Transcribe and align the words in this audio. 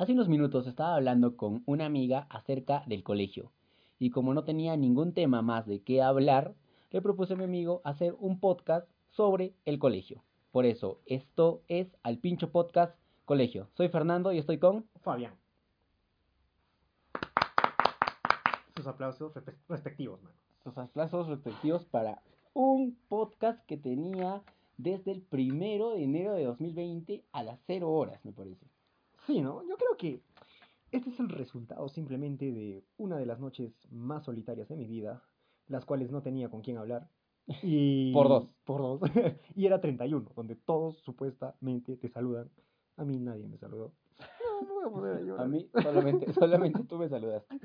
Hace 0.00 0.12
unos 0.14 0.30
minutos 0.30 0.66
estaba 0.66 0.94
hablando 0.94 1.36
con 1.36 1.62
una 1.66 1.84
amiga 1.84 2.26
acerca 2.30 2.82
del 2.86 3.02
colegio 3.02 3.52
y 3.98 4.08
como 4.08 4.32
no 4.32 4.44
tenía 4.44 4.74
ningún 4.74 5.12
tema 5.12 5.42
más 5.42 5.66
de 5.66 5.82
qué 5.82 6.00
hablar, 6.00 6.54
le 6.90 7.02
propuse 7.02 7.34
a 7.34 7.36
mi 7.36 7.44
amigo 7.44 7.82
hacer 7.84 8.16
un 8.18 8.40
podcast 8.40 8.88
sobre 9.10 9.52
el 9.66 9.78
colegio. 9.78 10.24
Por 10.52 10.64
eso, 10.64 11.02
esto 11.04 11.60
es 11.68 11.98
Al 12.02 12.16
Pincho 12.16 12.50
Podcast 12.50 12.96
Colegio. 13.26 13.68
Soy 13.74 13.90
Fernando 13.90 14.32
y 14.32 14.38
estoy 14.38 14.56
con... 14.56 14.86
Fabián. 15.02 15.34
Sus 18.74 18.86
aplausos 18.86 19.34
respe- 19.34 19.58
respectivos, 19.68 20.22
mano. 20.22 20.34
Sus 20.64 20.78
aplausos 20.78 21.28
respectivos 21.28 21.84
para 21.84 22.22
un 22.54 22.96
podcast 23.10 23.62
que 23.66 23.76
tenía 23.76 24.42
desde 24.78 25.12
el 25.12 25.20
primero 25.20 25.90
de 25.90 26.04
enero 26.04 26.32
de 26.32 26.44
2020 26.44 27.22
a 27.32 27.42
las 27.42 27.60
0 27.66 27.90
horas, 27.90 28.24
me 28.24 28.32
parece. 28.32 28.64
Sí, 29.26 29.40
¿no? 29.40 29.62
Yo 29.66 29.76
creo 29.76 29.96
que 29.96 30.22
este 30.92 31.10
es 31.10 31.20
el 31.20 31.28
resultado 31.28 31.88
simplemente 31.88 32.52
de 32.52 32.84
una 32.96 33.16
de 33.16 33.26
las 33.26 33.38
noches 33.38 33.72
más 33.90 34.24
solitarias 34.24 34.68
de 34.68 34.76
mi 34.76 34.86
vida, 34.86 35.22
las 35.68 35.84
cuales 35.84 36.10
no 36.10 36.22
tenía 36.22 36.48
con 36.48 36.62
quién 36.62 36.78
hablar. 36.78 37.08
Y... 37.62 38.12
Por 38.14 38.28
dos. 38.28 38.54
Por 38.64 38.80
dos. 38.80 39.00
y 39.54 39.66
era 39.66 39.80
31, 39.80 40.32
donde 40.34 40.56
todos 40.56 40.98
supuestamente 40.98 41.96
te 41.96 42.08
saludan. 42.08 42.50
A 42.96 43.04
mí 43.04 43.18
nadie 43.18 43.46
me 43.46 43.56
saludó. 43.56 43.92
No, 44.42 44.66
no 44.66 44.74
voy 44.74 44.84
a 44.84 44.90
poner 44.90 45.16
a 45.16 45.20
llorar. 45.26 45.46
A 45.46 45.48
mí 45.48 45.68
solamente, 45.80 46.32
solamente 46.32 46.84
tú 46.84 46.98
me 46.98 47.08
saludaste. 47.08 47.60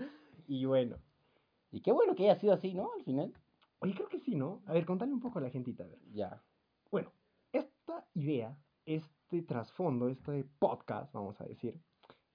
Y 0.48 0.66
bueno. 0.66 0.98
Y 1.72 1.82
qué 1.82 1.92
bueno 1.92 2.16
que 2.16 2.24
haya 2.30 2.40
sido 2.40 2.54
así, 2.54 2.74
¿no? 2.74 2.92
Al 2.94 3.04
final. 3.04 3.34
Oye, 3.80 3.94
creo 3.94 4.08
que 4.08 4.20
sí, 4.20 4.36
¿no? 4.36 4.62
A 4.66 4.74
ver, 4.74 4.86
contale 4.86 5.12
un 5.12 5.20
poco 5.20 5.40
a 5.40 5.42
la 5.42 5.50
gentita, 5.50 5.84
a 5.84 5.88
ver. 5.88 6.00
Ya. 6.14 6.42
Bueno, 6.92 7.12
esta 7.52 8.08
idea, 8.14 8.58
este 9.26 9.42
trasfondo, 9.42 10.08
este 10.08 10.44
podcast, 10.60 11.12
vamos 11.12 11.40
a 11.42 11.46
decir, 11.46 11.82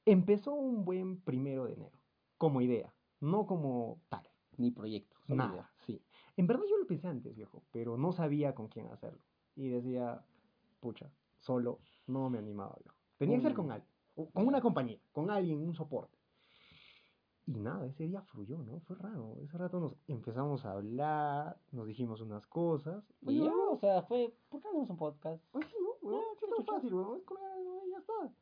empezó 0.04 0.54
un 0.54 0.84
buen 0.84 1.20
primero 1.20 1.64
de 1.66 1.74
enero, 1.74 1.96
como 2.36 2.60
idea, 2.60 2.92
no 3.20 3.46
como 3.46 4.00
tal, 4.08 4.28
Ni 4.56 4.72
proyecto. 4.72 5.16
nada, 5.28 5.52
idea. 5.52 5.70
sí. 5.86 6.02
En 6.36 6.46
verdad 6.48 6.64
yo 6.68 6.76
lo 6.78 6.86
pensé 6.86 7.06
antes, 7.06 7.34
viejo, 7.36 7.62
pero 7.70 7.96
no 7.96 8.12
sabía 8.12 8.54
con 8.54 8.66
quién 8.68 8.88
hacerlo. 8.88 9.22
Y 9.54 9.68
decía, 9.68 10.24
pucha, 10.80 11.10
solo 11.38 11.78
no 12.06 12.28
me 12.28 12.38
animaba, 12.38 12.76
viejo. 12.82 12.96
Tenía 13.18 13.36
que 13.36 13.42
ser 13.44 13.54
con 13.54 13.70
alguien, 13.70 13.90
con 14.32 14.46
una 14.46 14.60
compañía, 14.60 14.98
con 15.12 15.30
alguien, 15.30 15.58
un 15.60 15.74
soporte. 15.74 16.18
Y 17.50 17.58
nada, 17.58 17.84
ese 17.84 18.04
día 18.04 18.22
fluyó, 18.22 18.58
¿no? 18.58 18.78
Fue 18.86 18.94
raro. 18.94 19.36
Ese 19.42 19.58
rato 19.58 19.80
nos 19.80 19.96
empezamos 20.06 20.64
a 20.64 20.70
hablar, 20.70 21.58
nos 21.72 21.84
dijimos 21.88 22.20
unas 22.20 22.46
cosas. 22.46 23.02
Y 23.22 23.40
ya, 23.40 23.52
o 23.52 23.76
sea, 23.76 24.02
fue, 24.02 24.32
¿por 24.48 24.60
qué 24.60 24.68
no 24.68 24.70
hacemos 24.70 24.90
un 24.90 24.96
podcast? 24.96 25.42
Pues 25.50 25.66
sí, 25.66 25.74
¿no? 25.82 26.08
Weón, 26.08 26.22
tan 26.38 26.64
fácil, 26.64 26.94
weón. 26.94 27.18
Es 27.18 27.24
y 27.86 27.90
ya 27.90 27.98
está. 27.98 28.32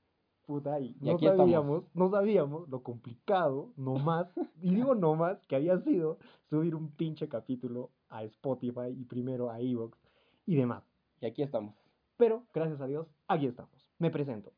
Puta, 0.44 0.78
y 0.80 0.94
Y 1.00 1.06
no 1.06 1.12
aquí 1.12 1.24
estamos. 1.24 1.38
sabíamos, 1.38 1.84
no 1.94 2.10
sabíamos 2.10 2.68
lo 2.68 2.82
complicado, 2.82 3.72
no 3.78 3.94
más, 3.94 4.28
y 4.60 4.74
digo 4.74 4.94
no 4.94 5.14
más, 5.14 5.38
que 5.46 5.56
había 5.56 5.78
sido 5.78 6.18
subir 6.50 6.74
un 6.74 6.91
pinche 6.91 7.30
capítulo 7.30 7.91
a 8.10 8.24
Spotify 8.24 8.91
y 8.94 9.04
primero 9.04 9.50
a 9.50 9.58
Evox 9.58 9.98
y 10.44 10.56
demás. 10.56 10.84
Y 11.22 11.26
aquí 11.26 11.42
estamos. 11.42 11.74
Pero, 12.18 12.44
gracias 12.52 12.80
a 12.82 12.86
Dios, 12.86 13.06
aquí 13.26 13.47
estamos. 13.47 13.88
Me 13.98 14.10
presento. 14.10 14.52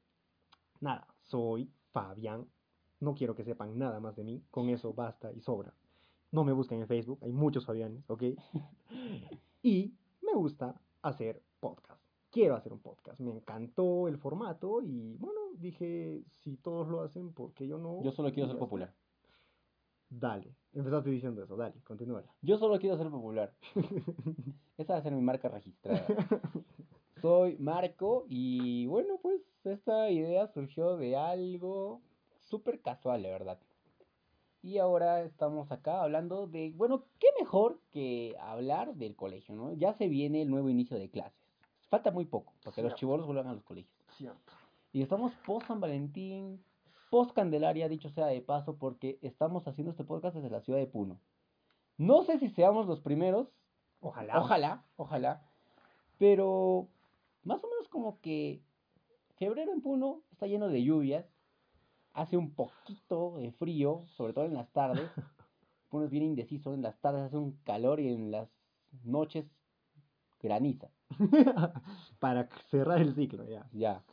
Nada, 0.81 1.07
soy 1.21 1.71
Fabián. 1.93 2.47
No 3.01 3.15
quiero 3.15 3.35
que 3.35 3.45
sepan 3.45 3.79
nada 3.79 3.99
más 3.99 4.17
de 4.17 4.25
mí. 4.25 4.43
Con 4.51 4.69
eso 4.69 4.93
basta 4.93 5.33
y 5.33 5.41
sobra. 5.41 5.75
No 6.33 6.45
me 6.45 6.53
busquen 6.53 6.81
en 6.81 6.87
Facebook. 6.87 7.19
Hay 7.23 7.33
muchos 7.33 7.67
Fabianes, 7.67 8.09
¿ok? 8.09 8.23
y 9.63 9.95
me 10.23 10.35
gusta 10.35 10.81
hacer 11.03 11.43
podcast. 11.59 12.01
Quiero 12.31 12.55
hacer 12.55 12.73
un 12.73 12.81
podcast. 12.81 13.19
Me 13.19 13.33
encantó 13.33 14.07
el 14.07 14.19
formato 14.19 14.81
y, 14.83 15.17
bueno, 15.17 15.41
dije, 15.55 16.23
si 16.43 16.57
todos 16.57 16.89
lo 16.89 17.03
hacen, 17.03 17.33
¿por 17.33 17.53
qué 17.55 17.67
yo 17.67 17.79
no? 17.79 18.03
Yo 18.05 18.13
solo 18.13 18.33
quiero 18.33 18.49
ser 18.49 18.59
popular. 18.59 18.95
Dale. 20.09 20.55
Empezaste 20.73 21.11
diciendo 21.11 21.43
eso. 21.43 21.57
Dale, 21.57 21.81
continúa. 21.83 22.23
Yo 22.43 22.59
solo 22.59 22.79
quiero 22.79 22.97
ser 22.97 23.11
popular. 23.11 23.53
Esa 24.79 24.93
va 24.93 24.99
a 24.99 25.03
ser 25.03 25.13
mi 25.13 25.23
marca 25.23 25.49
registrada. 25.49 26.07
Soy 27.21 27.57
Marco 27.59 28.25
y 28.29 28.87
bueno, 28.87 29.19
pues 29.21 29.43
esta 29.65 30.11
idea 30.11 30.47
surgió 30.47 30.97
de 30.97 31.17
algo 31.17 32.01
súper 32.51 32.81
casual, 32.83 33.23
la 33.23 33.31
verdad. 33.31 33.59
Y 34.63 34.77
ahora 34.79 35.23
estamos 35.23 35.73
acá 35.73 36.03
hablando 36.03 36.47
de, 36.47 36.73
bueno, 36.77 37.05
qué 37.19 37.29
mejor 37.41 37.81
que 37.93 38.37
hablar 38.41 38.95
del 38.97 39.17
colegio, 39.17 39.55
¿no? 39.55 39.73
Ya 39.73 39.95
se 39.95 40.09
viene 40.09 40.43
el 40.43 40.51
nuevo 40.51 40.69
inicio 40.69 40.99
de 40.99 41.09
clases. 41.09 41.41
Falta 41.89 42.11
muy 42.11 42.27
poco 42.27 42.53
para 42.63 42.75
que 42.75 42.83
los 42.83 42.95
chivolos 42.95 43.27
vuelvan 43.27 43.47
a 43.47 43.55
los 43.55 43.65
colegios. 43.65 43.95
Cierto. 44.17 44.53
Y 44.93 45.01
estamos 45.03 45.33
post 45.47 45.67
San 45.67 45.81
Valentín, 45.81 46.63
post 47.11 47.33
Candelaria, 47.33 47.89
dicho 47.89 48.11
sea 48.11 48.27
de 48.27 48.43
paso, 48.43 48.77
porque 48.77 49.19
estamos 49.23 49.67
haciendo 49.67 49.93
este 49.93 50.05
podcast 50.05 50.37
desde 50.37 50.51
la 50.51 50.61
ciudad 50.61 50.79
de 50.79 50.87
Puno. 50.87 51.19
No 51.97 52.23
sé 52.25 52.39
si 52.39 52.49
seamos 52.51 52.87
los 52.87 53.01
primeros, 53.01 53.49
Ojalá. 54.01 54.41
ojalá, 54.41 54.85
ojalá, 54.97 55.43
pero 56.19 56.89
más 57.45 57.63
o 57.65 57.69
menos 57.69 57.89
como 57.89 58.21
que 58.21 58.63
febrero 59.37 59.73
en 59.73 59.81
Puno 59.81 60.23
está 60.33 60.47
lleno 60.47 60.69
de 60.69 60.83
lluvias, 60.83 61.27
hace 62.13 62.37
un 62.37 62.55
poquito 62.55 63.37
de 63.37 63.53
frío, 63.53 64.05
sobre 64.17 64.33
todo 64.33 64.45
en 64.45 64.55
las 64.55 64.71
tardes. 64.73 65.11
Puno 65.89 66.05
es 66.05 66.11
bien 66.11 66.25
indeciso, 66.25 66.73
en 66.73 66.83
las 66.83 67.01
tardes 67.01 67.23
hace 67.23 67.37
un 67.37 67.53
calor 67.65 68.01
y 68.01 68.09
en 68.09 68.31
las 68.31 68.49
noches 69.03 69.45
graniza. 70.41 70.89
Para 72.19 72.49
cerrar 72.71 73.01
el 73.01 73.15
ciclo, 73.15 73.45
ya. 73.49 73.69
Ya. 73.73 74.05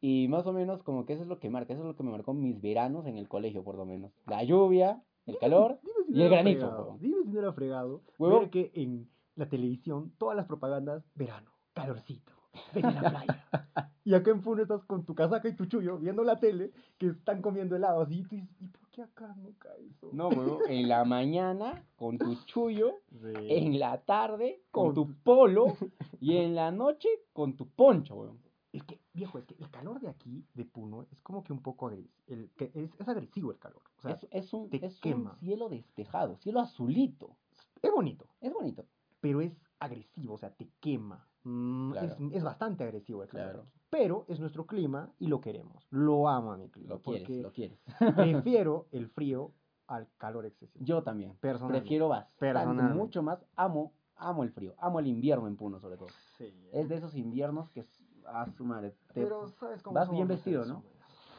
Y 0.00 0.28
más 0.28 0.46
o 0.46 0.52
menos 0.52 0.82
como 0.82 1.06
que 1.06 1.14
eso 1.14 1.22
es 1.22 1.28
lo 1.28 1.38
que 1.40 1.50
marca, 1.50 1.72
eso 1.72 1.82
es 1.82 1.88
lo 1.88 1.96
que 1.96 2.02
me 2.02 2.10
marcó 2.10 2.34
mis 2.34 2.60
veranos 2.60 3.06
en 3.06 3.16
el 3.16 3.28
colegio, 3.28 3.64
por 3.64 3.76
lo 3.76 3.84
menos. 3.84 4.12
La 4.26 4.44
lluvia, 4.44 5.02
el 5.26 5.38
calor 5.38 5.80
Dime 5.82 6.04
si 6.06 6.12
y 6.14 6.22
el 6.22 6.30
granizo. 6.30 6.60
fregado. 6.60 6.98
Dime 7.00 7.22
si 7.24 7.30
no 7.30 7.40
era 7.40 7.52
fregado. 7.52 8.02
Huevón. 8.18 8.40
Ver 8.40 8.50
que 8.50 8.70
en 8.74 9.10
la 9.34 9.48
televisión, 9.48 10.12
todas 10.18 10.36
las 10.36 10.46
propagandas, 10.46 11.02
verano, 11.14 11.52
calorcito, 11.72 12.32
ven 12.74 12.84
a 12.84 13.02
la 13.02 13.10
playa. 13.10 13.44
y 14.04 14.14
acá 14.14 14.30
en 14.30 14.40
Puno 14.42 14.62
estás 14.62 14.84
con 14.84 15.04
tu 15.04 15.14
casaca 15.14 15.48
y 15.48 15.56
tu 15.56 15.66
chullo 15.66 15.98
viendo 15.98 16.22
la 16.24 16.36
tele 16.38 16.72
que 16.98 17.08
están 17.08 17.40
comiendo 17.42 17.74
helado 17.76 18.02
así. 18.02 18.20
Y 18.20 18.22
tú 18.24 18.36
dices, 18.36 18.60
¿y 18.60 18.68
por 18.68 18.88
qué 18.90 19.02
acá 19.02 19.34
no 19.36 19.50
cae 19.58 19.86
eso? 19.86 20.10
No, 20.12 20.28
huevón, 20.28 20.60
en 20.68 20.88
la 20.88 21.04
mañana 21.04 21.84
con 21.96 22.18
tu 22.18 22.34
chullo, 22.44 23.00
Sí. 23.10 23.32
en 23.48 23.78
la 23.78 24.02
tarde 24.02 24.62
con 24.70 24.86
Con 24.86 24.94
tu 24.94 25.14
polo 25.22 25.66
y 26.20 26.36
en 26.36 26.54
la 26.54 26.70
noche 26.70 27.08
con 27.32 27.56
tu 27.56 27.68
poncho, 27.68 28.14
huevón. 28.16 28.38
Es 28.72 28.82
que, 28.82 29.00
viejo, 29.12 29.38
es 29.38 29.44
que 29.44 29.54
el 29.54 29.70
calor 29.70 30.00
de 30.00 30.08
aquí, 30.08 30.44
de 30.52 30.64
Puno, 30.64 31.06
es 31.12 31.20
como 31.22 31.44
que 31.44 31.52
un 31.52 31.62
poco 31.62 31.86
agresivo. 31.86 32.12
El, 32.26 32.50
que 32.56 32.72
es, 32.74 32.90
es 32.98 33.08
agresivo 33.08 33.52
el 33.52 33.58
calor. 33.60 33.82
O 33.98 34.02
sea, 34.02 34.10
es, 34.14 34.26
es 34.32 34.52
un, 34.52 34.68
te 34.68 34.84
es 34.84 35.00
un 35.04 35.30
cielo 35.38 35.68
despejado, 35.68 36.36
cielo 36.38 36.58
azulito. 36.58 37.36
es 37.80 37.92
bonito, 37.92 38.26
Es 38.40 38.52
bonito. 38.52 38.84
pero 39.20 39.40
es 39.40 39.52
agresivo, 39.78 40.34
o 40.34 40.38
sea, 40.38 40.50
te 40.50 40.68
quema. 40.80 41.24
Mm, 41.44 41.92
Claro. 41.92 42.06
es, 42.08 42.32
es 42.32 42.42
bastante 42.44 42.84
agresivo 42.84 43.22
el 43.22 43.28
calor. 43.28 43.50
Claro. 43.52 43.66
Pero 43.90 44.24
es 44.28 44.40
nuestro 44.40 44.66
clima 44.66 45.12
y 45.18 45.28
lo 45.28 45.40
queremos. 45.40 45.86
Lo 45.90 46.28
amo 46.28 46.52
a 46.52 46.56
mi 46.56 46.68
clima. 46.70 46.94
Lo 46.94 47.00
quieres, 47.02 47.22
porque 47.22 47.42
lo 47.42 47.52
quieres. 47.52 47.78
prefiero 48.16 48.86
el 48.92 49.08
frío 49.08 49.52
al 49.86 50.08
calor 50.16 50.46
excesivo. 50.46 50.84
Yo 50.84 51.02
también. 51.02 51.36
Personalmente. 51.40 51.82
Prefiero 51.82 52.08
bastante, 52.08 52.38
Personalmente. 52.40 52.94
mucho 52.94 53.22
más. 53.22 53.44
Amo, 53.56 53.92
amo 54.16 54.42
el 54.42 54.50
frío. 54.50 54.74
Amo 54.78 54.98
el 55.00 55.06
invierno 55.06 55.46
en 55.46 55.56
Puno, 55.56 55.78
sobre 55.78 55.96
todo. 55.96 56.08
Sí. 56.38 56.52
Es 56.72 56.88
de 56.88 56.96
esos 56.96 57.14
inviernos 57.14 57.70
que 57.70 57.84
a 58.26 58.46
su 58.52 58.64
madre. 58.64 58.92
te- 59.12 59.22
Pero 59.22 59.46
sabes 59.48 59.82
cómo 59.82 59.94
vas 59.94 60.10
bien 60.10 60.26
vestido, 60.26 60.64
¿no? 60.64 60.82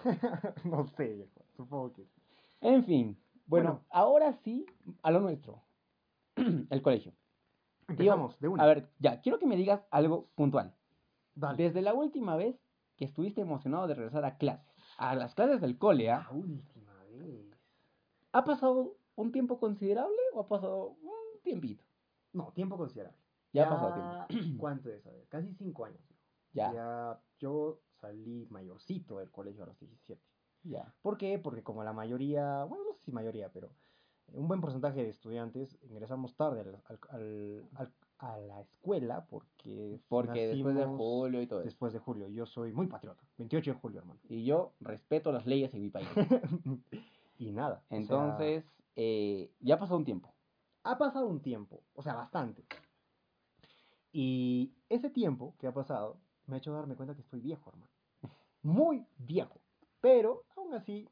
no 0.66 0.86
sé. 0.86 1.28
Supongo 1.58 1.92
que 1.94 2.06
sí. 2.06 2.22
En 2.62 2.84
fin. 2.86 3.18
Bueno, 3.48 3.70
Bueno. 3.72 3.86
ahora 3.90 4.34
sí, 4.34 4.66
a 5.02 5.12
lo 5.12 5.20
nuestro. 5.20 5.62
el 6.36 6.82
colegio. 6.82 7.14
Empezamos 7.88 8.40
de 8.40 8.48
una. 8.48 8.64
A 8.64 8.68
ver, 8.68 8.90
ya, 9.00 9.22
quiero 9.22 9.40
que 9.40 9.46
me 9.46 9.56
digas 9.56 9.86
algo 9.92 10.28
puntual. 10.36 10.74
Dale. 11.36 11.64
Desde 11.64 11.82
la 11.82 11.94
última 11.94 12.36
vez 12.36 12.56
que 12.96 13.06
estuviste 13.06 13.42
emocionado 13.42 13.88
de 13.88 13.96
regresar 13.96 14.26
a 14.26 14.38
clases, 14.38 14.74
a 14.98 15.16
las 15.16 15.36
clases 15.36 15.62
del 15.62 15.78
cole, 15.78 16.10
¿ah? 16.10 16.28
La 16.30 16.38
última 16.38 17.04
vez. 17.12 17.46
¿Ha 18.32 18.44
pasado 18.44 18.98
un 19.16 19.32
tiempo 19.32 19.60
considerable 19.60 20.18
o 20.34 20.42
ha 20.42 20.48
pasado 20.48 20.98
un 21.02 21.42
tiempito? 21.44 21.84
No, 22.34 22.52
tiempo 22.54 22.78
considerable. 22.78 23.18
Ya 23.54 23.68
ha 23.68 23.70
pasado 23.70 24.28
tiempo. 24.28 24.58
¿Cuánto 24.60 24.90
es? 24.90 25.06
A 25.06 25.12
ver, 25.12 25.26
casi 25.30 25.54
cinco 25.54 25.86
años. 25.86 26.02
Ya. 26.54 26.74
Ya 26.74 27.22
yo 27.40 27.80
salí 28.02 28.48
mayorcito 28.50 29.20
del 29.20 29.32
colegio 29.32 29.64
a 29.64 29.68
los 29.68 29.80
17. 29.80 30.22
Ya. 30.64 30.94
¿Por 31.02 31.18
qué? 31.18 31.40
Porque 31.40 31.64
como 31.64 31.84
la 31.84 31.94
mayoría, 31.94 32.64
bueno, 32.64 32.84
no 32.86 32.94
sé 32.94 33.04
si 33.04 33.12
mayoría, 33.12 33.50
pero 33.52 33.70
un 34.34 34.48
buen 34.48 34.60
porcentaje 34.62 35.04
de 35.04 35.10
estudiantes 35.10 35.78
ingresamos 35.84 36.36
tarde 36.36 36.62
al- 36.62 36.82
al- 36.88 37.00
al- 37.10 37.64
al- 37.76 37.94
a 38.18 38.38
la 38.38 38.62
escuela 38.62 39.26
porque, 39.26 40.00
Porque 40.08 40.48
después 40.48 40.76
de 40.76 40.86
julio 40.86 41.42
y 41.42 41.48
todo 41.48 41.60
eso. 41.60 41.66
Después 41.66 41.92
de 41.94 42.00
julio. 42.00 42.28
Yo 42.30 42.46
soy 42.46 42.72
muy 42.72 42.88
patriota. 42.88 43.22
28 43.38 43.74
de 43.74 43.80
julio, 43.80 44.00
hermano. 44.00 44.20
Y 44.30 44.46
yo 44.46 44.74
respeto 44.80 45.32
las 45.34 45.46
leyes 45.46 45.74
en 45.74 45.82
mi 45.82 45.90
país. 45.90 46.08
y 47.38 47.52
nada. 47.52 47.84
o 47.84 47.88
sea, 47.90 47.98
Entonces, 47.98 48.66
eh, 48.96 49.52
ya 49.60 49.78
pasó 49.78 49.98
un 49.98 50.06
tiempo. 50.06 50.34
ha 50.84 50.98
pasado 50.98 51.28
un 51.28 51.42
tiempo, 51.42 51.82
o 51.94 52.02
sea, 52.02 52.14
bastante. 52.16 52.64
Y 54.12 54.72
ese 54.90 55.10
tiempo 55.10 55.54
que 55.60 55.68
ha 55.68 55.74
pasado 55.74 56.18
me 56.48 56.56
ha 56.56 56.58
hecho 56.60 56.72
darme 56.74 56.96
cuenta 56.96 57.16
que 57.16 57.22
estoy 57.22 57.42
viejo, 57.42 57.70
hermano. 57.70 57.92
Muy 58.64 59.06
viejo. 59.18 59.60
Pero, 60.00 60.44
aún 60.56 60.74
así, 60.74 61.08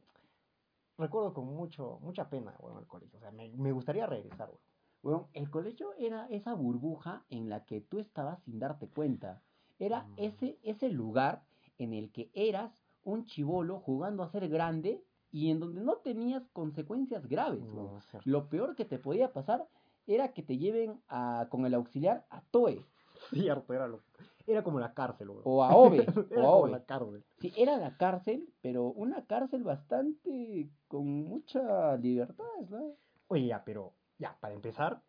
recuerdo 0.97 1.33
con 1.33 1.45
mucho, 1.45 1.99
mucha 2.01 2.29
pena, 2.29 2.55
bueno, 2.59 2.79
el 2.79 2.87
colegio. 2.87 3.17
O 3.17 3.21
sea, 3.21 3.31
me, 3.31 3.49
me 3.49 3.71
gustaría 3.71 4.05
regresar, 4.05 4.49
weón. 4.49 4.59
Bueno, 5.01 5.29
el 5.33 5.49
colegio 5.49 5.93
era 5.97 6.27
esa 6.29 6.53
burbuja 6.53 7.25
en 7.29 7.49
la 7.49 7.65
que 7.65 7.81
tú 7.81 7.99
estabas 7.99 8.41
sin 8.43 8.59
darte 8.59 8.87
cuenta. 8.87 9.41
Era 9.79 10.03
Mm. 10.03 10.13
ese, 10.17 10.57
ese 10.63 10.89
lugar 10.89 11.43
en 11.77 11.93
el 11.93 12.11
que 12.11 12.29
eras 12.33 12.71
un 13.03 13.25
chivolo 13.25 13.79
jugando 13.79 14.23
a 14.23 14.29
ser 14.29 14.47
grande 14.47 15.03
y 15.29 15.49
en 15.49 15.59
donde 15.59 15.81
no 15.81 15.97
tenías 15.97 16.47
consecuencias 16.53 17.27
graves. 17.27 17.63
weón. 17.63 17.95
No. 17.95 17.99
Lo 18.23 18.47
peor 18.47 18.75
que 18.75 18.85
te 18.85 18.97
podía 18.99 19.33
pasar 19.33 19.67
era 20.07 20.31
que 20.33 20.43
te 20.43 20.57
lleven 20.57 21.01
a, 21.09 21.47
con 21.49 21.65
el 21.65 21.73
auxiliar 21.73 22.25
a 22.29 22.41
TOE 22.51 22.85
Cierto, 23.31 23.73
era, 23.73 23.87
lo, 23.87 24.01
era 24.45 24.63
como 24.63 24.79
la 24.79 24.93
cárcel, 24.93 25.29
o 25.43 25.63
a 25.63 25.75
OVE. 25.75 26.05
Era 26.31 26.43
o 26.43 26.49
a 26.49 26.61
como 26.61 26.67
la 26.67 26.83
cárcel. 26.83 27.23
Sí, 27.39 27.53
era 27.57 27.77
la 27.77 27.97
cárcel, 27.97 28.49
pero 28.61 28.85
una 28.87 29.25
cárcel 29.25 29.63
bastante 29.63 30.69
con 30.87 31.07
mucha 31.07 31.95
libertad, 31.97 32.43
¿no? 32.69 32.95
Oye, 33.27 33.47
ya, 33.47 33.63
pero, 33.63 33.93
ya, 34.17 34.37
para 34.39 34.53
empezar, 34.53 35.01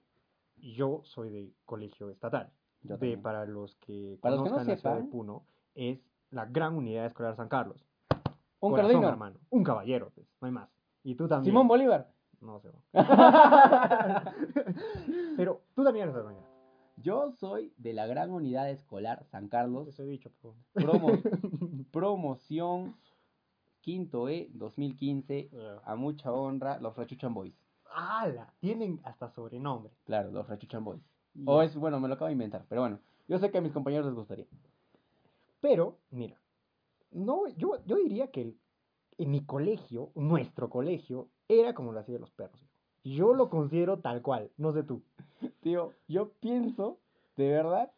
yo 0.57 1.03
soy 1.05 1.31
de 1.31 1.53
colegio 1.65 2.11
estatal. 2.11 2.51
Yo 2.83 2.99
de, 2.99 3.17
para 3.17 3.47
los 3.47 3.75
que 3.77 4.19
Para 4.21 4.37
los 4.37 4.45
que 4.45 4.51
no 4.51 4.57
conozcan 4.57 4.75
la 4.75 4.81
ciudad 4.81 4.97
de 4.97 5.03
sepan. 5.03 5.11
Puno, 5.11 5.47
es 5.75 5.99
la 6.31 6.45
gran 6.47 6.75
unidad 6.75 7.07
escolar 7.07 7.35
San 7.35 7.49
Carlos. 7.49 7.85
Un 8.61 8.71
Corazón, 8.71 8.93
cardino. 8.93 9.09
hermano. 9.09 9.37
Un 9.51 9.65
caballero, 9.65 10.11
pues, 10.15 10.27
no 10.41 10.47
hay 10.47 10.53
más. 10.53 10.71
Y 11.03 11.15
tú 11.15 11.29
también. 11.29 11.53
Simón 11.53 11.69
Bolívar. 11.69 12.11
No 12.41 12.61
sé. 12.61 12.71
Pero 15.37 15.63
tú 15.75 15.83
también 15.83 16.09
eres 16.09 16.15
de. 16.15 16.54
Yo 16.97 17.33
soy 17.33 17.73
de 17.77 17.93
la 17.93 18.07
gran 18.07 18.31
unidad 18.31 18.71
escolar 18.71 19.25
San 19.31 19.49
Carlos, 19.49 19.89
Eso 19.89 20.03
he 20.05 20.07
dicho, 20.07 20.31
po. 20.41 20.55
promo- 20.75 21.21
promoción 21.93 22.95
quinto 23.81 24.29
E 24.29 24.49
2015, 24.55 25.51
a 25.85 25.95
mucha 25.97 26.33
honra, 26.33 26.79
los 26.81 26.97
Rechuchan 26.97 27.35
Boys. 27.35 27.55
¡Hala! 27.93 28.53
Tienen 28.61 29.01
hasta 29.05 29.29
sobrenombre. 29.31 29.93
Claro, 30.05 30.31
los 30.31 30.49
Rechuchan 30.49 30.85
Boys. 30.85 31.03
O 31.45 31.63
es, 31.63 31.75
bueno, 31.77 32.01
me 32.01 32.09
lo 32.09 32.15
acabo 32.15 32.27
de 32.29 32.33
inventar, 32.33 32.65
pero 32.69 32.81
bueno, 32.83 33.01
yo 33.29 33.39
sé 33.39 33.51
que 33.51 33.59
a 33.59 33.61
mis 33.61 33.73
compañeros 33.73 34.07
les 34.07 34.15
gustaría. 34.15 34.47
Pero, 35.61 35.99
mira, 36.11 36.39
no, 37.11 37.47
yo, 37.57 37.85
yo 37.87 37.97
diría 37.97 38.29
que 38.31 38.55
en 39.19 39.31
mi 39.31 39.45
colegio, 39.45 40.11
nuestro 40.15 40.71
colegio, 40.71 41.29
era 41.49 41.75
como 41.75 41.93
la 41.93 42.03
ciudad 42.05 42.19
de 42.19 42.23
los 42.23 42.31
perros. 42.33 42.61
Yo 43.05 43.35
lo 43.35 43.51
considero 43.51 43.99
tal 44.01 44.23
cual, 44.23 44.51
no 44.57 44.73
sé 44.73 44.83
tú. 44.83 45.03
Tío, 45.61 45.93
yo 46.09 46.31
pienso, 46.41 46.99
de 47.37 47.51
verdad, 47.51 47.93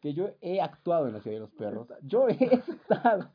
que 0.00 0.12
yo 0.14 0.30
he 0.40 0.60
actuado 0.60 1.06
en 1.08 1.14
la 1.14 1.20
ciudad 1.20 1.36
de 1.36 1.40
los 1.40 1.50
perros. 1.52 1.88
Yo 2.02 2.28
he 2.28 2.32
estado 2.68 3.30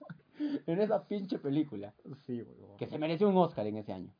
en 0.67 0.79
esa 0.81 1.03
pinche 1.07 1.39
película, 1.39 1.93
Sí, 2.25 2.41
güey. 2.41 2.77
que 2.77 2.87
se 2.87 2.99
mereció 2.99 3.27
un 3.29 3.37
Oscar 3.37 3.65
en 3.67 3.77
ese 3.77 3.93
año. 3.93 4.13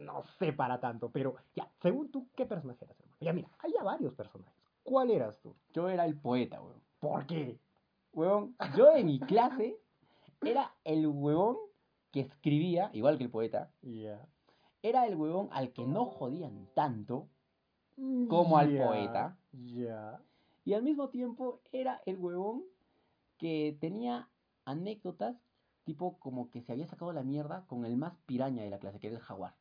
No 0.00 0.22
sé 0.38 0.52
para 0.52 0.80
tanto, 0.80 1.10
pero 1.10 1.36
ya, 1.54 1.70
según 1.80 2.10
tú, 2.10 2.26
¿qué 2.34 2.44
personaje 2.46 2.84
eras, 2.84 2.98
hermano? 2.98 3.16
Ya, 3.20 3.32
mira, 3.32 3.48
hay 3.58 3.72
ya 3.72 3.84
varios 3.84 4.14
personajes. 4.14 4.52
¿Cuál 4.82 5.10
eras 5.12 5.38
tú? 5.40 5.54
Yo 5.72 5.88
era 5.88 6.04
el 6.06 6.16
poeta, 6.18 6.60
weón. 6.60 6.80
¿Por 6.98 7.26
qué? 7.26 7.58
Huevón, 8.12 8.56
yo 8.76 8.96
en 8.96 9.06
mi 9.06 9.20
clase 9.20 9.76
era 10.42 10.74
el 10.84 11.06
huevón 11.06 11.56
que 12.10 12.20
escribía, 12.20 12.90
igual 12.92 13.16
que 13.16 13.24
el 13.24 13.30
poeta, 13.30 13.70
Ya. 13.82 14.26
Era 14.82 15.06
el 15.06 15.16
huevón 15.16 15.48
al 15.52 15.72
que 15.72 15.86
no 15.86 16.06
jodían 16.06 16.68
tanto 16.74 17.28
Como 18.28 18.58
al 18.58 18.76
poeta. 18.76 19.36
Ya. 19.52 20.20
y 20.64 20.72
al 20.74 20.82
mismo 20.82 21.08
tiempo 21.08 21.60
era 21.72 22.02
el 22.06 22.18
huevón 22.18 22.64
que 23.38 23.76
tenía 23.80 24.28
anécdotas 24.64 25.36
tipo 25.84 26.18
como 26.18 26.50
que 26.50 26.62
se 26.62 26.72
había 26.72 26.86
sacado 26.86 27.12
la 27.12 27.22
mierda 27.22 27.64
con 27.66 27.84
el 27.84 27.96
más 27.96 28.14
piraña 28.26 28.62
de 28.62 28.70
la 28.70 28.78
clase, 28.78 29.00
que 29.00 29.08
era 29.08 29.16
el 29.16 29.22
jaguar. 29.22 29.54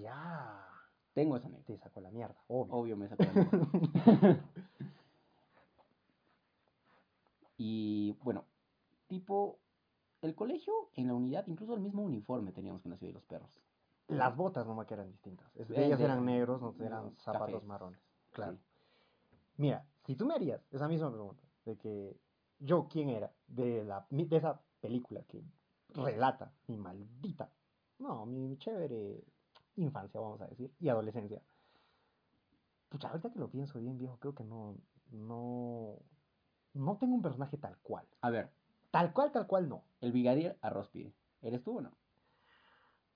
Ya. 0.00 0.66
Tengo 1.14 1.36
esa 1.36 1.48
anécdota. 1.48 1.72
Te 1.74 1.78
sacó 1.78 2.00
la 2.00 2.10
mierda, 2.10 2.36
obvio. 2.48 2.74
Obvio 2.74 2.96
me 2.96 3.08
sacó 3.08 3.24
la 3.24 3.32
mierda. 3.32 4.44
y 7.58 8.12
bueno, 8.22 8.44
tipo, 9.08 9.58
el 10.22 10.34
colegio 10.34 10.72
en 10.94 11.08
la 11.08 11.14
unidad, 11.14 11.46
incluso 11.46 11.74
el 11.74 11.80
mismo 11.80 12.02
uniforme 12.02 12.52
teníamos 12.52 12.80
que 12.80 12.88
en 12.88 12.92
la 12.92 12.96
ciudad 12.96 13.10
de 13.10 13.14
los 13.14 13.24
perros. 13.24 13.60
Las 14.08 14.36
botas 14.36 14.66
nomás 14.66 14.86
que 14.86 14.94
eran 14.94 15.10
distintas. 15.10 15.46
Es- 15.56 15.70
ellas 15.70 15.98
de- 15.98 16.04
eran 16.04 16.24
negros, 16.24 16.60
nosotros 16.60 16.80
no, 16.80 16.86
eran 16.96 17.16
zapatos 17.18 17.48
cafés. 17.54 17.64
marrones. 17.64 18.00
Claro. 18.32 18.52
Sí. 18.52 18.60
Mira, 19.56 19.86
si 20.04 20.16
tú 20.16 20.26
me 20.26 20.34
harías 20.34 20.60
esa 20.70 20.88
misma 20.88 21.10
pregunta, 21.10 21.42
de 21.64 21.76
que 21.76 22.16
yo 22.58 22.88
quién 22.88 23.08
era, 23.10 23.32
de, 23.46 23.84
la, 23.84 24.06
de 24.10 24.36
esa 24.36 24.60
película 24.80 25.22
que 25.24 25.42
relata 25.94 26.52
mi 26.66 26.76
maldita, 26.76 27.50
no, 27.98 28.26
mi 28.26 28.56
chévere 28.58 29.22
infancia, 29.76 30.20
vamos 30.20 30.40
a 30.40 30.46
decir, 30.46 30.70
y 30.80 30.88
adolescencia. 30.88 31.40
Pucha, 32.88 33.08
ahorita 33.08 33.30
que 33.32 33.38
lo 33.38 33.48
pienso 33.50 33.78
bien, 33.78 33.96
viejo, 33.96 34.18
creo 34.18 34.34
que 34.34 34.44
no, 34.44 34.76
no, 35.12 35.96
no 36.74 36.96
tengo 36.98 37.14
un 37.14 37.22
personaje 37.22 37.56
tal 37.56 37.78
cual. 37.78 38.06
A 38.20 38.30
ver, 38.30 38.50
Tal 38.90 39.14
cual, 39.14 39.32
tal 39.32 39.46
cual 39.46 39.68
no. 39.70 39.84
el 40.02 40.12
brigadier 40.12 40.58
arroz 40.60 40.88
pide. 40.90 41.14
¿Eres 41.40 41.62
tú 41.62 41.78
o 41.78 41.80
no? 41.80 41.92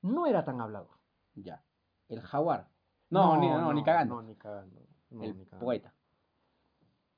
No 0.06 0.26
era 0.26 0.44
tan 0.44 0.60
hablador. 0.60 0.96
Ya. 1.34 1.62
El 2.08 2.20
jaguar. 2.20 2.68
No, 3.10 3.36
ni, 3.36 3.48
no, 3.48 3.72
ni 3.72 3.82
cagando. 3.84 4.16
No, 4.16 4.22
ni 4.22 4.34
cagando. 4.36 4.80
no, 5.10 5.22
el 5.24 5.36
ni 5.36 5.44
cagando. 5.44 5.64
poeta. 5.64 5.94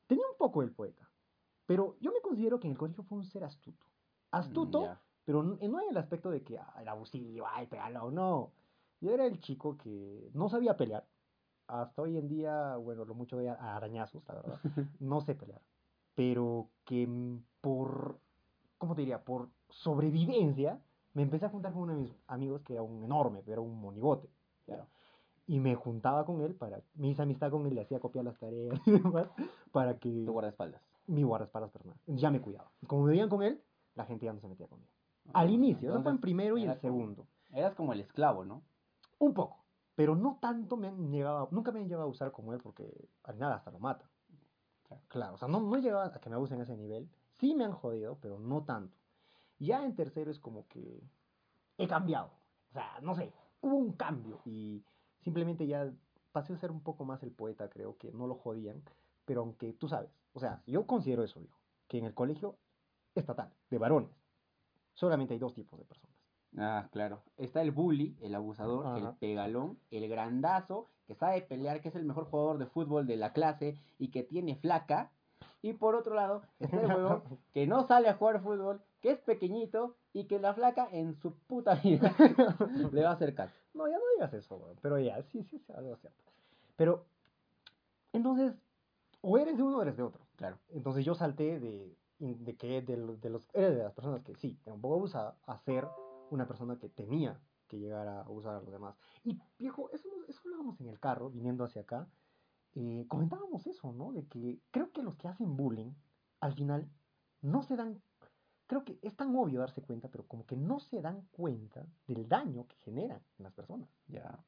Tenía 0.06 0.24
un 0.30 0.36
poco 0.38 0.62
el 0.62 0.70
poeta, 0.72 1.08
pero 1.66 1.96
yo 2.00 2.10
me 2.12 2.20
considero 2.22 2.58
que 2.58 2.66
en 2.66 2.72
el 2.72 2.78
colegio 2.78 3.02
fue 3.04 3.18
un 3.18 3.24
ser 3.24 3.44
astuto. 3.44 3.86
Astuto, 4.30 4.84
ya. 4.84 5.00
pero 5.24 5.42
n- 5.42 5.68
no 5.68 5.80
en 5.80 5.90
el 5.90 5.96
aspecto 5.98 6.30
de 6.30 6.42
que 6.42 6.58
ah, 6.58 6.74
era 6.80 6.92
abusivo, 6.92 7.46
ay, 7.46 7.66
pégalo, 7.66 8.10
no. 8.10 8.52
Yo 9.00 9.12
era 9.12 9.26
el 9.26 9.38
chico 9.40 9.76
que 9.76 10.30
no 10.34 10.48
sabía 10.48 10.76
pelear. 10.76 11.06
Hasta 11.66 12.00
hoy 12.02 12.16
en 12.16 12.28
día, 12.28 12.76
bueno, 12.76 13.04
lo 13.04 13.14
mucho 13.14 13.36
de 13.36 13.50
arañazos, 13.50 14.22
la 14.26 14.34
verdad. 14.34 14.60
No 15.00 15.20
sé 15.20 15.34
pelear. 15.34 15.60
Pero 16.14 16.70
que 16.84 17.06
por, 17.60 18.18
¿cómo 18.78 18.94
te 18.94 19.02
diría? 19.02 19.22
Por 19.22 19.50
sobrevivencia, 19.68 20.80
me 21.14 21.22
empecé 21.22 21.46
a 21.46 21.50
juntar 21.50 21.72
con 21.72 21.82
uno 21.82 21.94
de 21.94 22.00
mis 22.02 22.12
amigos 22.26 22.62
que 22.62 22.74
era 22.74 22.82
un 22.82 23.02
enorme, 23.04 23.42
pero 23.44 23.62
un 23.62 23.80
monigote. 23.80 24.28
Ya. 24.66 24.86
Y 25.46 25.60
me 25.60 25.74
juntaba 25.74 26.24
con 26.26 26.42
él 26.42 26.54
para, 26.54 26.80
me 26.94 27.08
hice 27.08 27.22
amistad 27.22 27.50
con 27.50 27.66
él, 27.66 27.74
le 27.74 27.80
hacía 27.80 28.00
copiar 28.00 28.24
las 28.24 28.38
tareas 28.38 28.78
y 28.86 28.90
demás, 28.92 29.28
para 29.72 29.98
que 29.98 30.24
Tu 30.24 30.32
guardaespaldas. 30.32 30.82
mi 31.06 31.22
guardaespaldas 31.22 31.70
personal. 31.70 31.96
Ya 32.06 32.30
me 32.30 32.40
cuidaba. 32.40 32.70
Como 32.86 33.04
me 33.04 33.12
veían 33.12 33.28
con 33.30 33.42
él, 33.42 33.62
la 33.94 34.04
gente 34.04 34.26
ya 34.26 34.32
no 34.32 34.40
se 34.40 34.48
metía 34.48 34.66
conmigo. 34.68 34.90
Al 35.32 35.50
inicio, 35.50 35.90
eso 35.90 36.02
fue 36.02 36.12
en 36.12 36.20
primero 36.20 36.56
y 36.58 36.62
en 36.64 36.70
era 36.70 36.80
como- 36.80 36.92
segundo. 36.98 37.26
Eras 37.52 37.74
como 37.74 37.92
el 37.94 38.00
esclavo, 38.00 38.44
¿no? 38.44 38.62
Un 39.18 39.32
poco. 39.34 39.64
Pero 39.94 40.14
no 40.14 40.38
tanto 40.40 40.76
me 40.76 40.88
han 40.88 41.10
llegado, 41.10 41.48
nunca 41.50 41.72
me 41.72 41.80
han 41.80 41.86
llegado 41.88 42.04
a 42.04 42.10
usar 42.10 42.30
como 42.30 42.52
él 42.52 42.60
porque 42.62 43.08
al 43.24 43.38
nada 43.38 43.56
hasta 43.56 43.70
lo 43.70 43.78
mata. 43.80 44.08
Claro. 44.86 45.02
Claro, 45.08 45.34
o 45.34 45.38
sea, 45.38 45.48
no, 45.48 45.60
no 45.60 45.76
he 45.76 45.80
llegado 45.80 46.02
a 46.02 46.12
que 46.12 46.28
me 46.30 46.36
abusen 46.36 46.60
a 46.60 46.62
ese 46.64 46.76
nivel. 46.76 47.08
Sí 47.38 47.54
me 47.54 47.64
han 47.64 47.72
jodido, 47.72 48.16
pero 48.20 48.38
no 48.38 48.62
tanto. 48.64 48.96
Ya 49.58 49.84
en 49.84 49.94
tercero 49.94 50.30
es 50.30 50.38
como 50.38 50.66
que 50.68 51.02
he 51.78 51.86
cambiado. 51.86 52.30
O 52.70 52.72
sea, 52.72 52.98
no 53.02 53.14
sé, 53.14 53.32
hubo 53.60 53.76
un 53.76 53.92
cambio 53.92 54.40
y 54.44 54.84
simplemente 55.20 55.66
ya 55.66 55.90
pasé 56.32 56.52
a 56.52 56.58
ser 56.58 56.70
un 56.70 56.80
poco 56.80 57.04
más 57.04 57.22
el 57.22 57.32
poeta, 57.32 57.68
creo 57.68 57.96
que 57.96 58.12
no 58.12 58.26
lo 58.26 58.34
jodían, 58.34 58.82
pero 59.24 59.40
aunque 59.40 59.72
tú 59.72 59.88
sabes, 59.88 60.10
o 60.32 60.40
sea, 60.40 60.62
yo 60.66 60.86
considero 60.86 61.24
eso, 61.24 61.40
viejo, 61.40 61.58
que 61.88 61.98
en 61.98 62.04
el 62.04 62.14
colegio 62.14 62.56
estatal, 63.14 63.52
de 63.70 63.78
varones, 63.78 64.10
solamente 64.94 65.34
hay 65.34 65.40
dos 65.40 65.54
tipos 65.54 65.78
de 65.78 65.84
personas. 65.84 66.16
Ah, 66.56 66.88
claro. 66.92 67.22
Está 67.36 67.60
el 67.62 67.72
bully, 67.72 68.16
el 68.20 68.34
abusador, 68.34 68.98
el 68.98 69.14
pegalón, 69.18 69.78
el 69.90 70.08
grandazo, 70.08 70.86
que 71.06 71.14
sabe 71.14 71.42
pelear, 71.42 71.80
que 71.80 71.88
es 71.88 71.94
el 71.94 72.04
mejor 72.04 72.24
jugador 72.24 72.58
de 72.58 72.66
fútbol 72.66 73.06
de 73.06 73.16
la 73.16 73.32
clase 73.32 73.76
y 73.98 74.08
que 74.08 74.22
tiene 74.22 74.56
flaca. 74.56 75.10
Y 75.60 75.74
por 75.74 75.94
otro 75.94 76.14
lado, 76.14 76.42
está 76.58 76.80
el 76.80 76.86
huevón 76.86 77.22
que 77.52 77.66
no 77.66 77.86
sale 77.86 78.08
a 78.08 78.14
jugar 78.14 78.40
fútbol, 78.42 78.82
que 79.00 79.10
es 79.12 79.20
pequeñito 79.20 79.96
y 80.12 80.26
que 80.26 80.38
la 80.38 80.54
flaca 80.54 80.88
en 80.90 81.14
su 81.14 81.34
puta 81.34 81.74
vida 81.84 82.14
le 82.92 83.02
va 83.02 83.10
a 83.10 83.14
hacer 83.14 83.34
caso. 83.34 83.54
No, 83.74 83.86
ya 83.88 83.96
no 83.96 84.04
digas 84.14 84.32
eso, 84.34 84.56
weón. 84.56 84.76
Pero 84.80 84.98
ya, 84.98 85.22
sí, 85.22 85.44
sí, 85.44 85.58
sí, 85.58 85.72
algo 85.72 85.96
cierto. 85.96 86.22
Pero, 86.76 87.04
entonces, 88.12 88.54
o 89.20 89.38
eres 89.38 89.56
de 89.56 89.62
uno 89.62 89.78
o 89.78 89.82
eres 89.82 89.96
de 89.96 90.02
otro. 90.02 90.24
Claro. 90.36 90.58
Entonces 90.70 91.04
yo 91.04 91.14
salté 91.14 91.58
de 91.58 91.96
de 92.18 92.56
que 92.56 92.82
de, 92.82 92.96
de 92.96 93.30
los, 93.30 93.48
era 93.52 93.70
de 93.70 93.82
las 93.82 93.92
personas 93.92 94.22
que 94.22 94.34
sí, 94.34 94.58
era 94.64 94.74
un 94.74 94.80
poco 94.80 94.96
abusada, 94.96 95.36
a 95.46 95.58
ser 95.58 95.86
una 96.30 96.46
persona 96.46 96.78
que 96.78 96.88
tenía 96.88 97.40
que 97.68 97.78
llegar 97.78 98.08
a 98.08 98.22
abusar 98.22 98.56
a 98.56 98.60
los 98.60 98.72
demás. 98.72 98.96
Y 99.24 99.38
viejo, 99.58 99.90
eso, 99.92 100.08
eso 100.26 100.40
hablábamos 100.44 100.80
en 100.80 100.88
el 100.88 100.98
carro, 100.98 101.30
viniendo 101.30 101.64
hacia 101.64 101.82
acá, 101.82 102.08
eh, 102.74 103.04
comentábamos 103.08 103.66
eso, 103.66 103.92
¿no? 103.92 104.12
De 104.12 104.26
que 104.26 104.58
creo 104.70 104.90
que 104.90 105.02
los 105.02 105.16
que 105.16 105.28
hacen 105.28 105.56
bullying, 105.56 105.92
al 106.40 106.54
final, 106.54 106.88
no 107.40 107.62
se 107.62 107.76
dan, 107.76 108.02
creo 108.68 108.84
que 108.84 108.98
es 109.02 109.16
tan 109.16 109.34
obvio 109.34 109.60
darse 109.60 109.82
cuenta, 109.82 110.08
pero 110.08 110.28
como 110.28 110.46
que 110.46 110.56
no 110.56 110.78
se 110.78 111.00
dan 111.00 111.26
cuenta 111.32 111.84
del 112.06 112.28
daño 112.28 112.68
que 112.68 112.76
generan 112.76 113.20
en 113.38 113.42
las 113.42 113.52
personas. 113.52 113.88
Ya. 114.06 114.38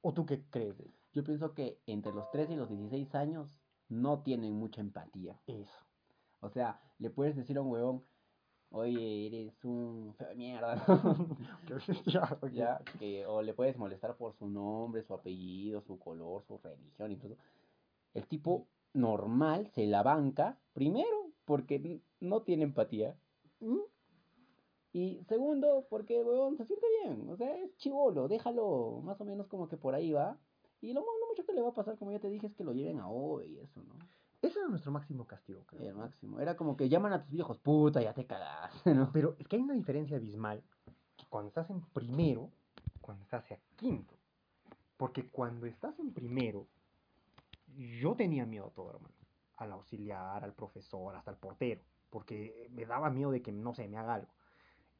¿O 0.00 0.12
tú 0.12 0.26
qué 0.26 0.42
crees? 0.50 0.74
Yo 1.12 1.22
pienso 1.22 1.54
que 1.54 1.80
entre 1.86 2.12
los 2.12 2.28
13 2.30 2.54
y 2.54 2.56
los 2.56 2.68
16 2.68 3.14
años 3.14 3.60
no 3.88 4.22
tienen 4.22 4.54
mucha 4.54 4.80
empatía. 4.80 5.38
Eso. 5.46 5.86
O 6.40 6.48
sea, 6.48 6.80
le 6.98 7.10
puedes 7.10 7.36
decir 7.36 7.58
a 7.58 7.60
un 7.60 7.70
huevón, 7.70 8.04
oye, 8.70 9.26
eres 9.26 9.64
un 9.64 10.14
feo 10.16 10.28
de 10.28 10.34
mierda, 10.36 10.84
ya, 12.52 12.80
que, 12.98 13.26
o 13.26 13.42
le 13.42 13.54
puedes 13.54 13.76
molestar 13.76 14.16
por 14.16 14.34
su 14.34 14.48
nombre, 14.48 15.02
su 15.02 15.14
apellido, 15.14 15.82
su 15.82 15.98
color, 15.98 16.42
su 16.46 16.58
religión, 16.58 17.12
incluso. 17.12 17.36
El 18.14 18.26
tipo 18.26 18.66
normal 18.94 19.68
se 19.74 19.86
la 19.86 20.02
banca, 20.02 20.58
primero, 20.72 21.32
porque 21.44 22.00
no 22.20 22.42
tiene 22.42 22.64
empatía, 22.64 23.16
¿Mm? 23.60 23.80
y 24.92 25.22
segundo, 25.24 25.86
porque 25.90 26.18
el 26.20 26.26
huevón 26.26 26.56
se 26.56 26.64
siente 26.64 26.86
bien, 27.02 27.28
o 27.28 27.36
sea, 27.36 27.56
es 27.58 27.76
chivolo, 27.76 28.26
déjalo, 28.26 29.00
más 29.04 29.20
o 29.20 29.24
menos 29.24 29.46
como 29.46 29.68
que 29.68 29.76
por 29.76 29.94
ahí 29.94 30.12
va, 30.12 30.38
y 30.80 30.92
lo, 30.92 31.00
lo 31.00 31.28
mucho 31.28 31.44
que 31.44 31.52
le 31.52 31.62
va 31.62 31.68
a 31.70 31.74
pasar, 31.74 31.98
como 31.98 32.12
ya 32.12 32.20
te 32.20 32.30
dije, 32.30 32.46
es 32.46 32.54
que 32.54 32.64
lo 32.64 32.72
lleven 32.72 32.98
a 33.00 33.08
OVE 33.08 33.46
y 33.48 33.58
eso, 33.58 33.82
¿no? 33.82 33.94
Ese 34.40 34.60
era 34.60 34.68
nuestro 34.68 34.92
máximo 34.92 35.26
castigo, 35.26 35.64
creo. 35.66 35.82
El 35.82 35.94
máximo. 35.96 36.38
Era 36.38 36.56
como 36.56 36.76
que 36.76 36.88
llaman 36.88 37.12
a 37.12 37.22
tus 37.22 37.32
viejos, 37.32 37.58
puta, 37.58 38.00
ya 38.00 38.14
te 38.14 38.24
cagaste, 38.24 38.94
¿no? 38.94 39.10
Pero 39.12 39.34
es 39.38 39.48
que 39.48 39.56
hay 39.56 39.62
una 39.62 39.74
diferencia 39.74 40.16
abismal 40.16 40.62
que 41.16 41.26
cuando 41.28 41.48
estás 41.48 41.68
en 41.70 41.80
primero, 41.80 42.50
cuando 43.00 43.24
estás 43.24 43.50
a 43.50 43.58
quinto. 43.76 44.14
Porque 44.96 45.28
cuando 45.28 45.66
estás 45.66 45.98
en 45.98 46.12
primero, 46.12 46.66
yo 48.00 48.14
tenía 48.14 48.46
miedo 48.46 48.66
a 48.66 48.70
todo, 48.70 48.90
hermano. 48.90 49.14
Al 49.56 49.72
auxiliar, 49.72 50.44
al 50.44 50.54
profesor, 50.54 51.16
hasta 51.16 51.32
al 51.32 51.38
portero. 51.38 51.80
Porque 52.10 52.68
me 52.72 52.86
daba 52.86 53.10
miedo 53.10 53.30
de 53.30 53.42
que, 53.42 53.52
no 53.52 53.74
sé, 53.74 53.88
me 53.88 53.98
haga 53.98 54.14
algo. 54.14 54.28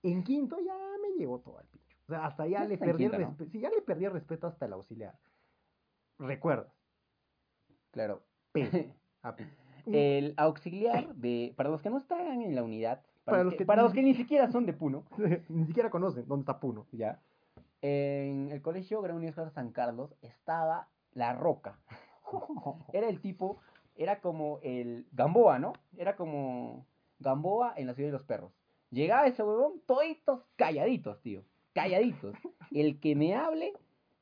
En 0.03 0.23
quinto 0.25 0.59
ya 0.61 0.77
me 1.03 1.17
llegó 1.19 1.41
todo 1.41 1.59
al 1.59 1.67
pincho. 1.67 1.97
O 2.07 2.11
sea, 2.13 2.27
hasta 2.27 2.47
ya 2.47 2.65
le 2.65 2.79
perdí 2.79 3.05
el 3.05 3.11
quinto, 3.11 3.19
¿no? 3.19 3.29
respeto. 3.31 3.51
Sí, 3.51 3.61
ya 3.61 3.71
le 3.71 3.83
perdí 3.83 4.05
el 4.05 4.13
respeto 4.13 4.47
hasta 4.47 4.67
el 4.67 4.73
auxiliar. 4.75 5.19
Recuerdas. 6.19 6.73
Claro. 7.91 8.23
A- 9.23 9.35
El 9.87 10.35
auxiliar 10.37 11.15
de. 11.15 11.55
Para 11.57 11.71
los 11.71 11.81
que 11.83 11.91
no 11.91 11.99
están 11.99 12.43
en 12.43 12.55
la 12.55 12.63
unidad. 12.63 13.03
Para 13.25 13.39
Para, 13.39 13.45
los 13.45 13.53
que 13.55 13.59
que, 13.59 13.67
para 13.67 13.83
los 13.83 13.93
ni- 13.93 14.01
que 14.01 14.03
ni 14.05 14.15
siquiera 14.15 14.51
son 14.51 14.67
de 14.67 14.73
Puno. 14.75 15.05
Ni 15.49 15.67
siquiera 15.67 15.91
conocen 15.91 16.27
dónde 16.29 16.43
está 16.43 16.61
Puno. 16.61 16.87
Ya. 16.93 17.21
En 17.81 18.51
el 18.51 18.61
colegio 18.63 19.01
Gran 19.03 19.23
Escolar 19.25 19.51
San 19.53 19.71
Carlos 19.73 20.15
estaba 20.23 20.89
La 21.13 21.33
Roca. 21.35 21.79
Era 22.93 23.09
el 23.09 23.21
tipo. 23.21 23.59
Era 23.97 24.21
como 24.21 24.61
el 24.63 25.07
Gamboa, 25.13 25.59
¿no? 25.59 25.73
Era 25.97 26.15
como 26.17 26.87
Gamboa 27.21 27.75
en 27.77 27.87
la 27.87 27.95
ciudad 27.95 28.09
de 28.09 28.13
los 28.13 28.25
perros. 28.25 28.53
Llegaba 28.91 29.27
ese 29.27 29.43
huevón, 29.43 29.81
toditos 29.87 30.43
calladitos, 30.57 31.21
tío. 31.21 31.43
Calladitos. 31.75 32.35
El 32.71 32.99
que 33.01 33.15
me 33.15 33.35
hable 33.35 33.73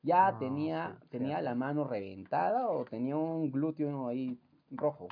ya 0.03 0.31
No, 0.31 0.39
tenía, 0.39 0.97
sí, 1.01 1.07
tenía 1.09 1.37
sí. 1.39 1.43
la 1.43 1.55
mano 1.55 1.83
reventada 1.85 2.69
o 2.69 2.85
tenía 2.85 3.15
un 3.17 3.51
glúteo 3.51 4.07
ahí 4.07 4.39
rojo. 4.71 5.07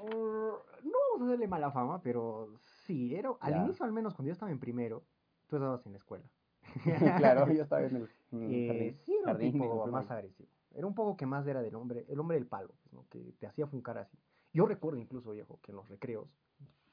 Uh, 0.00 0.52
no 0.84 0.98
vamos 1.12 1.22
a 1.22 1.24
hacerle 1.26 1.48
mala 1.48 1.70
fama, 1.70 2.00
pero 2.02 2.48
sí, 2.86 3.14
era, 3.14 3.30
al 3.40 3.52
Ya. 3.54 3.64
inicio 3.64 3.84
al 3.84 3.92
menos 3.92 4.14
cuando 4.14 4.28
yo 4.28 4.32
estaba 4.32 4.50
en 4.50 4.58
primero, 4.58 5.02
tú 5.48 5.56
estabas 5.56 5.84
en 5.86 5.92
la 5.92 5.98
escuela. 5.98 6.24
claro, 7.18 7.52
yo 7.52 7.62
estaba 7.62 7.82
en 7.82 7.96
el, 7.96 8.08
en 8.32 8.42
el 8.42 8.54
Eh, 8.54 8.66
jardín. 8.68 8.98
sí, 9.04 9.14
era 9.22 9.32
un 9.32 9.38
tipo 9.52 9.86
más 9.86 10.10
agresivo. 10.10 10.48
Era 10.74 10.86
un 10.86 10.94
poco 10.94 11.16
que 11.16 11.26
más 11.26 11.46
era 11.46 11.60
del 11.60 11.74
hombre, 11.74 12.06
el 12.08 12.18
hombre 12.18 12.36
del 12.38 12.46
palo, 12.46 12.74
pues, 12.82 12.92
¿no? 12.94 13.04
que 13.10 13.32
te 13.38 13.46
hacía 13.46 13.66
funcar 13.66 13.98
así. 13.98 14.16
Yo 14.54 14.64
recuerdo 14.66 14.98
incluso, 14.98 15.32
viejo, 15.32 15.58
que 15.62 15.70
en 15.72 15.76
los 15.76 15.88
recreos, 15.88 16.28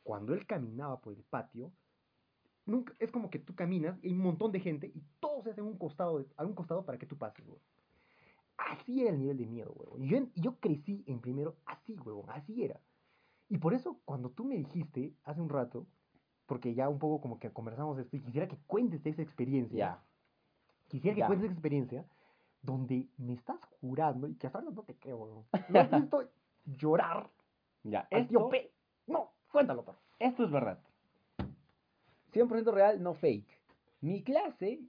cuando 0.10 0.34
él 0.34 0.48
caminaba 0.48 1.00
por 1.00 1.14
el 1.14 1.22
patio, 1.22 1.72
nunca, 2.66 2.96
es 2.98 3.12
como 3.12 3.30
que 3.30 3.38
tú 3.38 3.54
caminas 3.54 3.96
y 4.02 4.08
hay 4.08 4.14
un 4.14 4.24
montón 4.24 4.52
de 4.52 4.60
gente 4.60 4.88
y 4.88 5.04
todos 5.20 5.44
se 5.44 5.52
hacen 5.52 5.66
un 5.66 5.78
costado, 5.78 6.26
a 6.36 6.44
un 6.44 6.56
costado 6.56 6.84
para 6.84 6.98
que 6.98 7.06
tú 7.06 7.16
pases, 7.16 7.46
güey. 7.46 7.60
Así 8.58 9.04
era 9.04 9.12
el 9.12 9.20
nivel 9.20 9.38
de 9.38 9.46
miedo, 9.46 9.72
huevón. 9.72 10.04
Y 10.04 10.10
yo, 10.10 10.18
yo 10.34 10.56
crecí 10.60 11.04
en 11.06 11.20
primero 11.20 11.58
así, 11.68 11.96
huevón, 12.04 12.26
así 12.32 12.64
era. 12.64 12.80
Y 13.50 13.60
por 13.60 13.76
eso, 13.76 14.00
cuando 14.04 14.32
tú 14.32 14.46
me 14.46 14.56
dijiste 14.56 15.14
hace 15.26 15.42
un 15.42 15.50
rato, 15.50 15.86
porque 16.48 16.74
ya 16.74 16.90
un 16.90 16.98
poco 16.98 17.22
como 17.22 17.38
que 17.38 17.52
conversamos 17.52 18.00
esto 18.00 18.16
y 18.18 18.22
quisiera 18.22 18.48
que 18.48 18.58
cuentes 18.66 19.06
esa 19.06 19.22
experiencia, 19.22 19.78
Ya. 19.78 20.04
quisiera 20.88 21.16
que 21.18 21.22
cuentes 21.28 21.46
esa 21.46 21.54
experiencia 21.54 22.06
donde 22.64 23.08
me 23.20 23.34
estás 23.34 23.64
jurando 23.80 24.28
y 24.28 24.34
que 24.34 24.48
hasta 24.48 24.58
ahora 24.58 24.72
no 24.72 24.82
te 24.82 24.96
creo, 24.96 25.18
huevón. 25.18 25.46
Me 25.70 25.78
has 25.82 25.92
visto 25.92 26.28
llorar 26.66 27.30
Ya, 27.84 28.08
P. 28.10 28.74
No, 29.06 29.32
cuéntalo, 29.52 29.84
favor. 29.84 30.00
esto 30.20 30.44
es 30.44 30.52
verdad. 30.52 30.80
100% 32.34 32.72
real, 32.72 33.02
no 33.02 33.14
fake. 33.14 33.48
Mi 34.02 34.24
clase, 34.24 34.80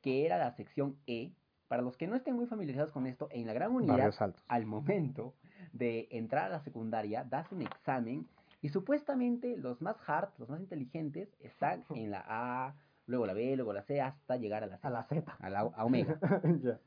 que 0.00 0.26
era 0.26 0.38
la 0.38 0.52
sección 0.52 0.96
E, 1.06 1.32
para 1.68 1.82
los 1.82 1.96
que 1.96 2.06
no 2.06 2.16
estén 2.16 2.34
muy 2.34 2.46
familiarizados 2.46 2.92
con 2.92 3.06
esto, 3.06 3.28
en 3.30 3.46
la 3.46 3.52
gran 3.52 3.72
unidad, 3.72 4.12
al 4.48 4.66
momento 4.66 5.34
de 5.72 6.08
entrar 6.10 6.46
a 6.46 6.48
la 6.48 6.60
secundaria, 6.60 7.24
das 7.24 7.50
un 7.52 7.62
examen 7.62 8.28
y 8.60 8.68
supuestamente 8.68 9.56
los 9.56 9.80
más 9.80 9.96
hard, 10.06 10.30
los 10.38 10.48
más 10.48 10.60
inteligentes, 10.60 11.28
están 11.40 11.84
en 11.90 12.10
la 12.10 12.24
A, 12.26 12.74
luego 13.06 13.26
la 13.26 13.34
B, 13.34 13.56
luego 13.56 13.72
la 13.72 13.82
C, 13.82 14.00
hasta 14.00 14.36
llegar 14.36 14.64
a 14.64 14.66
la 14.66 14.78
C, 14.78 14.86
A 14.86 14.90
la 14.90 15.04
Z. 15.04 15.36
a 15.38 15.50
la 15.50 15.60
a 15.60 15.84
Omega. 15.84 16.18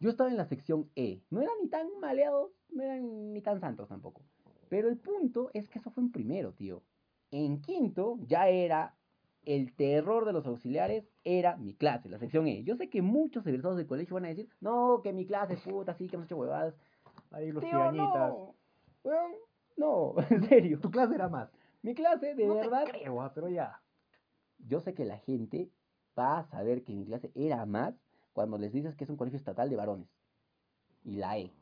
Yo 0.00 0.10
estaba 0.10 0.28
en 0.28 0.36
la 0.36 0.44
sección 0.44 0.90
E. 0.96 1.22
No 1.30 1.40
eran 1.40 1.54
ni 1.62 1.68
tan 1.68 1.86
maleados, 2.00 2.50
no 2.70 2.82
eran 2.82 3.32
ni 3.32 3.40
tan 3.40 3.60
santos 3.60 3.88
tampoco. 3.88 4.22
Pero 4.68 4.88
el 4.88 4.98
punto 4.98 5.50
es 5.54 5.68
que 5.68 5.78
eso 5.78 5.90
fue 5.90 6.02
en 6.02 6.12
primero, 6.12 6.52
tío. 6.52 6.82
En 7.30 7.60
quinto 7.60 8.18
ya 8.26 8.48
era 8.48 8.94
el 9.44 9.74
terror 9.74 10.24
de 10.24 10.32
los 10.32 10.46
auxiliares, 10.46 11.04
era 11.24 11.56
mi 11.56 11.74
clase, 11.74 12.08
la 12.08 12.18
sección 12.18 12.46
E. 12.46 12.64
Yo 12.64 12.76
sé 12.76 12.88
que 12.88 13.02
muchos 13.02 13.46
egresados 13.46 13.76
del 13.76 13.86
colegio 13.86 14.14
van 14.14 14.24
a 14.24 14.28
decir, 14.28 14.48
no, 14.60 15.00
que 15.02 15.12
mi 15.12 15.26
clase, 15.26 15.56
puta, 15.56 15.94
sí, 15.94 16.08
que 16.08 16.16
hemos 16.16 16.26
hecho 16.26 16.36
huevadas. 16.36 16.74
Ahí 17.30 17.52
los 17.52 17.62
Tío, 17.62 17.92
no. 17.92 18.54
Weón, 19.02 19.32
no, 19.76 20.14
en 20.30 20.48
serio. 20.48 20.80
Tu 20.80 20.90
clase 20.90 21.14
era 21.14 21.28
más. 21.28 21.50
Mi 21.82 21.94
clase, 21.94 22.34
de 22.34 22.46
no 22.46 22.54
verdad, 22.54 22.84
te 22.84 22.92
creo, 22.92 23.30
pero 23.34 23.48
ya. 23.48 23.82
yo 24.58 24.80
sé 24.80 24.94
que 24.94 25.04
la 25.04 25.18
gente 25.18 25.70
va 26.18 26.38
a 26.38 26.44
saber 26.44 26.84
que 26.84 26.94
mi 26.94 27.04
clase 27.04 27.30
era 27.34 27.66
más 27.66 27.94
cuando 28.32 28.56
les 28.56 28.72
dices 28.72 28.96
que 28.96 29.04
es 29.04 29.10
un 29.10 29.16
colegio 29.16 29.38
estatal 29.38 29.68
de 29.68 29.76
varones. 29.76 30.08
Y 31.04 31.16
la 31.16 31.38
E. 31.38 31.52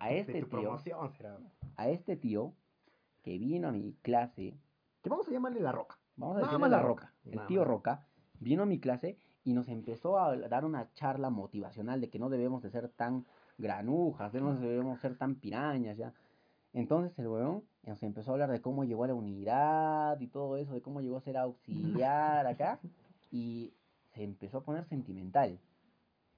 A 0.00 0.08
de 0.08 0.18
este 0.20 0.40
tu 0.40 0.48
tío. 0.48 0.60
promoción 0.60 1.12
será. 1.12 1.38
A 1.76 1.88
este 1.88 2.16
tío 2.16 2.52
que 3.22 3.38
vino 3.38 3.68
a 3.68 3.72
mi 3.72 3.92
clase, 4.02 4.54
Que 5.02 5.10
vamos 5.10 5.28
a 5.28 5.30
llamarle 5.30 5.60
la 5.60 5.72
roca. 5.72 5.98
vamos 6.16 6.36
a 6.36 6.40
Nada 6.40 6.52
decirle 6.52 6.68
la 6.70 6.82
Roca, 6.82 7.12
Roca, 7.24 7.40
el 7.42 7.46
tío. 7.46 7.64
Roca, 7.64 8.06
vino 8.40 8.62
a 8.62 8.66
mi 8.66 8.78
clase 8.80 9.18
y 9.44 9.52
nos 9.52 9.68
empezó 9.68 10.18
a 10.18 10.36
dar 10.36 10.64
una 10.64 10.92
charla 10.94 11.30
motivacional 11.30 12.00
de 12.00 12.08
que 12.10 12.18
no 12.18 12.28
debemos 12.30 12.62
de 12.62 12.70
ser 12.70 12.88
tan 12.88 13.24
granujas, 13.58 14.32
no 14.34 14.54
debemos 14.54 15.00
ser 15.00 15.16
tan 15.16 15.36
pirañas, 15.36 15.96
ya. 15.96 16.12
Entonces 16.72 17.18
el 17.18 17.28
weón 17.28 17.62
nos 17.84 18.02
empezó 18.02 18.30
a 18.30 18.34
hablar 18.34 18.50
de 18.50 18.60
cómo 18.60 18.84
llegó 18.84 19.04
a 19.04 19.08
la 19.08 19.14
unidad 19.14 20.20
y 20.20 20.26
todo 20.26 20.56
eso, 20.56 20.74
de 20.74 20.82
cómo 20.82 21.00
llegó 21.00 21.16
a 21.16 21.20
ser 21.22 21.36
auxiliar 21.36 22.46
acá, 22.46 22.80
y 23.30 23.72
se 24.14 24.24
empezó 24.24 24.58
a 24.58 24.62
poner 24.64 24.84
sentimental. 24.86 25.58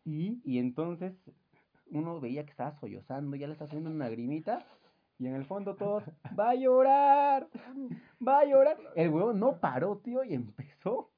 Y 0.04 0.40
Y 0.44 0.58
entonces 0.58 1.14
uno 1.90 2.21
veía 2.21 2.45
que 2.45 2.50
estaba 2.50 2.73
sollozando, 2.73 3.37
ya 3.37 3.47
le 3.47 3.52
está 3.54 3.64
haciendo 3.66 3.90
una 3.90 4.04
lagrimita, 4.07 4.64
y 5.18 5.26
en 5.26 5.35
el 5.35 5.45
fondo 5.45 5.75
todos, 5.75 6.04
va 6.38 6.50
a 6.50 6.54
llorar, 6.54 7.49
va 8.26 8.40
a 8.40 8.45
llorar. 8.45 8.76
El 8.97 9.11
huevón 9.11 9.38
no 9.40 9.59
paró, 9.59 9.97
tío, 9.99 10.23
y 10.25 10.35
empezó 10.35 11.11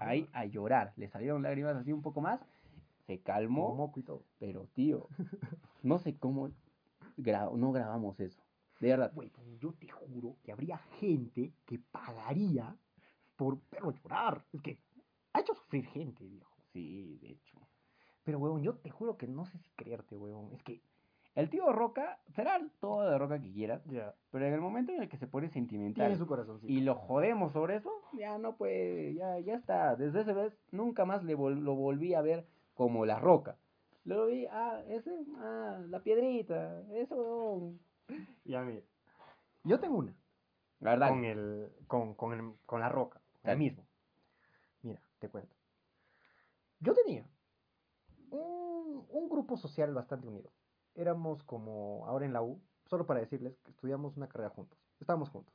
ahí 0.00 0.28
a 0.32 0.44
llorar. 0.44 0.92
Le 0.96 1.08
salieron 1.08 1.42
lágrimas 1.42 1.76
así 1.76 1.92
un 1.92 2.02
poco 2.02 2.20
más, 2.20 2.40
se 3.06 3.18
calmó, 3.20 3.92
pero 4.38 4.66
tío, 4.74 5.08
no 5.82 5.98
sé 5.98 6.16
cómo 6.18 6.50
gra- 7.16 7.52
no 7.56 7.72
grabamos 7.72 8.18
eso. 8.20 8.42
De 8.80 8.88
verdad, 8.90 9.10
Güey, 9.14 9.30
pues, 9.30 9.46
yo 9.58 9.72
te 9.72 9.88
juro 9.88 10.36
que 10.44 10.52
habría 10.52 10.78
gente 11.00 11.52
que 11.66 11.80
pagaría 11.90 12.76
por 13.36 13.58
verlo 13.72 13.90
llorar. 13.92 14.44
Es 14.52 14.60
que 14.62 14.78
ha 15.32 15.40
hecho 15.40 15.54
sufrir 15.54 15.84
gente, 15.86 16.24
viejo. 16.24 16.54
sí, 16.72 17.18
de 17.20 17.30
hecho. 17.30 17.57
Pero, 18.28 18.40
weón, 18.40 18.62
yo 18.62 18.74
te 18.74 18.90
juro 18.90 19.16
que 19.16 19.26
no 19.26 19.46
sé 19.46 19.56
si 19.56 19.70
creerte, 19.70 20.14
weón. 20.14 20.52
Es 20.52 20.62
que. 20.62 20.82
El 21.34 21.48
tío 21.48 21.72
Roca, 21.72 22.18
será 22.34 22.60
todo 22.78 23.08
de 23.08 23.16
Roca 23.16 23.40
que 23.40 23.50
quieras, 23.50 23.82
Ya. 23.86 24.14
pero 24.30 24.44
en 24.44 24.52
el 24.52 24.60
momento 24.60 24.92
en 24.92 25.00
el 25.02 25.08
que 25.08 25.16
se 25.16 25.26
pone 25.26 25.48
sentimental 25.48 26.08
Tiene 26.08 26.18
su 26.18 26.26
corazoncito. 26.26 26.70
y 26.70 26.82
lo 26.82 26.94
jodemos 26.94 27.52
sobre 27.52 27.76
eso, 27.76 27.90
ya 28.12 28.36
no 28.36 28.56
puede, 28.56 29.14
ya, 29.14 29.38
ya 29.38 29.54
está. 29.54 29.96
Desde 29.96 30.20
ese 30.20 30.34
vez 30.34 30.52
nunca 30.72 31.06
más 31.06 31.24
le 31.24 31.34
vol- 31.38 31.58
lo 31.60 31.74
volví 31.74 32.12
a 32.12 32.20
ver 32.20 32.46
como 32.74 33.06
la 33.06 33.18
roca. 33.18 33.56
Lo 34.04 34.26
vi, 34.26 34.44
ah, 34.50 34.82
ese, 34.88 35.24
ah, 35.38 35.80
la 35.88 36.00
piedrita, 36.02 36.82
eso. 36.92 37.72
Ya, 38.44 38.60
mira. 38.60 38.82
Yo 39.64 39.80
tengo 39.80 39.96
una. 39.96 40.14
La 40.80 40.90
verdad. 40.90 41.08
con, 41.08 41.24
el, 41.24 41.72
con, 41.86 42.14
con, 42.14 42.32
el- 42.34 42.54
con 42.66 42.80
la 42.80 42.90
roca, 42.90 43.22
el 43.44 43.56
mismo. 43.56 43.86
Mira, 44.82 45.00
te 45.18 45.30
cuento. 45.30 45.54
Yo 46.80 46.92
tenía 46.94 47.24
un, 48.30 49.28
grupo 49.28 49.56
social 49.56 49.92
bastante 49.94 50.26
unido. 50.26 50.50
Éramos 50.94 51.42
como 51.44 52.06
ahora 52.06 52.26
en 52.26 52.32
la 52.32 52.42
U, 52.42 52.60
solo 52.86 53.06
para 53.06 53.20
decirles 53.20 53.58
que 53.60 53.70
estudiamos 53.70 54.16
una 54.16 54.28
carrera 54.28 54.50
juntos. 54.50 54.78
Estábamos 55.00 55.28
juntos. 55.28 55.54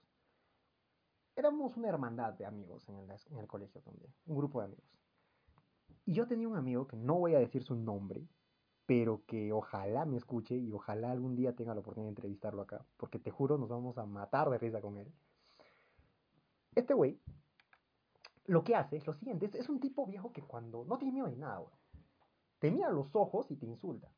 Éramos 1.35 1.75
una 1.75 1.89
hermandad 1.89 2.33
de 2.33 2.45
amigos 2.45 2.87
en 2.87 2.97
el, 2.99 3.09
en 3.09 3.39
el 3.39 3.47
colegio 3.47 3.81
también, 3.81 4.13
un 4.27 4.37
grupo 4.37 4.59
de 4.59 4.65
amigos. 4.65 4.85
Y 6.05 6.13
yo 6.13 6.27
tenía 6.27 6.47
un 6.47 6.55
amigo 6.55 6.87
que 6.87 6.95
no 6.95 7.15
voy 7.15 7.33
a 7.33 7.39
decir 7.39 7.63
su 7.63 7.75
nombre, 7.75 8.27
pero 8.85 9.23
que 9.25 9.51
ojalá 9.51 10.05
me 10.05 10.17
escuche 10.17 10.55
y 10.55 10.71
ojalá 10.71 11.11
algún 11.11 11.35
día 11.35 11.55
tenga 11.55 11.73
la 11.73 11.79
oportunidad 11.79 12.07
de 12.07 12.15
entrevistarlo 12.17 12.61
acá, 12.61 12.85
porque 12.97 13.19
te 13.19 13.31
juro 13.31 13.57
nos 13.57 13.69
vamos 13.69 13.97
a 13.97 14.05
matar 14.05 14.49
de 14.49 14.57
risa 14.57 14.81
con 14.81 14.97
él. 14.97 15.11
Este 16.75 16.93
güey, 16.93 17.19
lo 18.45 18.63
que 18.63 18.75
hace 18.75 18.97
es 18.97 19.07
lo 19.07 19.13
siguiente, 19.13 19.45
es, 19.45 19.55
es 19.55 19.69
un 19.69 19.79
tipo 19.79 20.05
viejo 20.05 20.31
que 20.31 20.41
cuando 20.41 20.85
no 20.85 20.97
tiene 20.97 21.13
miedo 21.13 21.27
de 21.27 21.37
nada, 21.37 21.59
güey. 21.59 21.73
Te 22.63 22.71
mira 22.71 22.87
a 22.87 22.91
los 22.91 23.13
ojos 23.13 23.51
y 23.51 23.57
te 23.57 23.65
insulta. 23.65 24.09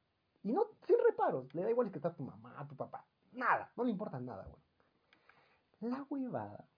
Y 0.44 0.52
no, 0.52 0.68
sin 0.86 0.98
reparos, 1.04 1.52
le 1.56 1.64
da 1.64 1.72
igual 1.72 1.88
si 1.88 1.94
que 1.94 1.98
está 1.98 2.14
tu 2.14 2.22
mamá, 2.22 2.64
tu 2.70 2.76
papá, 2.76 3.04
nada, 3.34 3.72
no 3.76 3.84
le 3.84 3.90
importa 3.90 4.20
nada, 4.20 4.46
güey. 4.46 5.92
La 5.92 6.06
huevada 6.08 6.70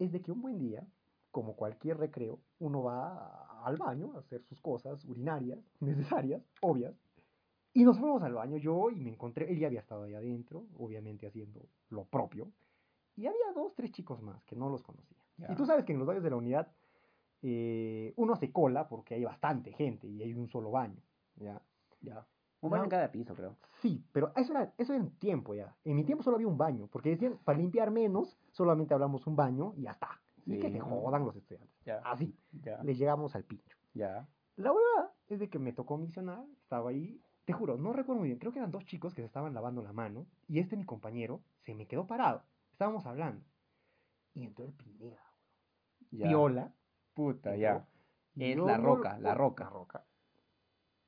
es 0.00 0.10
de 0.10 0.20
que 0.20 0.32
un 0.32 0.42
buen 0.42 0.58
día, 0.58 0.84
como 1.30 1.54
cualquier 1.54 1.98
recreo, 1.98 2.40
uno 2.58 2.82
va 2.82 3.62
al 3.64 3.76
baño 3.76 4.10
a 4.16 4.18
hacer 4.18 4.42
sus 4.42 4.60
cosas 4.60 5.04
urinarias, 5.04 5.60
necesarias, 5.80 6.42
obvias, 6.62 6.96
y 7.74 7.84
nos 7.84 7.96
fuimos 7.96 8.20
al 8.24 8.34
baño 8.34 8.56
yo 8.56 8.90
y 8.90 8.98
me 8.98 9.10
encontré, 9.10 9.48
él 9.52 9.60
ya 9.60 9.68
había 9.68 9.78
estado 9.78 10.02
ahí 10.02 10.14
adentro, 10.14 10.66
obviamente 10.76 11.28
haciendo 11.28 11.60
lo 11.90 12.06
propio, 12.06 12.50
y 13.14 13.28
había 13.28 13.52
dos, 13.54 13.72
tres 13.76 13.92
chicos 13.92 14.20
más 14.20 14.42
que 14.42 14.56
no 14.56 14.68
los 14.68 14.82
conocía. 14.82 15.16
Y 15.48 15.54
tú 15.54 15.64
sabes 15.64 15.84
que 15.84 15.92
en 15.92 16.00
los 16.00 16.08
baños 16.08 16.24
de 16.24 16.30
la 16.30 16.36
unidad 16.36 16.72
eh, 17.42 18.12
uno 18.16 18.36
se 18.36 18.50
cola 18.52 18.88
porque 18.88 19.14
hay 19.14 19.24
bastante 19.24 19.72
gente 19.72 20.06
y 20.06 20.22
hay 20.22 20.34
un 20.34 20.48
solo 20.48 20.70
baño, 20.70 21.00
¿ya? 21.36 21.60
Ya. 22.00 22.26
Un 22.60 22.70
baño 22.70 22.84
en 22.84 22.90
cada 22.90 23.12
piso, 23.12 23.34
creo. 23.34 23.56
Sí, 23.80 24.04
pero 24.10 24.32
eso 24.34 24.52
era, 24.52 24.72
eso 24.78 24.92
era 24.92 25.02
en 25.02 25.10
tiempo 25.12 25.54
ya. 25.54 25.76
En 25.84 25.94
mi 25.94 26.04
tiempo 26.04 26.24
solo 26.24 26.36
había 26.36 26.48
un 26.48 26.58
baño, 26.58 26.88
porque 26.90 27.10
decían, 27.10 27.38
para 27.44 27.58
limpiar 27.58 27.90
menos, 27.92 28.36
solamente 28.50 28.94
hablamos 28.94 29.26
un 29.28 29.36
baño 29.36 29.74
y 29.76 29.82
ya 29.82 29.92
está. 29.92 30.20
Y 30.44 30.58
que 30.58 30.70
se 30.70 30.80
jodan 30.80 31.24
los 31.24 31.36
estudiantes. 31.36 31.70
Ya. 31.84 31.98
Así, 32.04 32.34
Ya. 32.64 32.82
les 32.82 32.98
llegamos 32.98 33.36
al 33.36 33.44
pincho. 33.44 33.76
Ya. 33.94 34.26
La 34.56 34.72
huevada 34.72 35.12
es 35.28 35.38
de 35.38 35.48
que 35.48 35.58
me 35.60 35.72
tocó 35.72 35.98
misionar, 35.98 36.44
estaba 36.62 36.90
ahí, 36.90 37.20
te 37.44 37.52
juro, 37.52 37.76
no 37.76 37.92
recuerdo 37.92 38.20
muy 38.20 38.28
bien, 38.30 38.38
creo 38.40 38.50
que 38.52 38.58
eran 38.58 38.72
dos 38.72 38.84
chicos 38.86 39.14
que 39.14 39.22
se 39.22 39.26
estaban 39.26 39.54
lavando 39.54 39.82
la 39.82 39.92
mano, 39.92 40.26
y 40.48 40.58
este 40.58 40.76
mi 40.76 40.84
compañero 40.84 41.40
se 41.60 41.74
me 41.74 41.86
quedó 41.86 42.06
parado, 42.06 42.42
estábamos 42.72 43.06
hablando, 43.06 43.44
y 44.34 44.42
entró 44.42 44.64
el 44.64 44.72
Pineda, 44.72 45.22
viola, 46.10 46.72
Puta, 47.18 47.56
ya. 47.56 47.84
y 48.36 48.44
Es 48.52 48.56
yo 48.56 48.64
la 48.66 48.78
no 48.78 48.84
roca, 48.94 49.16
lo- 49.16 49.22
la 49.22 49.34
roca. 49.34 49.64
La 49.64 49.70
roca. 49.70 50.04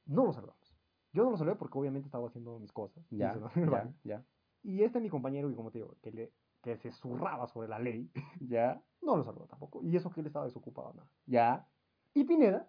No 0.07 0.25
lo 0.25 0.33
saludamos. 0.33 0.75
Yo 1.13 1.23
no 1.25 1.31
lo 1.31 1.37
saludé 1.37 1.55
porque 1.55 1.79
obviamente 1.79 2.07
estaba 2.07 2.27
haciendo 2.27 2.59
mis 2.59 2.73
cosas, 2.73 3.05
Ya. 3.11 3.33
el 3.55 3.71
Ya. 3.71 3.93
Ya. 4.03 4.25
y 4.65 4.83
este 4.83 5.01
mi 5.01 5.09
compañero, 5.09 5.49
y 5.51 5.55
como 5.55 5.71
te 5.71 5.79
digo, 5.79 5.95
que, 6.03 6.11
le, 6.11 6.33
que 6.63 6.77
se 6.79 6.91
zurraba 6.91 7.47
sobre 7.47 7.69
la 7.69 7.79
ley, 7.79 8.11
Ya. 8.41 8.83
no 9.03 9.17
lo 9.17 9.23
saludó 9.25 9.47
tampoco, 9.47 9.83
y 9.85 9.95
eso 9.97 10.11
que 10.11 10.21
él 10.21 10.27
estaba 10.27 10.47
desocupado, 10.47 10.93
nada. 10.95 11.09
Ya. 11.27 11.69
Y 12.13 12.25
Pineda 12.25 12.69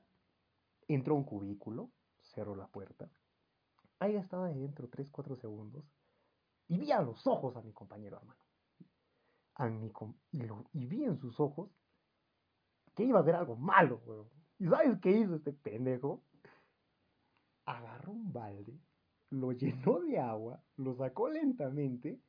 entró 0.87 1.15
a 1.15 1.17
un 1.17 1.23
cubículo, 1.23 1.89
cerró 2.21 2.55
la 2.55 2.67
puerta. 2.67 3.09
Ahí 3.99 4.15
estaba 4.15 4.49
dentro 4.49 4.87
3, 4.87 5.09
4 5.09 5.35
segundos. 5.35 5.83
Y 6.67 6.77
vi 6.77 6.91
a 6.91 7.01
los 7.01 7.25
ojos 7.25 7.55
a 7.55 7.61
mi 7.61 7.73
compañero, 7.73 8.17
hermano. 8.17 8.39
A 9.55 9.67
mi 9.67 9.89
com- 9.91 10.15
y, 10.31 10.41
lo- 10.43 10.65
y 10.73 10.85
vi 10.85 11.03
en 11.05 11.17
sus 11.17 11.39
ojos 11.39 11.69
que 12.95 13.03
iba 13.03 13.19
a 13.19 13.21
hacer 13.21 13.35
algo 13.35 13.55
malo, 13.55 14.01
weón. 14.05 14.27
¿Y 14.59 14.67
sabes 14.67 14.99
qué 15.01 15.11
hizo 15.11 15.35
este 15.35 15.53
pendejo? 15.53 16.23
Agarró 17.65 18.11
un 18.11 18.31
balde, 18.33 18.77
lo 19.29 19.51
llenó 19.53 19.99
de 19.99 20.19
agua, 20.19 20.61
lo 20.77 20.95
sacó 20.95 21.29
lentamente. 21.29 22.19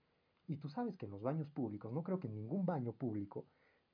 Y 0.49 0.57
tú 0.57 0.69
sabes 0.69 0.97
que 0.97 1.07
en 1.07 1.13
los 1.13 1.23
baños 1.23 1.49
públicos, 1.49 1.93
no 1.93 2.03
creo 2.03 2.19
que 2.19 2.29
ningún 2.29 2.67
baño 2.67 2.93
público 2.93 3.47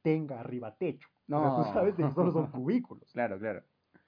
tenga 0.03 0.41
arriba 0.41 0.75
techo. 0.77 1.09
O 1.09 1.27
sea, 1.29 1.39
No. 1.41 1.57
tú 1.65 1.73
sabes 1.73 1.95
que 1.95 2.11
solo 2.13 2.33
son 2.33 2.51
cubículos. 2.51 3.11
Claro, 3.13 3.39
claro. 3.39 3.63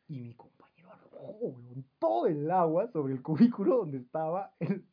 Y 0.09 0.21
mi 0.21 0.35
compañero 0.35 0.91
arrojó, 0.91 1.27
weón, 1.33 1.85
todo 1.99 2.27
el 2.27 2.51
agua 2.51 2.89
sobre 2.89 3.13
el 3.13 3.23
cubículo 3.23 3.79
donde 3.79 3.99
estaba 3.99 4.55
el, 4.59 4.85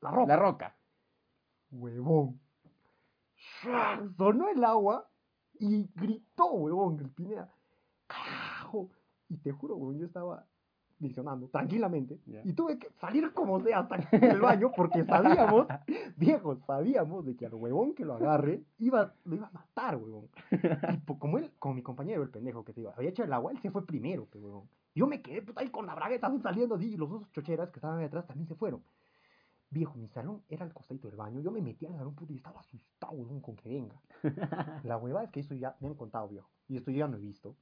la 0.00 0.10
ropa. 0.10 0.26
La 0.28 0.36
roca. 0.36 0.76
Huevón. 1.70 2.40
Sonó 4.16 4.48
el 4.48 4.62
agua 4.64 5.08
y 5.58 5.88
gritó, 5.94 6.52
huevón, 6.52 7.00
el 7.00 7.10
Pineda. 7.10 7.50
¡Carajo! 8.06 8.90
Y 9.28 9.36
te 9.38 9.52
juro, 9.52 9.76
huevón, 9.76 9.98
yo 9.98 10.06
estaba 10.06 10.46
visionando 10.98 11.48
tranquilamente 11.48 12.20
y 12.44 12.52
tuve 12.52 12.78
que 12.78 12.88
salir 13.00 13.32
como 13.32 13.60
sea 13.60 13.80
hasta 13.80 13.96
el 14.12 14.40
baño 14.40 14.70
porque 14.74 15.04
sabíamos, 15.04 15.66
viejos, 16.16 16.58
sabíamos 16.66 17.24
de 17.24 17.36
que 17.36 17.46
al 17.46 17.54
huevón 17.54 17.94
que 17.94 18.04
lo 18.04 18.14
agarre 18.14 18.62
iba, 18.78 19.12
lo 19.24 19.36
iba 19.36 19.48
a 19.48 19.50
matar, 19.50 19.96
huevón. 19.96 20.28
Y 20.50 21.18
como 21.18 21.38
él, 21.38 21.50
como 21.58 21.74
mi 21.74 21.82
compañero, 21.82 22.22
el 22.22 22.30
pendejo 22.30 22.64
que 22.64 22.72
te 22.72 22.80
iba, 22.80 22.94
había 22.96 23.10
hecho 23.10 23.24
el 23.24 23.32
agua, 23.32 23.52
él 23.52 23.58
se 23.60 23.70
fue 23.70 23.84
primero, 23.84 24.28
huevón. 24.34 24.68
Yo 24.94 25.06
me 25.06 25.20
quedé 25.20 25.42
puta, 25.42 25.60
ahí 25.60 25.70
con 25.70 25.86
la 25.86 25.94
bragueta 25.94 26.32
saliendo 26.40 26.76
así 26.76 26.92
y 26.92 26.96
los 26.96 27.10
dos 27.10 27.30
chocheras 27.32 27.70
que 27.70 27.78
estaban 27.78 27.98
ahí 27.98 28.06
atrás 28.06 28.26
también 28.26 28.46
se 28.46 28.54
fueron. 28.54 28.82
Viejo, 29.74 29.98
mi 29.98 30.06
salón 30.06 30.40
era 30.48 30.64
al 30.64 30.72
costadito 30.72 31.08
del 31.08 31.16
baño. 31.16 31.40
Yo 31.40 31.50
me 31.50 31.60
metí 31.60 31.84
al 31.84 31.96
salón 31.96 32.14
puto 32.14 32.32
y 32.32 32.36
estaba 32.36 32.60
asustado, 32.60 33.16
con 33.42 33.56
que 33.56 33.68
venga. 33.68 34.00
La 34.84 34.96
huevada 34.96 35.24
es 35.24 35.32
que 35.32 35.40
eso 35.40 35.52
ya 35.52 35.76
me 35.80 35.88
han 35.88 35.94
contado, 35.94 36.28
viejo. 36.28 36.48
Y 36.68 36.76
esto 36.76 36.92
yo 36.92 36.98
ya 36.98 37.08
no 37.08 37.16
he 37.16 37.20
visto. 37.20 37.56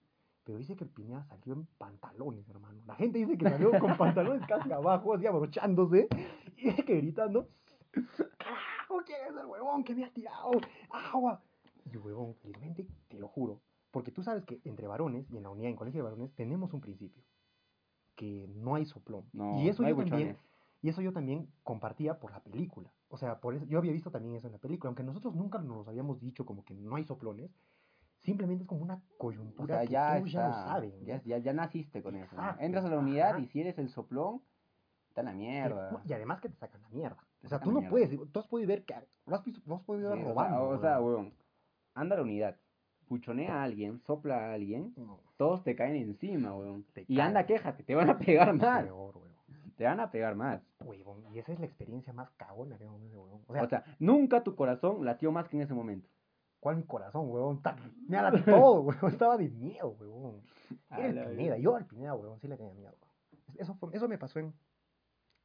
Pero 0.44 0.58
dice 0.58 0.76
que 0.76 0.84
el 0.84 0.90
Pineda 0.90 1.24
salió 1.24 1.54
en 1.54 1.64
pantalones, 1.78 2.46
hermano. 2.50 2.82
La 2.84 2.96
gente 2.96 3.18
dice 3.18 3.38
que 3.38 3.48
salió 3.48 3.70
con 3.78 3.96
pantalones 3.96 4.46
casi 4.46 4.70
abajo, 4.72 5.14
así 5.14 5.26
abrochándose. 5.26 6.06
Y 6.58 6.64
dice 6.64 6.84
que 6.84 6.96
gritando: 6.96 7.48
¡Carajo! 8.36 9.02
¿Quién 9.06 9.18
es 9.30 9.34
el 9.34 9.46
huevón 9.46 9.82
que 9.82 9.94
me 9.94 10.04
ha 10.04 10.12
tirado? 10.12 10.50
¡Agua! 10.90 11.40
Y 11.90 11.96
huevón, 11.96 12.34
felizmente, 12.42 12.86
te 13.08 13.18
lo 13.18 13.28
juro. 13.28 13.62
Porque 13.90 14.12
tú 14.12 14.22
sabes 14.22 14.44
que 14.44 14.60
entre 14.64 14.86
varones 14.86 15.30
y 15.30 15.38
en 15.38 15.44
la 15.44 15.48
unidad, 15.50 15.70
en 15.70 15.76
colegio 15.76 16.00
de 16.00 16.10
varones, 16.10 16.34
tenemos 16.34 16.74
un 16.74 16.82
principio: 16.82 17.22
que 18.16 18.50
no 18.54 18.74
hay 18.74 18.84
soplón. 18.84 19.24
No, 19.32 19.62
y 19.62 19.68
eso 19.68 19.82
no 19.82 19.88
yo 19.88 19.96
también. 19.96 20.18
buchones. 20.18 20.52
Y 20.82 20.88
eso 20.88 21.00
yo 21.00 21.12
también 21.12 21.48
compartía 21.62 22.18
por 22.18 22.32
la 22.32 22.40
película. 22.40 22.92
O 23.08 23.16
sea, 23.16 23.40
por 23.40 23.54
eso, 23.54 23.64
yo 23.66 23.78
había 23.78 23.92
visto 23.92 24.10
también 24.10 24.34
eso 24.34 24.48
en 24.48 24.52
la 24.54 24.58
película, 24.58 24.88
aunque 24.88 25.04
nosotros 25.04 25.34
nunca 25.34 25.58
nos 25.58 25.86
habíamos 25.88 26.20
dicho 26.20 26.44
como 26.44 26.64
que 26.64 26.74
no 26.74 26.96
hay 26.96 27.04
soplones, 27.04 27.50
simplemente 28.18 28.62
es 28.64 28.68
como 28.68 28.82
una 28.82 28.94
O 28.94 29.18
coyuntura 29.18 29.76
sea, 29.78 29.86
que 29.86 29.92
ya 29.92 30.16
todos 30.18 30.32
ya 30.32 30.78
lo. 30.80 30.86
¿no? 30.86 31.06
Ya, 31.06 31.22
ya, 31.24 31.38
ya 31.38 31.52
naciste 31.52 32.02
con 32.02 32.16
eso. 32.16 32.34
¿no? 32.36 32.56
Entras 32.58 32.84
a 32.84 32.88
la 32.88 32.98
unidad 32.98 33.30
ajá. 33.30 33.40
y 33.40 33.46
si 33.46 33.60
eres 33.60 33.78
el 33.78 33.88
soplón, 33.90 34.42
está 35.08 35.20
en 35.20 35.26
la 35.26 35.32
mierda. 35.34 36.02
Y 36.04 36.12
además 36.12 36.40
que 36.40 36.48
te 36.48 36.56
sacan 36.56 36.82
la 36.82 36.88
mierda. 36.88 37.18
Te 37.40 37.46
O 37.46 37.48
sea, 37.50 37.60
tú 37.60 37.70
no 37.70 37.78
mierda. 37.78 37.90
puedes, 37.90 38.32
tú 38.32 38.38
has 38.40 38.46
podido 38.48 38.68
ver 38.68 38.84
que 38.84 38.94
no 39.26 39.36
has, 39.36 39.82
podido 39.82 40.12
Sí, 40.14 40.18
ver 40.18 40.26
o 40.26 40.34
sea, 40.34 40.48
robando. 40.48 40.68
o 40.68 40.78
sea, 40.80 41.00
weón. 41.00 41.32
anda 41.94 42.14
a 42.14 42.18
la 42.18 42.24
unidad, 42.24 42.56
puchonea 43.06 43.60
a 43.60 43.62
alguien, 43.64 44.00
sopla 44.00 44.50
a 44.50 44.54
alguien, 44.54 44.94
No, 44.96 45.20
todos 45.36 45.62
te 45.62 45.76
caen 45.76 45.96
encima, 45.96 46.56
weón. 46.56 46.84
Te 46.92 47.04
Y 47.08 47.20
anda, 47.20 47.46
quéjate, 47.46 47.82
te 47.84 47.94
van 47.94 48.10
a 48.10 48.18
pegar 48.18 48.52
más. 48.54 48.86
Te 49.76 49.84
van 49.84 50.00
a 50.00 50.10
pegar 50.10 50.34
más. 50.34 50.60
Huevón, 50.80 51.24
Y 51.32 51.38
esa 51.38 51.52
es 51.52 51.60
la 51.60 51.66
experiencia 51.66 52.12
más 52.12 52.30
cagona 52.32 52.76
que 52.78 52.84
hemos 52.84 53.00
weón. 53.02 53.40
O 53.46 53.52
O 53.52 53.52
sea, 53.54 53.66
sea, 53.68 53.84
nunca 53.98 54.42
tu 54.42 54.54
corazón 54.54 55.04
latió 55.04 55.32
más 55.32 55.48
que 55.48 55.56
en 55.56 55.62
ese 55.62 55.74
momento. 55.74 56.08
¿cuál 56.60 56.76
mi 56.76 56.84
corazón? 56.84 57.60
Ta- 57.62 57.76
Me 58.08 58.16
ha 58.18 58.22
dado 58.30 58.44
todo, 58.44 58.80
weón. 58.82 59.12
Estaba 59.12 59.36
de 59.36 59.48
miedo, 59.48 59.96
weón. 59.98 60.42
Era 60.90 61.06
el 61.08 61.36
Pineda. 61.36 61.58
Yo 61.58 61.74
al 61.74 61.86
Pineda, 61.86 62.14
weón, 62.14 62.38
sí 62.40 62.46
le 62.48 62.56
tenía 62.56 62.72
miedo. 62.74 62.94
Eso, 63.56 63.74
fue- 63.74 63.90
eso 63.94 64.06
me 64.08 64.16
pasó 64.18 64.38
en 64.38 64.54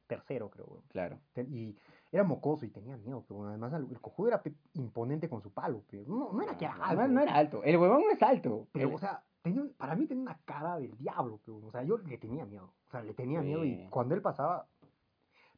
tercero, 0.06 0.48
creo, 0.50 0.66
weón. 0.66 0.84
Claro. 0.88 1.18
Y 1.36 1.76
era 2.12 2.24
mocoso 2.24 2.64
y 2.64 2.70
tenía 2.70 2.96
miedo, 2.96 3.24
pero 3.28 3.46
además 3.46 3.72
el, 3.74 4.00
cojudo 4.00 4.28
era 4.28 4.42
imponente 4.74 5.28
con 5.28 5.42
su 5.42 5.52
palo, 5.52 5.82
pero 5.90 6.04
no, 6.06 6.32
no 6.32 6.42
era 6.42 6.56
que 6.56 6.64
era 6.64 6.76
No, 6.76 6.84
alto. 6.84 7.08
no 7.08 7.20
era 7.20 7.34
alto. 7.34 7.62
El 7.64 7.76
huevón 7.76 8.02
no 8.06 8.10
es 8.12 8.22
alto. 8.22 8.68
Pero, 8.72 8.88
El- 8.88 8.94
o 8.94 8.98
sea, 8.98 9.22
tenía 9.54 9.72
para 9.76 9.94
mí 9.96 10.06
tenía 10.06 10.22
una 10.22 10.38
cara 10.44 10.78
del 10.78 10.96
diablo, 10.96 11.40
pero, 11.44 11.58
o 11.58 11.70
sea, 11.70 11.82
yo 11.82 11.98
le 11.98 12.18
tenía 12.18 12.44
miedo. 12.46 12.72
O 12.86 12.90
sea, 12.90 13.02
le 13.02 13.14
tenía 13.14 13.40
miedo 13.42 13.64
y 13.64 13.76
Sí. 13.76 13.86
cuando 13.90 14.14
él 14.14 14.22
pasaba... 14.22 14.66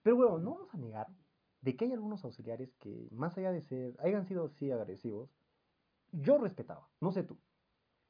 Pero, 0.02 0.16
bueno, 0.16 0.38
no 0.38 0.54
vamos 0.54 0.74
a 0.74 0.78
negar 0.78 1.06
de 1.60 1.76
que 1.76 1.84
hay 1.84 1.92
algunos 1.92 2.24
auxiliares 2.24 2.72
que, 2.78 3.08
más 3.12 3.36
allá 3.36 3.52
de 3.52 3.60
ser, 3.62 3.94
hayan 4.00 4.24
sido 4.26 4.46
así 4.46 4.70
agresivos, 4.72 5.28
yo 6.12 6.38
respetaba, 6.38 6.88
no 7.00 7.12
sé 7.12 7.22
tú. 7.22 7.36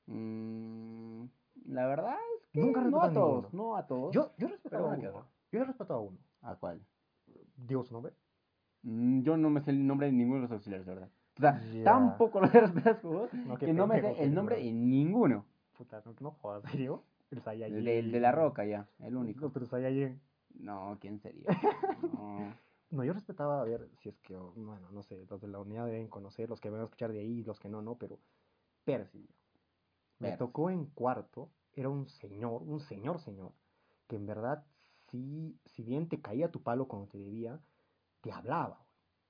Mm, 0.06 1.24
la 1.66 1.86
verdad 1.86 2.16
es 2.38 2.46
que 2.52 2.60
Nunca 2.60 2.80
no 2.82 3.02
a 3.02 3.12
todos, 3.12 3.44
ninguno. 3.52 3.70
no 3.70 3.76
a 3.76 3.86
todos. 3.86 4.14
Yo, 4.14 4.32
yo 4.38 4.48
respetaba 4.48 4.92
a 4.92 4.96
uno. 4.96 5.26
Yo 5.52 5.60
he 5.60 5.64
respetado 5.64 5.98
a 6.00 6.02
uno. 6.02 6.18
¿A 6.42 6.54
cuál? 6.56 6.80
Digo 7.56 7.84
su 7.84 7.92
nombre. 7.92 8.12
Mm, 8.82 9.22
Yo 9.22 9.36
no 9.36 9.50
me 9.50 9.60
sé 9.60 9.70
el 9.72 9.86
nombre 9.86 10.06
de 10.06 10.12
ninguno 10.12 10.36
de 10.36 10.42
los 10.42 10.52
auxiliares, 10.52 10.86
la 10.86 10.94
verdad. 10.94 11.10
O 11.36 11.40
sea, 11.40 11.60
Ya. 11.72 11.84
tampoco 11.84 12.40
lo 12.40 12.46
No, 13.46 13.58
qué 13.58 13.66
que 13.66 13.72
no 13.72 13.86
me 13.86 14.00
sé 14.00 14.22
el 14.22 14.34
nombre 14.34 14.56
de 14.56 14.72
ninguno. 14.72 15.44
Puta, 15.80 16.02
no, 16.04 16.14
no 16.20 16.30
jodas, 16.32 16.62
¿en 16.66 16.70
serio? 16.72 17.02
El 17.30 17.40
Saiyajin. 17.40 17.88
El 17.88 18.12
de, 18.12 18.20
la 18.20 18.32
roca 18.32 18.66
ya, 18.66 18.86
el 18.98 19.16
único. 19.16 19.46
Otro 19.46 19.64
Saiyajin. 19.64 20.20
No, 20.58 20.98
¿quién 21.00 21.18
sería? 21.20 21.46
No. 22.02 22.54
No, 22.90 23.04
yo 23.04 23.12
respetaba 23.12 23.60
a 23.60 23.64
ver 23.64 23.88
si 24.02 24.08
es 24.08 24.18
que, 24.18 24.36
bueno, 24.36 24.90
no 24.90 25.02
sé, 25.04 25.24
los 25.30 25.40
de 25.40 25.46
la 25.48 25.60
unidad 25.60 25.86
deben 25.86 26.08
conocer, 26.08 26.48
los 26.50 26.60
que 26.60 26.68
van 26.70 26.80
a 26.80 26.84
escuchar 26.84 27.12
de 27.12 27.20
ahí, 27.20 27.44
los 27.44 27.58
que 27.60 27.68
no, 27.68 27.80
no, 27.82 27.94
pero 27.94 28.18
Percy. 28.84 29.28
Me 30.18 30.28
Percy. 30.28 30.38
tocó 30.38 30.70
en 30.70 30.86
cuarto, 30.86 31.48
era 31.72 31.88
un 31.88 32.08
señor, 32.08 32.62
un 32.62 32.80
señor 32.80 33.20
señor, 33.20 33.52
que 34.08 34.16
en 34.16 34.26
verdad, 34.26 34.64
sí, 35.06 35.56
si 35.66 35.84
bien 35.84 36.08
te 36.08 36.20
caía 36.20 36.50
tu 36.50 36.62
palo 36.62 36.88
cuando 36.88 37.08
te 37.08 37.18
debía, 37.18 37.60
te 38.22 38.32
hablaba. 38.32 38.84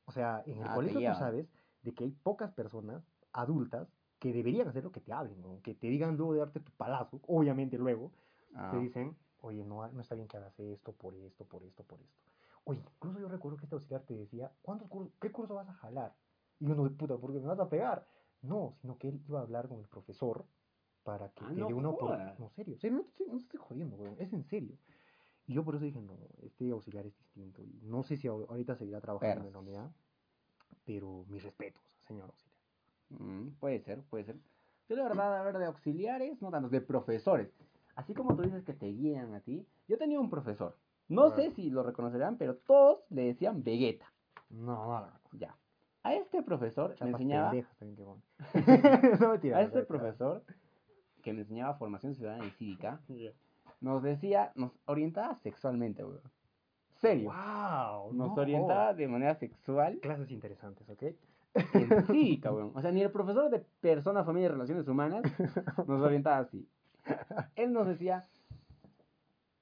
O 0.07 0.13
sea, 0.13 0.43
en 0.47 0.59
el 0.59 0.67
Ah, 0.67 0.75
colegio 0.75 1.01
tú 1.13 1.19
sabes 1.19 1.47
de 1.83 1.93
que 1.93 2.05
hay 2.05 2.11
pocas 2.11 2.51
personas 2.53 3.05
adultas 3.33 3.89
que 4.21 4.33
deberían 4.33 4.69
hacer 4.69 4.85
lo 4.85 4.93
que 4.93 5.01
te 5.01 5.13
hablen, 5.13 5.41
¿no? 5.43 5.61
que 5.63 5.75
te 5.75 5.89
digan 5.89 6.17
luego 6.17 6.35
de 6.35 6.41
darte 6.41 6.61
tu 6.61 6.73
palazo, 6.73 7.21
obviamente 7.27 7.79
luego, 7.79 8.13
Ah, 8.55 8.71
te 8.73 8.79
dicen, 8.79 9.17
oye, 9.41 9.65
no, 9.65 9.87
no 9.89 10.01
está 10.01 10.15
bien 10.15 10.29
que 10.29 10.37
hagas 10.37 10.59
esto, 10.61 10.93
por 10.93 11.15
esto, 11.17 11.45
por 11.47 11.65
esto, 11.65 11.85
por 11.85 12.01
esto. 12.01 12.21
Oye, 12.65 12.81
incluso 12.97 13.19
yo 13.19 13.29
recuerdo 13.29 13.57
que 13.59 13.65
este 13.65 13.75
auxiliar 13.75 14.03
te 14.03 14.15
decía, 14.15 14.53
¿cuántos 14.63 14.89
cursos, 14.89 15.13
¿qué 15.21 15.33
curso 15.33 15.55
vas 15.55 15.69
a 15.69 15.73
jalar? 15.75 16.15
Y 16.61 16.67
uno 16.67 16.85
de 16.85 16.91
puta, 16.91 17.17
¿por 17.17 17.33
qué 17.33 17.41
me 17.41 17.47
vas 17.47 17.59
a 17.61 17.69
pegar? 17.69 18.07
No, 18.43 18.75
sino 18.81 18.99
que 18.99 19.09
él 19.09 19.23
iba 19.27 19.41
a 19.41 19.43
hablar 19.43 19.69
con 19.69 19.81
el 19.81 19.89
profesor 19.89 20.47
para 21.05 21.31
que 21.31 21.45
Ah, 21.45 21.49
te 21.55 21.61
no 21.61 21.67
dé 21.69 21.75
una 21.75 21.89
oportunidad. 21.91 22.39
No, 22.39 22.51
serio, 22.51 22.79
serio, 22.79 22.99
no 22.99 23.05
te, 23.17 23.25
no 23.27 23.37
te 23.39 23.45
estoy 23.45 23.61
jodiendo, 23.61 23.97
weón, 23.97 24.17
es 24.19 24.33
en 24.33 24.45
serio. 24.45 24.77
Y 25.47 25.55
yo 25.55 25.65
por 25.65 25.75
eso 25.77 25.85
dije, 25.85 26.01
no, 26.01 26.19
este 26.43 26.71
auxiliar 26.71 27.07
es 27.07 27.17
distinto. 27.17 27.63
Y 27.63 27.81
no 27.83 28.03
sé 28.03 28.17
si 28.19 28.29
ahor- 28.29 28.47
ahorita 28.49 28.77
seguirá 28.77 29.01
trabajando 29.01 29.47
en 29.49 29.53
la 29.55 29.59
unidad, 29.61 29.91
pero 30.85 31.25
mis 31.29 31.43
respetos, 31.43 31.83
señor 32.07 32.27
auxiliar. 32.31 32.50
Mm, 33.11 33.49
puede 33.61 33.81
ser, 33.81 34.03
puede 34.03 34.25
ser. 34.25 34.37
Yo 34.89 34.97
la 34.97 35.05
verdad, 35.05 35.39
a 35.39 35.43
ver, 35.43 35.59
de 35.59 35.67
auxiliares, 35.67 36.41
no 36.43 36.51
tanto, 36.51 36.69
de 36.69 36.81
profesores. 36.81 37.49
Así 37.95 38.15
como 38.15 38.35
tú 38.35 38.43
dices 38.43 38.65
que 38.65 38.73
te 38.73 38.87
guían 38.87 39.35
a 39.35 39.41
ti, 39.41 39.67
yo 39.89 39.99
tenía 39.99 40.19
un 40.19 40.31
profesor. 40.31 40.77
No 41.09 41.31
sé 41.31 41.51
si 41.51 41.71
lo 41.71 41.83
reconocerán, 41.83 42.37
pero 42.37 42.57
todos 42.57 43.01
le 43.11 43.25
decían 43.25 43.63
Vegeta. 43.63 44.13
No, 44.49 45.01
no, 45.01 45.01
no. 45.01 45.39
Ya. 45.39 45.57
A 46.03 46.15
este 46.15 46.43
profesor 46.43 46.95
me 47.01 47.11
enseñaba, 47.11 47.53
no, 49.21 49.31
mentira, 49.31 49.59
a 49.59 49.63
este 49.63 49.83
profesor 49.83 50.43
que 51.23 51.33
me 51.33 51.41
enseñaba 51.41 51.75
formación 51.75 52.15
ciudadana 52.15 52.47
y 52.47 52.51
cívica, 52.53 53.01
nos 53.81 54.03
decía, 54.03 54.53
nos 54.55 54.73
orientaba 54.87 55.35
sexualmente, 55.37 56.05
weón. 56.05 56.23
Serio. 57.01 57.31
Wow, 57.31 58.13
Nos 58.13 58.29
no 58.29 58.35
orientaba 58.35 58.93
de 58.93 59.09
manera 59.09 59.35
sexual 59.35 59.99
Clases 60.01 60.31
interesantes, 60.31 60.89
¿ok? 60.89 61.05
En 61.55 62.07
cívica, 62.07 62.53
weón. 62.53 62.73
O 62.75 62.81
sea, 62.81 62.93
ni 62.93 63.03
el 63.03 63.11
profesor 63.11 63.51
de 63.51 63.61
Persona, 63.81 64.25
Familia 64.25 64.47
y 64.47 64.53
Relaciones 64.53 64.89
Humanas 64.89 65.23
nos 65.87 66.01
orientaba 66.01 66.39
así. 66.39 66.69
Él 67.57 67.73
nos 67.73 67.87
decía, 67.87 68.25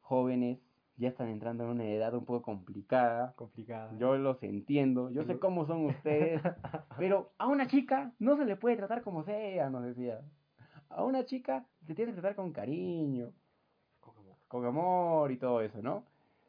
jóvenes, 0.01 0.59
ya 0.96 1.09
están 1.09 1.29
entrando 1.29 1.64
en 1.64 1.70
una 1.70 1.85
edad 1.85 2.14
un 2.14 2.24
poco 2.24 2.42
complicada. 2.42 3.33
Complicada. 3.37 3.92
Yo 3.98 4.16
los 4.16 4.42
entiendo, 4.42 5.11
yo 5.11 5.24
sé 5.24 5.38
cómo 5.38 5.66
son 5.66 5.87
ustedes, 5.87 6.42
pero 6.98 7.33
a 7.38 7.46
una 7.46 7.66
chica 7.68 8.12
no 8.18 8.37
se 8.37 8.44
le 8.44 8.57
puede 8.57 8.77
tratar 8.77 9.03
como 9.03 9.22
sea, 9.22 9.70
nos 9.70 9.85
decía. 9.85 10.20
A 10.90 11.05
una 11.05 11.24
chica 11.24 11.66
se 11.87 11.94
tiene 11.94 12.12
que 12.12 12.20
tratar 12.20 12.35
con 12.35 12.53
cariño, 12.53 13.33
con 14.48 14.64
amor 14.64 15.31
y 15.31 15.37
todo 15.37 15.61
eso, 15.61 15.81
¿no? 15.83 16.05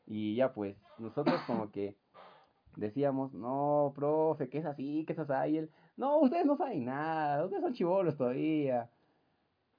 Y 0.08 0.36
ya 0.36 0.54
pues, 0.54 0.76
nosotros 0.98 1.40
como 1.46 1.70
que 1.72 1.96
decíamos, 2.80 3.34
no, 3.34 3.92
profe, 3.96 4.50
que 4.50 4.58
es 4.60 4.66
así, 4.66 5.06
que 5.06 5.14
es 5.14 5.20
así, 5.20 5.58
él, 5.58 5.70
no, 5.98 6.20
ustedes 6.20 6.46
no 6.46 6.56
saben 6.58 6.86
nada, 6.86 7.44
ustedes 7.46 7.62
son 7.64 7.74
chivolos 7.74 8.16
todavía. 8.18 8.90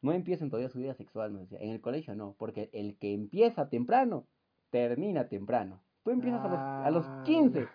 No 0.02 0.12
empiecen 0.12 0.48
todavía 0.48 0.70
su 0.70 0.78
vida 0.78 0.94
sexual, 0.94 1.32
nos 1.32 1.42
decía. 1.42 1.58
En 1.64 1.70
el 1.72 1.80
colegio 1.80 2.14
no, 2.14 2.34
porque 2.38 2.70
el 2.72 2.96
que 2.98 3.12
empieza 3.12 3.68
temprano, 3.68 4.24
termina 4.70 5.28
temprano. 5.28 5.80
Tú 6.02 6.10
empiezas 6.10 6.42
a 6.42 6.48
los, 6.48 6.58
a 6.58 6.90
los 6.90 7.06
Ah. 7.06 7.22
15, 7.26 7.66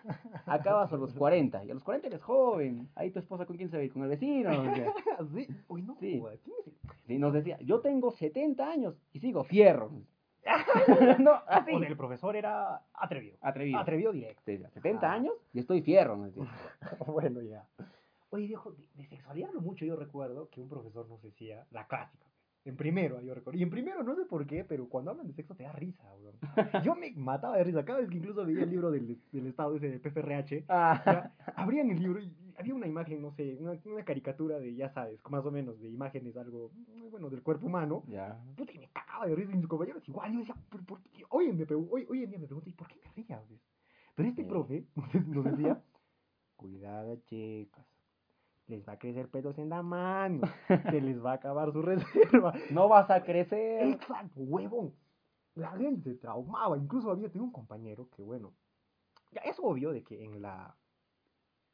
acabas 0.46 0.92
a 0.92 0.96
los 0.96 1.12
40, 1.14 1.64
y 1.64 1.70
a 1.70 1.74
los 1.74 1.84
40 1.84 2.08
eres 2.08 2.22
joven. 2.22 2.88
Ahí 2.96 3.12
tu 3.12 3.20
esposa 3.20 3.46
con 3.46 3.56
quién 3.56 3.70
se 3.70 3.84
ir, 3.84 3.92
con 3.92 4.02
el 4.02 4.08
vecino. 4.08 4.50
nos 4.50 4.64
decía. 4.66 4.92
¿Sí? 5.34 5.46
Uy, 5.68 5.82
no, 5.82 5.96
Sí. 6.00 6.18
joda, 6.18 6.34
¿quién 6.42 6.56
es 6.60 6.66
el- 6.66 6.74
Sí, 7.06 7.18
nos 7.18 7.32
decía, 7.32 7.58
yo 7.60 7.78
tengo 7.80 8.10
70 8.10 8.68
años 8.68 8.96
y 9.12 9.20
sigo 9.20 9.44
fierro. 9.44 9.92
no, 11.18 11.32
así. 11.48 11.76
Sea, 11.78 11.88
el 11.88 11.96
profesor 11.96 12.36
era 12.36 12.82
atrevido. 12.94 13.36
Atrevido. 13.40 13.78
Atrevido 13.78 14.12
directo. 14.12 14.42
Sí, 14.46 14.58
70 14.58 15.10
Ah. 15.10 15.12
años 15.14 15.34
y 15.52 15.60
estoy 15.60 15.82
fierro. 15.82 16.16
bueno, 17.06 17.40
ya. 17.42 17.66
Oye, 18.30 18.46
viejo, 18.46 18.72
de, 18.72 18.84
de 18.94 19.06
sexualidad 19.08 19.50
no 19.52 19.60
mucho 19.60 19.84
yo 19.84 19.96
recuerdo 19.96 20.48
que 20.50 20.60
un 20.60 20.68
profesor 20.68 21.08
nos 21.08 21.22
decía 21.22 21.64
la 21.70 21.86
clásica. 21.86 22.24
En 22.64 22.76
primero, 22.76 23.20
yo 23.20 23.32
recuerdo. 23.32 23.58
Y 23.60 23.62
en 23.62 23.70
primero, 23.70 24.02
no 24.02 24.16
sé 24.16 24.24
por 24.24 24.44
qué, 24.44 24.64
pero 24.64 24.88
cuando 24.88 25.12
hablan 25.12 25.28
de 25.28 25.34
sexo 25.34 25.54
te 25.54 25.62
da 25.62 25.70
risa. 25.72 26.02
Yo 26.84 26.96
me 26.96 27.12
mataba 27.12 27.56
de 27.58 27.62
risa. 27.62 27.84
Cada 27.84 28.00
vez 28.00 28.10
que 28.10 28.16
incluso 28.16 28.44
veía 28.44 28.64
el 28.64 28.70
libro 28.70 28.90
del, 28.90 29.16
del 29.30 29.46
estado 29.46 29.76
ese 29.76 29.88
de 29.88 30.00
PFRH, 30.00 30.64
Ah, 30.68 31.30
abrían 31.54 31.90
el 31.92 32.02
libro 32.02 32.20
y 32.20 32.28
había 32.58 32.74
una 32.74 32.86
imagen, 32.86 33.20
no 33.22 33.32
sé, 33.32 33.56
una, 33.60 33.78
una 33.84 34.04
caricatura 34.04 34.58
de, 34.58 34.74
ya 34.74 34.88
sabes, 34.90 35.20
más 35.30 35.44
o 35.44 35.50
menos, 35.50 35.78
de 35.80 35.88
imágenes, 35.88 36.36
algo, 36.36 36.70
muy 36.94 37.08
bueno, 37.08 37.28
del 37.30 37.42
cuerpo 37.42 37.66
humano. 37.66 38.02
ya. 38.08 38.38
Puta, 38.56 38.72
y 38.72 38.78
me 38.78 38.88
cagaba 38.90 39.26
de 39.26 39.34
risa 39.34 39.52
y 39.52 39.56
mis 39.56 39.66
compañeros 39.66 40.06
igual. 40.08 40.32
Yo 40.32 40.38
decía, 40.40 40.56
¿por, 40.70 40.84
por 40.84 41.02
qué? 41.12 41.24
Hoy, 41.30 41.52
me 41.52 41.64
hoy, 41.90 42.06
hoy 42.08 42.22
en 42.24 42.30
día 42.30 42.38
me 42.38 42.46
pregunto, 42.46 42.68
¿y 42.70 42.72
por 42.74 42.88
qué 42.88 42.96
me 43.04 43.10
ría? 43.22 43.40
pues? 43.46 43.60
Pero 44.14 44.28
este 44.28 44.42
Sí. 44.42 44.48
profe 44.48 44.84
nos 45.26 45.44
decía, 45.44 45.82
cuidado 46.56 47.16
chicos, 47.26 47.84
les 48.66 48.86
va 48.88 48.94
a 48.94 48.98
crecer 48.98 49.28
pelos 49.28 49.58
en 49.58 49.68
la 49.68 49.82
mano, 49.82 50.40
se 50.90 51.00
les 51.00 51.22
va 51.24 51.32
a 51.32 51.34
acabar 51.34 51.72
su 51.72 51.82
reserva. 51.82 52.52
No 52.70 52.88
vas 52.88 53.10
a 53.10 53.22
crecer. 53.22 53.88
Exacto, 53.88 54.40
huevón. 54.40 54.92
La 55.54 55.70
gente 55.76 56.10
se 56.12 56.16
traumaba. 56.18 56.76
Incluso 56.76 57.10
había 57.10 57.28
tenido 57.28 57.44
un 57.44 57.52
compañero 57.52 58.08
que, 58.14 58.22
bueno, 58.22 58.52
ya 59.32 59.40
es 59.42 59.56
obvio 59.60 59.90
de 59.92 60.02
que 60.02 60.22
en 60.24 60.42
la, 60.42 60.76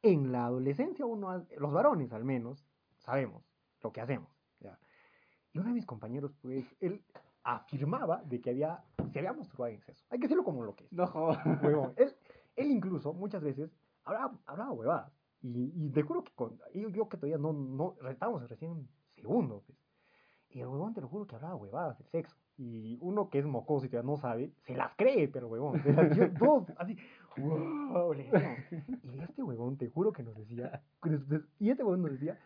en 0.03 0.31
la 0.31 0.45
adolescencia 0.45 1.05
uno, 1.05 1.45
los 1.57 1.73
varones 1.73 2.11
al 2.13 2.25
menos, 2.25 2.67
sabemos 2.99 3.43
lo 3.81 3.91
que 3.91 4.01
hacemos. 4.01 4.29
¿ya? 4.59 4.77
Y 5.53 5.59
uno 5.59 5.69
de 5.69 5.75
mis 5.75 5.85
compañeros, 5.85 6.31
pues, 6.41 6.65
él 6.79 7.01
afirmaba 7.43 8.21
de 8.23 8.41
que 8.41 8.51
había, 8.51 8.83
se 9.11 9.19
había 9.19 9.33
masturbado 9.33 9.69
en 9.69 9.77
exceso. 9.77 10.05
Hay 10.09 10.19
que 10.19 10.23
decirlo 10.23 10.43
como 10.43 10.63
lo 10.63 10.75
que 10.75 10.85
es. 10.85 10.91
No. 10.91 11.05
Huevón. 11.61 11.93
Él, 11.97 12.15
él 12.55 12.71
incluso 12.71 13.13
muchas 13.13 13.41
veces 13.41 13.71
hablaba, 14.03 14.37
hablaba 14.45 14.71
huevadas. 14.71 15.11
Y, 15.41 15.71
y 15.75 15.89
te 15.89 16.03
juro 16.03 16.23
que 16.23 16.31
con, 16.33 16.57
yo, 16.73 16.89
yo 16.89 17.09
que 17.09 17.17
todavía 17.17 17.37
no, 17.37 17.51
no, 17.53 17.95
estábamos 18.09 18.47
recién 18.49 18.71
en 18.71 18.89
segundo, 19.15 19.63
pues. 19.65 19.77
Y 20.49 20.59
el 20.59 20.67
huevón 20.67 20.93
te 20.93 21.01
lo 21.01 21.07
juro 21.07 21.25
que 21.25 21.35
hablaba 21.35 21.55
huevadas 21.55 21.97
del 21.97 22.07
sexo. 22.09 22.37
Y 22.57 22.97
uno 23.01 23.29
que 23.29 23.39
es 23.39 23.45
mocoso 23.45 23.85
y 23.85 23.89
todavía 23.89 24.11
no 24.11 24.17
sabe, 24.17 24.53
se 24.61 24.75
las 24.75 24.95
cree, 24.95 25.27
pero 25.27 25.47
huevón. 25.47 25.81
Se 25.81 25.91
las, 25.91 26.15
yo, 26.15 26.31
todos 26.33 26.71
así, 26.77 26.95
wow, 27.37 28.13
le. 28.13 28.29
Y 29.03 29.19
este 29.19 29.43
huevón, 29.43 29.77
te 29.77 29.89
juro 29.89 30.11
que 30.11 30.23
nos 30.23 30.35
decía, 30.35 30.81
y 31.59 31.69
este 31.69 31.83
huevón 31.83 32.01
nos 32.01 32.11
decía, 32.11 32.37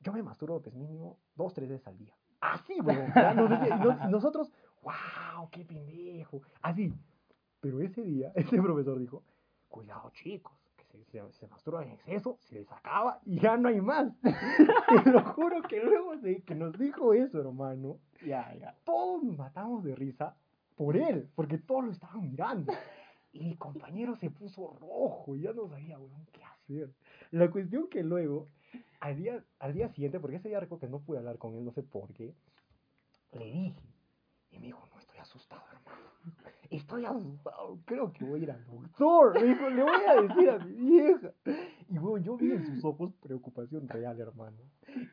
yo 0.00 0.12
me 0.12 0.22
masturbo 0.22 0.60
pues 0.60 0.74
mínimo 0.74 1.18
dos, 1.34 1.54
tres 1.54 1.68
veces 1.68 1.86
al 1.86 1.96
día. 1.98 2.14
Así, 2.40 2.74
huevón. 2.80 3.12
nos 3.36 3.50
decía, 3.50 3.76
y, 3.76 3.80
nos- 3.80 4.10
nosotros, 4.10 4.52
wow, 4.82 5.48
qué 5.50 5.64
pendejo. 5.64 6.42
Así. 6.62 6.92
Pero 7.60 7.80
ese 7.80 8.02
día, 8.02 8.32
ese 8.34 8.60
profesor 8.60 8.98
dijo, 8.98 9.22
cuidado 9.68 10.10
chicos, 10.10 10.52
que 10.76 10.84
se, 10.84 11.04
se, 11.04 11.32
se 11.32 11.46
masturban 11.48 11.84
en 11.84 11.92
exceso, 11.92 12.36
se 12.40 12.56
les 12.56 12.70
acaba 12.70 13.20
y 13.24 13.40
ya 13.40 13.56
no 13.56 13.68
hay 13.68 13.80
más. 13.80 14.12
Te 15.04 15.10
lo 15.10 15.24
juro 15.32 15.62
que 15.62 15.82
luego 15.82 16.16
de 16.18 16.42
que 16.42 16.54
nos 16.54 16.76
dijo 16.78 17.14
eso, 17.14 17.40
hermano, 17.40 17.98
Ya, 18.24 18.54
ya. 18.54 18.74
todos 18.84 19.22
nos 19.22 19.38
matamos 19.38 19.82
de 19.84 19.94
risa 19.94 20.36
por 20.76 20.96
él, 20.96 21.30
porque 21.34 21.56
todos 21.58 21.84
lo 21.84 21.92
estaban 21.92 22.20
mirando. 22.30 22.72
Y 23.34 23.44
mi 23.44 23.56
compañero 23.56 24.14
se 24.16 24.30
puso 24.30 24.76
rojo, 24.80 25.34
y 25.34 25.42
ya 25.42 25.52
no 25.52 25.68
sabía, 25.68 25.98
weón, 25.98 26.24
qué 26.32 26.44
hacer. 26.44 26.94
La 27.32 27.50
cuestión 27.50 27.88
que 27.88 28.04
luego, 28.04 28.46
al 29.00 29.16
día, 29.16 29.44
al 29.58 29.74
día 29.74 29.88
siguiente, 29.88 30.20
porque 30.20 30.36
ese 30.36 30.48
día 30.48 30.60
recuerdo 30.60 30.86
que 30.86 30.88
no 30.88 31.00
pude 31.00 31.18
hablar 31.18 31.36
con 31.36 31.56
él, 31.56 31.64
no 31.64 31.72
sé 31.72 31.82
por 31.82 32.12
qué, 32.12 32.32
le 33.32 33.44
dije, 33.44 33.82
y 34.52 34.58
me 34.60 34.66
dijo, 34.66 34.86
no, 34.86 35.00
estoy 35.00 35.18
asustado, 35.18 35.62
hermano. 35.72 36.04
Estoy 36.70 37.04
asustado, 37.04 37.78
creo 37.84 38.12
que 38.12 38.24
voy 38.24 38.40
a 38.40 38.42
ir 38.44 38.50
al 38.52 38.64
doctor. 38.66 39.34
Me 39.34 39.46
dijo, 39.48 39.68
le 39.68 39.82
voy 39.82 40.02
a 40.06 40.22
decir 40.22 40.50
a 40.50 40.58
mi 40.58 40.74
vieja. 40.74 41.32
Y 41.88 41.98
bueno, 41.98 42.24
yo 42.24 42.36
vi 42.36 42.52
en 42.52 42.64
sus 42.64 42.84
ojos 42.84 43.12
preocupación 43.20 43.88
real, 43.88 44.18
hermano. 44.20 44.58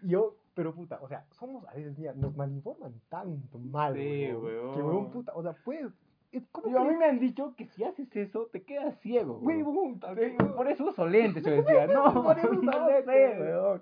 Y 0.04 0.10
yo, 0.10 0.38
pero 0.54 0.76
puta, 0.76 1.00
o 1.02 1.08
sea, 1.08 1.26
somos 1.32 1.68
a 1.68 1.74
veces, 1.74 1.98
mira, 1.98 2.14
nos 2.14 2.36
malinforman 2.36 3.02
tanto 3.10 3.58
mal, 3.58 3.96
Sí, 3.96 4.28
weón, 4.28 4.44
weón. 4.44 4.76
Que 4.76 4.82
weón, 4.84 5.12
puta, 5.12 5.34
o 5.34 5.42
sea, 5.42 5.54
puedes. 5.54 5.92
Es- 6.32 6.44
¿Cómo 6.52 6.68
Digo, 6.68 6.80
a 6.80 6.86
mí 6.86 6.96
me 6.96 7.06
han 7.06 7.20
dicho 7.20 7.54
que 7.56 7.68
si 7.68 7.84
haces 7.84 8.16
eso, 8.16 8.48
te 8.52 8.64
quedas 8.64 9.00
ciego. 9.02 9.40
Sí, 9.46 10.00
también, 10.00 10.38
Por 10.38 10.68
eso 10.68 10.86
uso 10.86 11.06
lentes, 11.08 11.44
yo 11.44 11.52
decía. 11.52 11.88
No, 11.88 12.24
Por 12.24 12.38
eso 12.40 12.54
no 12.54 12.88
sé, 12.88 13.06
lentes. 13.06 13.40
weón. 13.40 13.82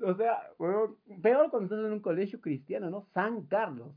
O 0.00 0.14
sea, 0.14 0.42
weón, 0.58 0.96
peor 1.22 1.50
cuando 1.50 1.64
estás 1.74 1.86
en 1.86 1.92
un 1.92 2.00
colegio 2.00 2.40
cristiano, 2.40 2.88
¿no? 2.90 3.02
San 3.12 3.42
Carlos. 3.46 3.92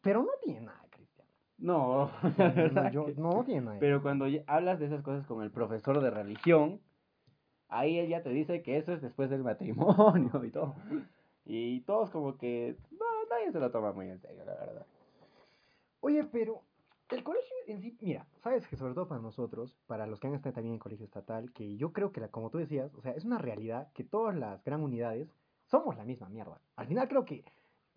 Pero 0.00 0.22
no 0.22 0.30
tiene 0.42 0.62
nada, 0.62 0.82
Cristian. 0.90 1.26
No, 1.58 2.10
la 2.38 2.68
No, 2.70 2.90
yo- 2.90 3.06
que- 3.06 3.14
no, 3.20 3.44
tiene 3.44 3.60
nada. 3.62 3.76
Pero 3.80 4.00
cuando 4.02 4.26
hablas 4.46 4.78
de 4.78 4.86
esas 4.86 5.02
cosas 5.02 5.26
con 5.26 5.42
el 5.42 5.50
profesor 5.50 6.00
de 6.00 6.10
religión, 6.10 6.80
ahí 7.68 7.98
él 7.98 8.08
ya 8.08 8.22
te 8.22 8.30
dice 8.30 8.62
que 8.62 8.76
eso 8.78 8.92
es 8.92 9.02
después 9.02 9.28
del 9.28 9.42
matrimonio 9.44 10.44
y 10.44 10.50
todo. 10.50 10.74
Y 11.44 11.80
todos 11.80 12.10
como 12.10 12.36
que, 12.38 12.76
no, 12.92 13.04
nadie 13.30 13.52
se 13.52 13.58
lo 13.60 13.70
toma 13.70 13.92
muy 13.92 14.08
en 14.08 14.18
serio, 14.20 14.44
la 14.46 14.54
verdad. 14.54 14.86
Oye, 16.00 16.24
pero 16.24 16.62
El 17.10 17.24
colegio 17.24 17.54
en 17.66 17.80
sí, 17.80 17.96
mira, 18.00 18.26
sabes 18.42 18.66
que 18.66 18.76
sobre 18.76 18.94
todo 18.94 19.08
para 19.08 19.20
nosotros, 19.20 19.78
para 19.86 20.06
los 20.06 20.20
que 20.20 20.26
han 20.26 20.34
estado 20.34 20.54
también 20.54 20.74
en 20.74 20.78
colegio 20.78 21.04
estatal, 21.04 21.52
que 21.52 21.76
yo 21.76 21.92
creo 21.92 22.12
que, 22.12 22.20
la, 22.20 22.28
como 22.28 22.50
tú 22.50 22.58
decías, 22.58 22.92
o 22.94 23.00
sea, 23.00 23.12
es 23.12 23.24
una 23.24 23.38
realidad 23.38 23.90
que 23.94 24.04
todas 24.04 24.34
las 24.36 24.62
gran 24.64 24.82
unidades 24.82 25.34
somos 25.66 25.96
la 25.96 26.04
misma 26.04 26.28
mierda. 26.28 26.60
Al 26.76 26.86
final 26.86 27.08
creo 27.08 27.24
que 27.24 27.44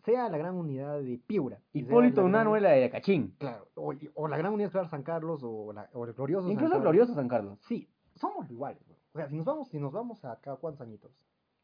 sea 0.06 0.30
la 0.30 0.38
gran 0.38 0.56
unidad 0.56 1.00
de 1.02 1.18
Piura. 1.18 1.60
Hipólito 1.74 2.24
Unano 2.24 2.56
es 2.56 2.62
la 2.62 2.72
de 2.72 2.90
Cachín. 2.90 3.36
Claro, 3.38 3.68
o, 3.76 3.94
o 4.16 4.28
la 4.28 4.38
gran 4.38 4.54
unidad 4.54 4.68
escolar 4.68 4.90
San 4.90 5.04
Carlos 5.04 5.42
o, 5.44 5.74
la, 5.74 5.90
o 5.94 6.06
el 6.06 6.14
glorioso 6.14 6.44
San 6.44 6.54
Incluso 6.54 6.72
Carlos. 6.72 6.84
Glorioso 6.84 7.14
San 7.14 7.28
Carlos. 7.28 7.60
Sí, 7.68 7.88
somos 8.16 8.50
iguales. 8.50 8.82
güey. 8.88 9.00
O 9.14 9.18
sea, 9.18 9.28
si 9.28 9.36
nos 9.36 9.46
vamos, 9.46 9.68
si 9.70 9.80
nos 9.80 9.92
vamos 9.92 10.24
a 10.26 10.32
acá, 10.32 10.56
¿cuántos 10.56 10.82
añitos? 10.82 11.12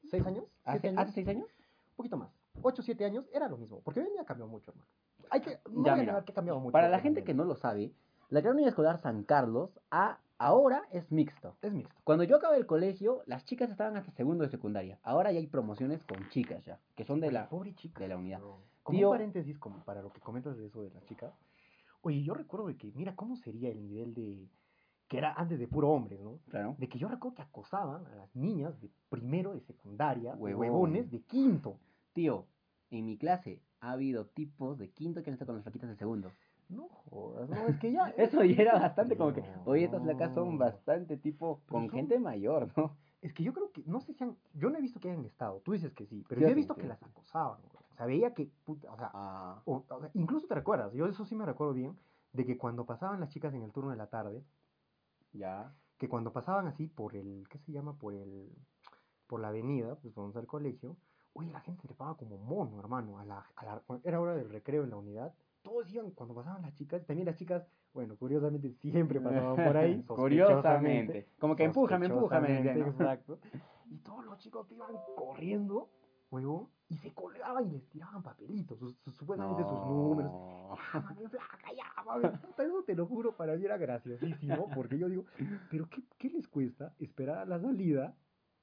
¿Seis 0.04 0.26
años? 0.26 0.46
¿Hace, 0.64 0.80
¿Siete 0.82 0.98
hace 1.00 1.12
seis 1.14 1.28
años? 1.30 1.48
Un 1.48 1.96
poquito 1.96 2.18
más. 2.18 2.37
Ocho, 2.62 2.82
siete 2.82 3.06
años 3.06 3.26
era 3.34 3.48
lo 3.48 3.58
mismo. 3.58 3.82
Porque 3.84 4.00
hoy 4.02 4.08
en 4.08 4.14
día 4.14 4.26
cambió 4.26 4.48
mucho, 4.48 4.72
hermano. 4.72 4.88
Hay 5.30 5.42
que, 5.42 5.60
no 5.70 5.84
Ya, 5.86 5.92
voy 5.94 6.02
a 6.02 6.04
mira, 6.04 6.24
que 6.26 6.32
ha 6.32 6.36
cambiado 6.36 6.60
mucho. 6.60 6.72
Para 6.72 6.90
la 6.90 7.00
gente 7.00 7.24
que 7.24 7.34
no 7.34 7.44
lo 7.44 7.56
sabe, 7.56 7.92
la 8.30 8.42
Gran 8.42 8.54
Unidad 8.56 8.70
Escolar 8.70 9.00
San 9.02 9.24
Carlos 9.24 9.80
a, 9.92 10.20
ahora 10.38 10.84
es 10.92 11.12
mixto. 11.12 11.56
Es 11.62 11.74
mixto. 11.74 11.96
Cuando 12.04 12.24
yo 12.24 12.38
acabé 12.38 12.58
el 12.58 12.66
colegio, 12.66 13.22
las 13.26 13.46
chicas 13.46 13.70
estaban 13.70 13.98
hasta 13.98 14.12
segundo 14.12 14.44
de 14.44 14.50
secundaria. 14.50 15.00
Ahora 15.04 15.32
ya 15.32 15.40
hay 15.40 15.48
promociones 15.48 16.04
con 16.06 16.28
chicas 16.30 16.64
ya, 16.66 16.80
que 16.96 17.04
son 17.06 17.20
de 17.20 17.28
Oye, 17.28 17.34
la... 17.34 17.50
pobre 17.50 17.74
chica. 17.76 18.00
de 18.02 18.08
la 18.10 18.18
unidad. 18.18 18.40
bro. 18.40 18.60
Como 18.84 18.98
Tío- 18.98 19.10
un 19.10 19.14
paréntesis, 19.16 19.58
como 19.60 19.84
para 19.84 20.02
lo 20.02 20.12
que 20.12 20.22
comentas 20.22 20.58
de 20.58 20.66
eso 20.68 20.82
de 20.82 20.90
las 20.92 21.04
chicas. 21.06 21.34
Oye, 22.02 22.24
yo 22.24 22.34
recuerdo 22.34 22.68
de 22.68 22.78
que, 22.78 22.92
mira, 22.96 23.16
¿cómo 23.16 23.36
sería 23.38 23.70
el 23.70 23.82
nivel 23.82 24.14
de... 24.14 24.48
Que 25.10 25.18
era 25.18 25.34
antes 25.34 25.58
de 25.60 25.68
puro 25.68 25.90
hombres, 25.90 26.20
¿no? 26.22 26.40
Claro. 26.50 26.76
De 26.78 26.88
que 26.90 26.98
yo 27.00 27.08
recuerdo 27.08 27.36
que 27.36 27.42
acosaban 27.42 28.06
a 28.08 28.16
las 28.16 28.36
niñas 28.36 28.80
de 28.82 28.90
primero 29.10 29.54
de 29.54 29.62
secundaria, 29.62 30.36
Huevón. 30.36 30.60
huevones 30.62 31.10
de 31.12 31.22
quinto. 31.22 31.80
Tío, 32.18 32.48
en 32.90 33.06
mi 33.06 33.16
clase 33.16 33.62
ha 33.80 33.92
habido 33.92 34.26
tipos 34.26 34.80
de 34.80 34.90
quinto 34.90 35.22
que 35.22 35.30
han 35.30 35.36
estado 35.36 35.50
con 35.50 35.58
las 35.58 35.64
flaquitas 35.66 35.88
de 35.88 35.96
segundo. 35.98 36.32
No 36.68 36.88
jodas, 36.90 37.48
no, 37.48 37.68
es 37.68 37.78
que 37.78 37.92
ya... 37.92 38.10
Eso 38.18 38.44
ya 38.44 38.60
era 38.60 38.74
bastante 38.80 39.16
como 39.16 39.34
que, 39.34 39.44
oye, 39.66 39.84
estas 39.86 40.02
flacas 40.02 40.34
son 40.34 40.58
bastante 40.58 41.18
tipo 41.18 41.60
Pero 41.68 41.74
con 41.74 41.82
son- 41.84 41.92
gente 41.92 42.20
mayor, 42.20 42.72
¿no? 42.76 42.98
Es 43.22 43.34
que 43.34 43.44
yo 43.44 43.54
creo 43.54 43.72
que, 43.72 43.84
no 43.86 44.02
sé 44.02 44.16
si 44.16 44.24
han, 44.24 44.36
yo 44.56 44.72
no 44.72 44.80
he 44.80 44.82
visto 44.82 45.00
que 45.00 45.12
hayan 45.12 45.26
estado, 45.26 45.60
tú 45.64 45.74
dices 45.74 45.94
que 45.94 46.08
sí, 46.08 46.26
pero 46.28 46.42
Yo 46.42 46.48
yo 46.48 46.52
he 46.52 46.56
visto 46.56 46.74
sí, 46.74 46.82
que 46.82 46.88
las 46.88 47.04
acosaban, 47.04 47.60
güey. 47.62 47.84
o 47.92 47.96
sea, 47.98 48.06
veía 48.08 48.34
que, 48.34 48.50
puta, 48.66 48.92
o 48.92 48.98
sea, 48.98 49.12
Ah, 49.14 49.62
o- 49.66 49.86
o 49.88 50.00
sea, 50.02 50.10
incluso 50.16 50.48
te 50.48 50.56
recuerdas, 50.56 50.92
yo 50.94 51.06
eso 51.06 51.24
sí 51.24 51.36
me 51.36 51.46
recuerdo 51.46 51.76
bien, 51.76 51.96
de 52.34 52.46
que 52.48 52.58
cuando 52.58 52.88
pasaban 52.88 53.20
las 53.20 53.30
chicas 53.30 53.54
en 53.54 53.62
el 53.62 53.72
turno 53.72 53.92
de 53.92 53.98
la 53.98 54.08
tarde, 54.08 54.44
ya. 55.34 55.72
que 56.00 56.10
cuando 56.10 56.34
pasaban 56.34 56.66
así 56.66 56.88
por 56.88 57.16
el, 57.16 57.48
¿qué 57.48 57.60
se 57.60 57.72
llama? 57.72 57.94
Por 57.98 58.16
el, 58.16 58.50
por 59.28 59.40
la 59.40 59.50
avenida, 59.50 59.96
pues 59.96 60.16
vamos 60.16 60.36
al 60.36 60.48
colegio, 60.48 60.96
oye, 61.38 61.52
la 61.52 61.60
gente 61.62 61.88
pagaba 61.94 62.18
como 62.18 62.38
mono, 62.38 62.80
hermano, 62.80 63.20
a 63.20 63.26
la, 63.26 63.46
a 63.56 63.66
la- 63.66 63.84
era 64.04 64.20
hora 64.20 64.36
del 64.36 64.50
recreo 64.50 64.84
en 64.84 64.90
la 64.90 64.98
unidad, 64.98 65.34
todos 65.62 65.92
iban, 65.94 66.12
cuando 66.12 66.34
pasaban 66.34 66.62
las 66.64 66.74
chicas, 66.74 67.06
también 67.06 67.26
las 67.28 67.36
chicas, 67.36 67.68
bueno, 67.94 68.16
curiosamente 68.18 68.72
siempre 68.74 69.20
pasaban 69.22 69.56
por 69.68 69.78
ahí, 69.78 69.94
Curiosamente. 70.16 71.30
Como 71.40 71.56
que 71.56 71.64
empújame, 71.66 72.06
empújame. 72.08 72.48
Exacto. 72.90 73.40
Y 73.90 73.98
todos 74.00 74.26
los 74.26 74.38
chicos 74.40 74.72
iban 74.72 74.92
corriendo, 75.16 75.90
huevón, 76.32 76.70
y 76.90 76.96
se 76.98 77.14
colgaban 77.14 77.68
y 77.68 77.72
les 77.72 77.88
tiraban 77.90 78.24
papelitos, 78.24 78.80
sus- 78.80 78.98
sus- 78.98 79.16
supuestamente 79.16 79.64
sus 79.64 79.80
números. 79.86 80.32
Ya, 80.94 81.00
mami, 81.02 81.28
flaca, 81.28 81.72
ya, 81.76 82.04
mami. 82.04 82.28
Puta, 82.40 82.64
Eso 82.64 82.84
te 82.84 82.96
lo 82.96 83.06
juro, 83.06 83.36
para 83.36 83.56
mí 83.56 83.64
era 83.64 83.78
graciosísimo, 83.78 84.70
porque 84.74 84.98
yo 84.98 85.08
digo, 85.08 85.26
pero 85.70 85.88
qué, 85.90 86.04
qué 86.18 86.30
les 86.30 86.48
cuesta 86.48 86.94
esperar 87.00 87.38
a 87.40 87.46
la 87.46 87.60
salida 87.60 88.16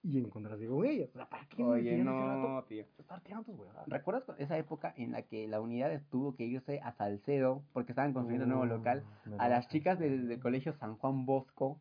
y 0.04 0.18
encontrarse 0.18 0.66
con 0.68 0.84
ellas? 0.84 1.08
O 1.14 1.16
sea, 1.18 1.28
¿para 1.28 1.48
qué 1.48 1.64
Oye, 1.64 2.04
rato 2.04 2.10
no, 2.48 2.64
tío. 2.64 2.84
estar 2.98 3.20
tirando 3.22 3.44
tus 3.46 3.58
huevadas? 3.58 3.88
¿Recuerdas 3.88 4.24
cu- 4.24 4.34
esa 4.38 4.58
época 4.58 4.92
en 4.96 5.12
la 5.12 5.22
que 5.22 5.48
la 5.48 5.60
unidad 5.60 6.00
tuvo 6.10 6.34
que 6.36 6.44
irse 6.44 6.80
a 6.80 6.92
Salcedo 6.92 7.62
porque 7.72 7.92
estaban 7.92 8.12
construyendo 8.12 8.44
un 8.44 8.50
nuevo 8.50 8.66
local? 8.66 9.04
Mm, 9.24 9.30
me 9.30 9.36
A 9.38 9.48
las 9.48 9.66
chicas 9.68 9.98
del, 9.98 10.38
colegio 10.40 10.74
San 10.74 10.96
Juan 10.98 11.24
Bosco, 11.24 11.80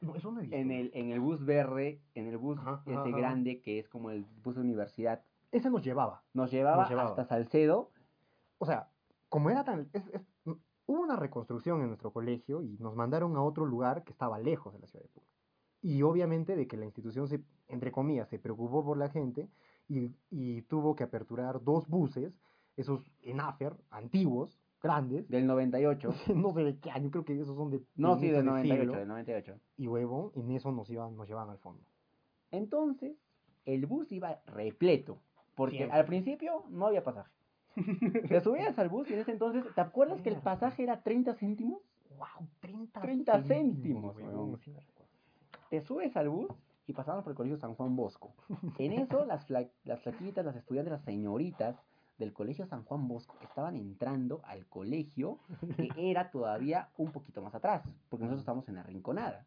No, 0.00 0.16
eso 0.16 0.34
en 0.50 0.70
el, 0.70 0.90
en 0.94 1.10
el 1.10 1.20
bus 1.20 1.44
verde, 1.44 2.00
en 2.14 2.26
el 2.26 2.38
bus 2.38 2.58
Ajá, 2.58 2.82
ese 2.86 2.94
ajá, 2.98 3.08
ajá. 3.08 3.16
grande 3.16 3.60
que 3.60 3.78
es 3.78 3.88
como 3.88 4.10
el 4.10 4.24
bus 4.42 4.54
de 4.54 4.62
universidad, 4.62 5.22
Ese 5.52 5.70
nos 5.70 5.82
llevaba. 5.82 6.22
nos 6.32 6.50
llevaba, 6.50 6.82
Nos 6.82 6.88
llevaba. 6.90 7.10
hasta 7.10 7.24
Salcedo. 7.26 7.90
O 8.58 8.66
sea, 8.66 8.88
como 9.28 9.50
era 9.50 9.62
tan... 9.64 9.88
es- 9.92 10.06
es- 10.08 10.22
hubo 10.86 11.00
una 11.00 11.16
reconstrucción 11.16 11.80
en 11.82 11.88
nuestro 11.88 12.12
colegio 12.12 12.62
y 12.62 12.76
nos 12.78 12.94
mandaron 12.94 13.36
a 13.36 13.42
otro 13.42 13.64
lugar 13.66 14.04
que 14.04 14.12
estaba 14.12 14.38
lejos 14.38 14.72
de 14.74 14.80
la 14.80 14.86
ciudad 14.86 15.04
de 15.04 15.08
Puno. 15.10 15.26
Y 15.84 16.00
obviamente 16.00 16.56
de 16.56 16.66
que 16.66 16.78
la 16.78 16.86
institución, 16.86 17.28
se, 17.28 17.42
entre 17.68 17.92
comillas, 17.92 18.26
se 18.30 18.38
preocupó 18.38 18.82
por 18.82 18.96
la 18.96 19.10
gente 19.10 19.50
y, 19.86 20.10
y 20.30 20.62
tuvo 20.62 20.96
que 20.96 21.04
aperturar 21.04 21.62
dos 21.62 21.86
buses, 21.88 22.32
esos 22.74 23.04
ENAFER, 23.20 23.76
antiguos, 23.90 24.58
grandes, 24.82 25.28
Del 25.28 25.46
98. 25.46 26.14
no 26.36 26.54
sé 26.54 26.64
de 26.64 26.78
qué 26.78 26.90
año, 26.90 27.10
creo 27.10 27.26
que 27.26 27.38
esos 27.38 27.54
son 27.54 27.70
de... 27.70 27.82
No, 27.96 28.18
sí, 28.18 28.28
del 28.28 28.36
de 28.36 28.44
98, 28.44 28.80
siglo, 28.80 28.98
del 28.98 29.08
98. 29.08 29.60
Y 29.76 29.86
huevo, 29.86 30.32
en 30.36 30.52
eso 30.52 30.72
nos, 30.72 30.88
iban, 30.88 31.16
nos 31.16 31.28
llevaban 31.28 31.50
al 31.50 31.58
fondo. 31.58 31.82
Entonces, 32.50 33.14
el 33.66 33.84
bus 33.84 34.10
iba 34.10 34.40
repleto. 34.46 35.18
Porque 35.54 35.76
Siempre. 35.76 35.98
al 35.98 36.06
principio 36.06 36.64
no 36.70 36.86
había 36.86 37.04
pasaje. 37.04 37.30
Te 38.28 38.40
subías 38.40 38.78
al 38.78 38.88
bus 38.88 39.10
y 39.10 39.12
en 39.12 39.18
ese 39.18 39.32
entonces, 39.32 39.64
¿te 39.74 39.82
acuerdas 39.82 40.22
que 40.22 40.30
el 40.30 40.36
pasaje 40.36 40.82
era 40.84 41.02
30 41.02 41.34
céntimos? 41.34 41.82
¡Wow! 42.16 42.48
30, 42.60 43.00
30 43.02 43.42
céntimos, 43.42 44.16
huevón, 44.16 44.34
huevón. 44.34 44.58
sí 44.60 44.70
me 44.70 44.80
recuerdo. 44.80 44.94
Te 45.70 45.80
subes 45.80 46.16
al 46.16 46.28
bus 46.28 46.50
y 46.86 46.92
pasamos 46.92 47.24
por 47.24 47.32
el 47.32 47.36
colegio 47.36 47.56
San 47.58 47.74
Juan 47.74 47.96
Bosco. 47.96 48.32
En 48.78 48.92
eso, 48.92 49.24
las, 49.24 49.46
fla- 49.48 49.70
las 49.84 50.00
flaquitas, 50.02 50.44
las 50.44 50.56
estudiantes, 50.56 50.92
las 50.92 51.04
señoritas 51.04 51.76
del 52.18 52.32
colegio 52.32 52.66
San 52.66 52.84
Juan 52.84 53.08
Bosco 53.08 53.34
estaban 53.42 53.74
entrando 53.76 54.40
al 54.44 54.66
colegio 54.66 55.38
que 55.76 55.88
era 55.96 56.30
todavía 56.30 56.90
un 56.96 57.10
poquito 57.10 57.42
más 57.42 57.54
atrás, 57.54 57.82
porque 58.08 58.24
nosotros 58.24 58.42
estábamos 58.42 58.68
en 58.68 58.76
la 58.76 58.82
rinconada. 58.84 59.46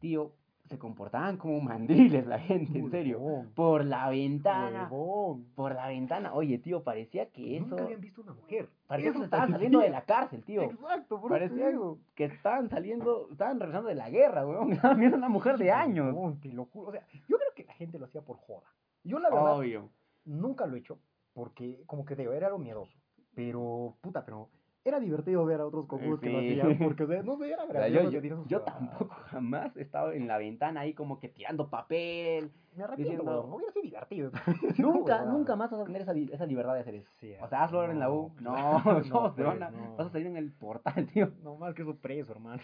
Tío, 0.00 0.32
se 0.68 0.78
comportaban 0.78 1.36
como 1.36 1.60
mandiles 1.60 2.26
la 2.26 2.38
gente, 2.38 2.78
en 2.78 2.90
serio. 2.90 3.18
Huevón, 3.20 3.50
Por 3.54 3.84
la 3.84 4.08
ventana, 4.10 4.88
huevón. 4.90 5.46
por 5.54 5.74
la 5.74 5.88
ventana. 5.88 6.32
Oye, 6.34 6.58
tío, 6.58 6.82
parecía 6.84 7.30
que 7.30 7.56
eso... 7.56 7.66
Nunca 7.68 7.84
habían 7.84 8.00
visto 8.00 8.20
una 8.22 8.34
mujer. 8.34 8.68
Parecía 8.86 9.10
que 9.12 9.16
Eso 9.16 9.24
estaban 9.24 9.46
parecía. 9.52 9.56
saliendo 9.56 9.80
de 9.80 9.90
la 9.90 10.02
cárcel, 10.02 10.44
tío. 10.44 10.62
Exacto, 10.62 11.20
por 11.20 11.30
Parecía 11.30 11.70
que 12.14 12.24
estaban 12.24 12.68
saliendo, 12.68 13.28
estaban 13.30 13.58
regresando 13.60 13.88
de 13.88 13.94
la 13.94 14.10
guerra, 14.10 14.46
weón. 14.46 14.72
Estaban 14.72 14.98
viendo 15.00 15.16
una 15.16 15.28
mujer 15.28 15.58
de 15.58 15.70
años. 15.72 16.14
te 16.40 16.52
lo 16.52 16.66
juro. 16.66 16.88
O 16.88 16.92
sea, 16.92 17.02
yo 17.28 17.36
creo 17.38 17.52
que 17.54 17.64
la 17.64 17.74
gente 17.74 17.98
lo 17.98 18.04
hacía 18.06 18.22
por 18.22 18.36
joda. 18.36 18.66
Yo 19.04 19.18
la 19.18 19.30
verdad 19.30 19.58
Obvio. 19.58 19.90
nunca 20.24 20.66
lo 20.66 20.76
he 20.76 20.80
hecho 20.80 20.98
porque 21.32 21.82
como 21.86 22.04
que 22.04 22.16
digo, 22.16 22.32
era 22.32 22.48
lo 22.50 22.58
miedoso. 22.58 22.96
Pero, 23.34 23.94
puta, 24.00 24.24
pero 24.24 24.48
era 24.88 25.00
divertido 25.00 25.44
ver 25.44 25.60
a 25.60 25.66
otros 25.66 25.86
cojudos 25.86 26.20
que 26.20 26.30
lo 26.30 26.38
hacían 26.38 26.78
porque, 26.78 27.04
o 27.04 27.06
sea, 27.06 27.22
no 27.24 27.36
sé, 27.38 27.52
era 27.52 27.64
O 27.64 27.72
sea, 27.72 27.88
gracioso 27.88 28.44
yo, 28.48 28.60
tampoco 28.62 29.14
jamás 29.30 29.76
he 29.76 29.82
estado 29.82 30.12
en 30.12 30.26
la 30.28 30.38
ventana 30.38 30.80
ahí 30.80 30.94
como 30.94 31.18
que 31.20 31.28
tirando 31.28 31.68
papel. 31.70 32.50
Me 32.76 32.84
arrepiento, 32.84 33.12
diciendo- 33.12 33.46
no 33.48 33.56
hubiera 33.56 33.72
sido 33.72 33.82
divertido. 33.82 34.30
Nunca, 34.78 35.24
nunca 35.24 35.56
más 35.56 35.70
vas 35.70 35.80
a 35.80 35.84
tener 35.84 36.02
esa, 36.02 36.12
esa 36.12 36.46
libertad 36.46 36.74
de 36.74 36.80
hacer 36.80 36.94
eso. 36.94 37.10
Sí, 37.18 37.32
O 37.42 37.48
sea, 37.48 37.64
hazlo 37.64 37.80
ahora 37.80 37.92
en 37.92 37.98
la 37.98 38.10
U. 38.10 38.30
no, 38.40 38.52
No, 38.54 38.82
no, 38.84 39.00
no, 39.00 39.32
te 39.34 39.42
van 39.42 39.62
a- 39.62 39.70
no. 39.70 39.96
vas 39.96 40.06
a 40.06 40.10
salir 40.10 40.28
en 40.28 40.36
el 40.36 40.52
portal, 40.52 41.06
tío. 41.12 41.32
No 41.42 41.56
más 41.56 41.74
que 41.74 41.82
eso 41.82 41.96
preso, 41.96 42.32
hermano. 42.32 42.62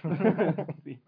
Sí. 0.85 1.01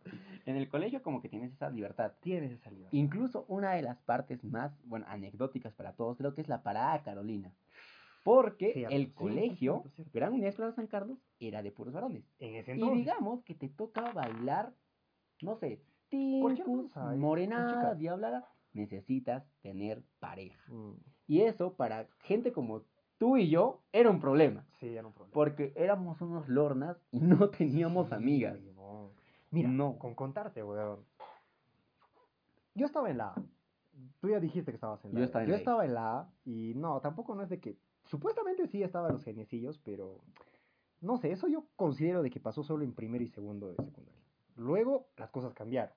En 0.44 0.57
el 0.57 0.68
colegio 0.68 1.02
como 1.02 1.20
que 1.22 1.29
tienes 1.29 1.52
esa 1.52 1.70
libertad. 1.70 2.12
Tienes 2.20 2.50
esa 2.52 2.70
libertad. 2.70 2.92
Incluso 2.92 3.44
una 3.48 3.72
de 3.74 3.83
las 3.83 3.98
partes 4.02 4.42
más, 4.44 4.72
bueno, 4.85 5.07
anecdóticas 5.09 5.72
para 5.74 5.92
todos, 5.92 6.16
creo 6.16 6.35
que 6.35 6.40
es 6.40 6.48
la 6.48 6.62
parada 6.62 7.02
Carolina. 7.02 7.52
Porque 8.27 8.73
Cierto, 8.73 8.95
el 8.97 9.15
colegio, 9.15 9.73
cierto, 9.83 9.91
cierto. 9.95 10.11
Gran 10.12 10.33
Unidad 10.33 10.49
Escolar 10.49 10.75
San 10.75 10.89
Carlos, 10.89 11.17
era 11.39 11.62
de 11.62 11.71
puros 11.71 11.95
varones. 11.95 12.25
En 12.41 12.57
ese 12.57 12.73
Y 12.73 12.75
entonces. 12.75 12.99
digamos 12.99 13.45
que 13.45 13.55
te 13.55 13.69
toca 13.69 14.11
bailar, 14.11 14.75
no 15.43 15.55
sé, 15.57 15.81
tincus, 16.09 16.91
morenada, 17.17 17.95
diablada, 17.95 18.45
necesitas 18.73 19.45
tener 19.62 20.03
pareja. 20.19 20.61
Mm, 20.73 20.95
Y 21.29 21.43
eso 21.43 21.75
para 21.75 22.09
gente 22.19 22.53
como 22.53 22.83
tú 23.19 23.37
y 23.37 23.49
yo 23.49 23.83
era 23.93 24.11
un 24.11 24.19
problema. 24.21 24.67
Sí, 24.81 24.89
era 24.89 25.07
un 25.07 25.12
problema. 25.12 25.33
Porque 25.33 25.73
éramos 25.77 26.21
unos 26.21 26.49
lornas 26.49 26.97
y 27.12 27.21
no 27.21 27.49
teníamos 27.51 28.09
Sí, 28.09 28.15
amigas. 28.15 28.59
Mira, 29.53 29.69
No. 29.69 29.99
con 29.99 30.17
contarte, 30.17 30.65
weón. 30.65 31.05
Yo 32.75 32.87
estaba 32.87 33.09
en 33.09 33.19
la 33.19 33.29
A. 33.29 33.35
Tú 34.21 34.29
ya 34.29 34.41
dijiste 34.41 34.71
que 34.73 34.75
estabas 34.77 35.03
en 35.05 35.12
la 35.15 35.19
Yo 35.21 35.23
A. 35.23 35.27
estaba 35.27 35.43
en 35.45 35.49
Yo 35.49 35.53
la 35.53 35.59
estaba 35.59 35.85
en 35.85 35.95
la 35.95 36.19
A 36.21 36.31
y 36.45 36.75
no, 36.75 37.01
tampoco 37.01 37.35
no 37.35 37.43
es 37.45 37.49
de 37.49 37.61
que. 37.61 37.77
Supuestamente 38.07 38.66
sí 38.66 38.83
estaban 38.83 39.12
los 39.12 39.25
geniecillos, 39.25 39.79
pero. 39.79 40.21
No 41.01 41.19
sé, 41.19 41.31
eso 41.31 41.47
yo 41.49 41.66
considero 41.77 42.23
de 42.23 42.31
que 42.31 42.40
pasó 42.40 42.62
solo 42.62 42.85
en 42.85 42.95
primero 42.95 43.23
y 43.23 43.29
segundo 43.29 43.69
de 43.69 43.77
secundaria. 43.77 44.23
Luego 44.57 45.09
las 45.16 45.31
cosas 45.31 45.53
cambiaron. 45.53 45.95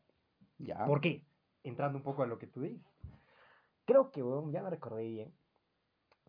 Ya. 0.58 0.86
¿Por 0.86 1.00
qué? 1.00 1.26
Entrando 1.64 1.98
un 1.98 2.04
poco 2.04 2.24
a 2.24 2.28
lo 2.28 2.38
que 2.38 2.48
tú 2.48 2.62
dices. 2.62 2.86
Creo 3.86 4.12
que, 4.12 4.22
weón, 4.22 4.52
ya 4.52 4.62
me 4.62 4.70
recordé 4.70 5.08
bien. 5.08 5.34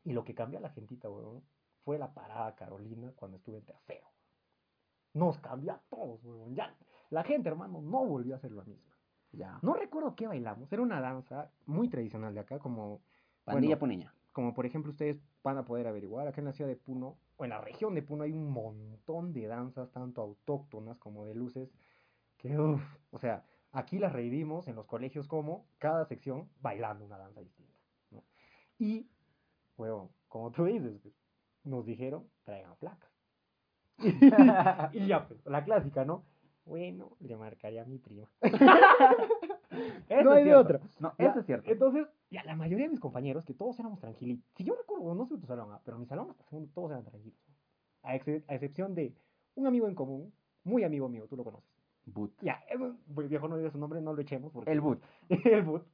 Y 0.05 0.13
lo 0.13 0.25
que 0.25 0.35
cambió 0.35 0.59
a 0.59 0.63
la 0.63 0.71
gentita, 0.71 1.11
weón, 1.11 1.43
fue 1.85 1.99
la 1.99 2.15
parada 2.15 2.55
Carolina 2.55 3.13
cuando 3.17 3.39
estuve 3.39 3.59
en 3.59 3.65
tercero. 3.65 4.07
Nos 5.13 5.39
cambió 5.41 5.73
a 5.73 5.83
todos, 5.91 6.25
weón. 6.25 6.55
Ya, 6.55 6.75
la 7.11 7.25
gente, 7.25 7.49
hermano, 7.49 7.83
no 7.83 8.05
volvió 8.05 8.35
a 8.35 8.37
hacer 8.39 8.53
lo 8.53 8.65
mismo. 8.65 8.95
ya. 9.33 9.59
No 9.63 9.75
recuerdo 9.75 10.15
qué 10.15 10.27
bailamos. 10.29 10.73
Era 10.73 10.83
una 10.83 11.01
danza 11.01 11.51
muy 11.67 11.89
tradicional 11.89 12.33
de 12.35 12.41
acá, 12.41 12.59
como 12.61 13.03
Pandilla 13.45 13.77
bueno, 13.77 13.81
puneña. 13.81 14.15
como 14.33 14.55
por 14.55 14.67
ejemplo 14.67 14.93
ustedes 14.93 15.21
van 15.43 15.59
a 15.59 15.65
poder 15.65 15.87
averiguar, 15.87 16.29
acá 16.29 16.41
en 16.41 16.47
la 16.47 16.53
ciudad 16.53 16.69
de 16.69 16.77
Puno, 16.77 17.19
o 17.37 17.45
en 17.45 17.51
la 17.51 17.61
región 17.61 17.95
de 17.95 18.03
Puno 18.03 18.25
hay 18.25 18.33
un 18.33 18.51
montón 18.51 19.33
de 19.33 19.47
danzas, 19.47 19.91
tanto 19.91 20.21
autóctonas 20.21 20.99
como 20.99 21.25
de 21.25 21.35
luces, 21.35 21.73
que 22.37 22.59
uff, 22.59 22.83
o 23.11 23.19
sea, 23.19 23.45
aquí 23.73 23.99
las 23.99 24.13
revivimos 24.13 24.69
en 24.69 24.77
los 24.77 24.87
colegios 24.87 25.27
como 25.29 25.67
cada 25.79 26.05
sección 26.07 26.49
bailando 26.61 27.05
una 27.05 27.19
danza 27.19 27.41
distinta. 27.41 27.75
¿no? 28.11 28.25
Y, 28.79 29.09
huevón, 29.77 30.11
como 30.29 30.51
tú 30.51 30.65
dices, 30.65 30.99
pues, 31.03 31.15
nos 31.65 31.85
dijeron, 31.87 32.29
traigan 32.45 32.77
placas. 32.77 33.11
y 34.93 35.07
ya, 35.07 35.27
pues, 35.27 35.45
la 35.47 35.65
clásica, 35.65 36.05
¿no? 36.05 36.25
Bueno, 36.65 37.17
le 37.21 37.37
marcaría 37.37 37.83
a 37.83 37.87
mi 37.87 37.99
prima. 37.99 38.31
No 40.25 40.33
hay 40.33 40.45
de 40.45 40.55
otra. 40.55 40.81
No, 40.99 41.15
Ya, 41.19 41.27
eso 41.29 41.41
es 41.41 41.47
cierto. 41.47 41.71
Entonces, 41.71 42.07
ya 42.31 42.45
la 42.45 42.55
mayoría 42.57 42.87
de 42.87 42.91
mis 42.91 43.01
compañeros, 43.01 43.45
que 43.45 43.55
todos 43.55 43.79
éramos 43.79 43.99
tranquilitos. 44.01 44.45
Si 44.57 44.65
yo 44.65 44.75
recuerdo, 44.75 45.15
no 45.15 45.27
sé 45.27 45.37
tu 45.39 45.47
salón, 45.47 45.69
ah, 45.73 45.81
pero 45.85 45.99
mi 45.99 46.07
salón 46.07 46.31
hasta 46.31 46.45
segundo 46.45 46.71
todos 46.75 46.91
eran 46.93 47.05
tranquilos. 47.05 47.39
A, 48.03 48.15
ex- 48.17 48.49
a 48.49 48.55
excepción 48.55 48.95
de 48.95 49.13
un 49.57 49.67
amigo 49.67 49.89
en 49.89 49.95
común, 49.95 50.33
muy 50.65 50.85
amigo 50.85 51.09
mío, 51.09 51.27
tú 51.29 51.37
lo 51.37 51.45
conoces. 51.45 51.69
Boot. 52.07 52.33
Ya, 52.41 52.63
eso- 52.71 52.97
pues, 53.15 53.29
viejo 53.29 53.49
no 53.49 53.57
diga 53.57 53.71
su 53.71 53.79
nombre, 53.79 54.01
no 54.01 54.13
lo 54.13 54.21
echemos. 54.23 54.53
Porque 54.53 54.71
El 54.71 54.81
boot. 54.81 55.03
el 55.29 55.63
boot. 55.63 55.85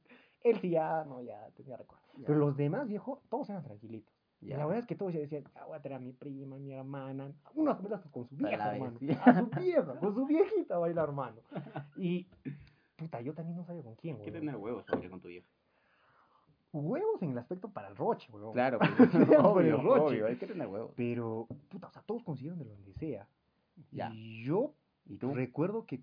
Él 0.43 0.57
sí 0.61 0.69
ya, 0.69 1.03
no, 1.05 1.21
ya 1.21 1.49
tenía 1.55 1.75
recuerdo. 1.77 2.03
Ya. 2.17 2.27
Pero 2.27 2.39
los 2.39 2.55
demás, 2.55 2.87
viejo, 2.87 3.21
todos 3.29 3.49
eran 3.49 3.63
tranquilitos. 3.63 4.13
Y 4.39 4.49
la 4.49 4.57
verdad 4.67 4.77
es 4.81 4.85
que 4.87 4.95
todos 4.95 5.11
ya 5.13 5.19
decían, 5.19 5.43
ah, 5.55 5.65
voy 5.65 5.75
a 5.77 5.81
traer 5.81 5.95
a 5.95 5.99
mi 5.99 6.11
prima, 6.13 6.55
a 6.57 6.59
mi 6.59 6.71
hermana, 6.71 7.33
unas 7.55 7.81
veces 7.81 7.99
con 8.11 8.27
su 8.27 8.35
A 8.35 8.37
vieja, 8.37 8.75
hermano. 8.75 8.99
A 9.25 9.33
su 9.39 9.47
vieja, 9.59 9.99
con 9.99 10.13
su 10.13 10.25
viejita 10.27 10.75
a 10.75 10.77
bailar, 10.77 11.05
hermano. 11.09 11.37
Y, 11.95 12.27
puta, 12.95 13.19
yo 13.21 13.33
también 13.33 13.57
no 13.57 13.65
sabía 13.65 13.81
con 13.81 13.95
quién, 13.95 14.17
Hay 14.17 14.25
que 14.25 14.31
tener 14.31 14.55
huevos 14.55 14.83
para 14.85 15.09
con 15.09 15.19
tu 15.19 15.27
vieja. 15.27 15.49
Huevos 16.73 17.21
en 17.21 17.31
el 17.31 17.37
aspecto 17.37 17.69
para 17.69 17.87
el 17.87 17.95
roche, 17.95 18.29
weón. 18.31 18.53
Claro, 18.53 18.79
pues, 18.97 19.09
obvio, 19.39 19.81
roche. 19.81 20.01
obvio, 20.05 20.27
hay 20.27 20.37
que 20.37 20.47
tener 20.47 20.67
huevos. 20.67 20.91
Pero, 20.95 21.47
puta, 21.69 21.87
o 21.87 21.91
sea, 21.91 22.01
todos 22.03 22.23
consiguieron 22.23 22.59
de 22.59 22.65
donde 22.65 22.93
sea. 22.93 23.27
Ya. 23.91 24.09
Y 24.13 24.43
yo 24.43 24.73
¿Y 25.05 25.17
tú? 25.17 25.33
recuerdo 25.33 25.85
que 25.85 26.01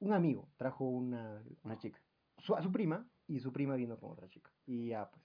un 0.00 0.12
amigo 0.12 0.48
trajo 0.56 0.84
una, 0.84 1.42
Una 1.64 1.78
chica. 1.78 2.00
su, 2.38 2.54
a 2.54 2.62
su 2.62 2.72
prima 2.72 3.06
y 3.28 3.38
su 3.40 3.52
prima 3.52 3.74
vino 3.76 3.98
con 3.98 4.10
otra 4.12 4.28
chica. 4.28 4.50
Y 4.66 4.88
ya, 4.88 5.08
pues. 5.10 5.22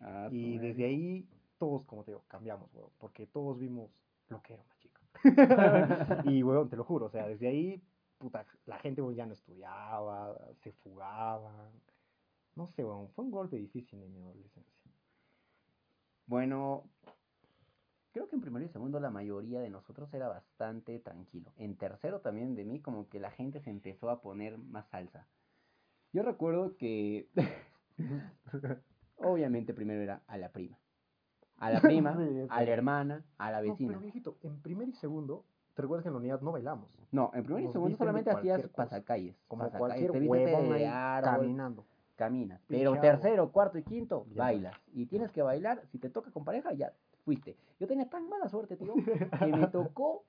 Ah, 0.00 0.28
Y 0.30 0.58
desde 0.58 0.84
ahí 0.84 1.26
todos, 1.58 1.84
como 1.86 2.04
te 2.04 2.12
digo, 2.12 2.22
cambiamos, 2.28 2.72
weón, 2.74 2.90
porque 2.98 3.26
todos 3.26 3.58
vimos 3.58 3.90
lo 4.28 4.40
que 4.42 4.54
era 4.54 4.62
una 4.62 4.76
chica. 4.76 5.00
y, 6.30 6.42
weón, 6.42 6.68
te 6.68 6.76
lo 6.76 6.84
juro, 6.84 7.06
o 7.06 7.10
sea, 7.10 7.26
desde 7.26 7.48
ahí, 7.48 7.82
puta, 8.18 8.44
la 8.66 8.78
gente 8.78 9.00
weón, 9.02 9.14
ya 9.16 9.26
no 9.26 9.32
estudiaba, 9.32 10.36
se 10.62 10.70
fugaban. 10.72 11.72
No 12.58 12.66
sé, 12.66 12.84
weón, 12.84 13.08
fue 13.10 13.24
un 13.24 13.30
golpe 13.30 13.56
difícil 13.56 14.02
en 14.02 14.12
mi 14.12 14.20
adolescencia. 14.20 14.74
Bueno, 16.26 16.90
creo 18.10 18.28
que 18.28 18.34
en 18.34 18.42
primero 18.42 18.64
y 18.66 18.68
segundo 18.68 18.98
la 18.98 19.10
mayoría 19.10 19.60
de 19.60 19.70
nosotros 19.70 20.12
era 20.12 20.26
bastante 20.26 20.98
tranquilo. 20.98 21.52
En 21.56 21.76
tercero 21.76 22.20
también 22.20 22.56
de 22.56 22.64
mí 22.64 22.80
como 22.80 23.08
que 23.08 23.20
la 23.20 23.30
gente 23.30 23.60
se 23.60 23.70
empezó 23.70 24.10
a 24.10 24.20
poner 24.20 24.58
más 24.58 24.88
salsa. 24.88 25.28
Yo 26.12 26.24
recuerdo 26.24 26.76
que 26.76 27.28
obviamente 29.18 29.72
primero 29.72 30.02
era 30.02 30.22
a 30.26 30.36
la 30.36 30.50
prima. 30.50 30.80
A 31.58 31.70
la 31.70 31.80
prima, 31.80 32.16
Sí, 32.18 32.46
a 32.48 32.60
la 32.64 32.70
hermana, 32.72 33.24
a 33.38 33.52
la 33.52 33.58
No, 33.62 33.70
vecina. 33.70 33.86
pero 33.90 34.00
viejito, 34.00 34.36
en 34.42 34.60
primer 34.60 34.88
y 34.88 34.94
segundo, 34.94 35.44
¿te 35.74 35.82
recuerdas 35.82 36.02
que 36.02 36.08
en 36.08 36.14
la 36.14 36.18
unidad 36.18 36.40
no 36.40 36.50
bailamos? 36.50 36.90
No, 37.12 37.30
en 37.34 37.44
primero 37.44 37.60
y 37.60 37.64
Nos 37.66 37.72
segundo 37.74 37.96
solamente 37.96 38.30
hacías 38.32 38.62
cosa. 38.62 38.74
pasacalles. 38.74 39.36
Como 39.46 39.62
pasacalles, 39.62 40.10
cualquier 40.10 40.12
te 40.12 40.50
de 40.50 40.86
árbol, 40.88 41.40
caminando. 41.40 41.86
Caminas. 42.18 42.60
Pero 42.66 43.00
tercero, 43.00 43.50
cuarto 43.52 43.78
y 43.78 43.84
quinto, 43.84 44.26
Ya. 44.32 44.42
bailas. 44.42 44.74
Y 44.92 45.06
tienes 45.06 45.30
que 45.32 45.40
bailar, 45.40 45.80
si 45.86 45.98
te 45.98 46.10
toca 46.10 46.30
con 46.32 46.44
pareja, 46.44 46.72
ya 46.74 46.92
fuiste. 47.24 47.56
Yo 47.78 47.86
tenía 47.86 48.10
tan 48.10 48.28
mala 48.28 48.48
suerte, 48.48 48.76
tío, 48.76 48.92
que 49.38 49.46
me 49.46 49.66
tocó 49.72 50.24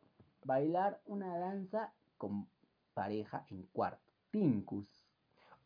bailar 0.45 1.01
una 1.07 1.37
danza 1.37 1.91
con 2.17 2.47
pareja 2.93 3.43
en 3.49 3.63
cuarto. 3.73 3.99
Tincus. 4.31 4.87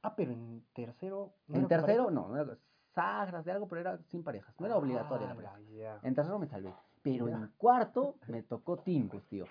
Ah, 0.01 0.15
pero 0.15 0.31
en 0.31 0.63
tercero. 0.73 1.33
¿no 1.47 1.57
En 1.59 1.67
tercero, 1.67 2.05
pareja? 2.05 2.11
no, 2.21 2.27
no 2.29 2.41
era 2.41 2.57
sagras 2.93 3.43
de 3.45 3.51
algo, 3.51 3.67
pero 3.67 3.81
era 3.81 3.97
sin 4.03 4.23
parejas. 4.23 4.53
No 4.59 4.65
era 4.67 4.77
obligatoria 4.77 5.27
la 5.27 5.33
Ah, 5.33 5.35
pareja. 5.35 5.59
ya. 5.75 5.99
En 6.03 6.15
tercero 6.15 6.39
me 6.39 6.47
salvé. 6.47 6.73
Pero 7.03 7.27
en 7.27 7.49
cuarto 7.57 8.15
me 8.27 8.41
tocó 8.43 8.77
Tincus, 8.77 9.23
tío. 9.27 9.45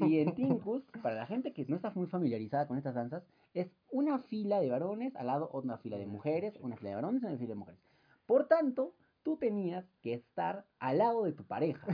Y 0.00 0.18
en 0.18 0.34
Tincus, 0.34 0.82
para 1.02 1.14
la 1.14 1.26
gente 1.26 1.52
que 1.52 1.64
no 1.66 1.76
está 1.76 1.92
muy 1.94 2.06
familiarizada 2.08 2.66
con 2.66 2.76
estas 2.78 2.94
danzas, 2.94 3.22
es 3.54 3.68
una 3.90 4.18
fila 4.18 4.60
de 4.60 4.68
varones, 4.70 5.14
al 5.16 5.28
lado 5.28 5.48
una 5.52 5.78
fila 5.78 5.96
de 5.98 6.06
mujeres, 6.06 6.58
una 6.60 6.76
fila 6.76 6.90
de 6.90 6.96
varones 6.96 7.22
y 7.22 7.26
una 7.26 7.36
fila 7.38 7.50
de 7.50 7.54
mujeres. 7.54 7.80
Por 8.26 8.48
tanto, 8.48 8.92
tú 9.22 9.36
tenías 9.36 9.84
que 10.02 10.14
estar 10.14 10.64
al 10.80 10.98
lado 10.98 11.22
de 11.24 11.32
tu 11.32 11.44
pareja. 11.44 11.86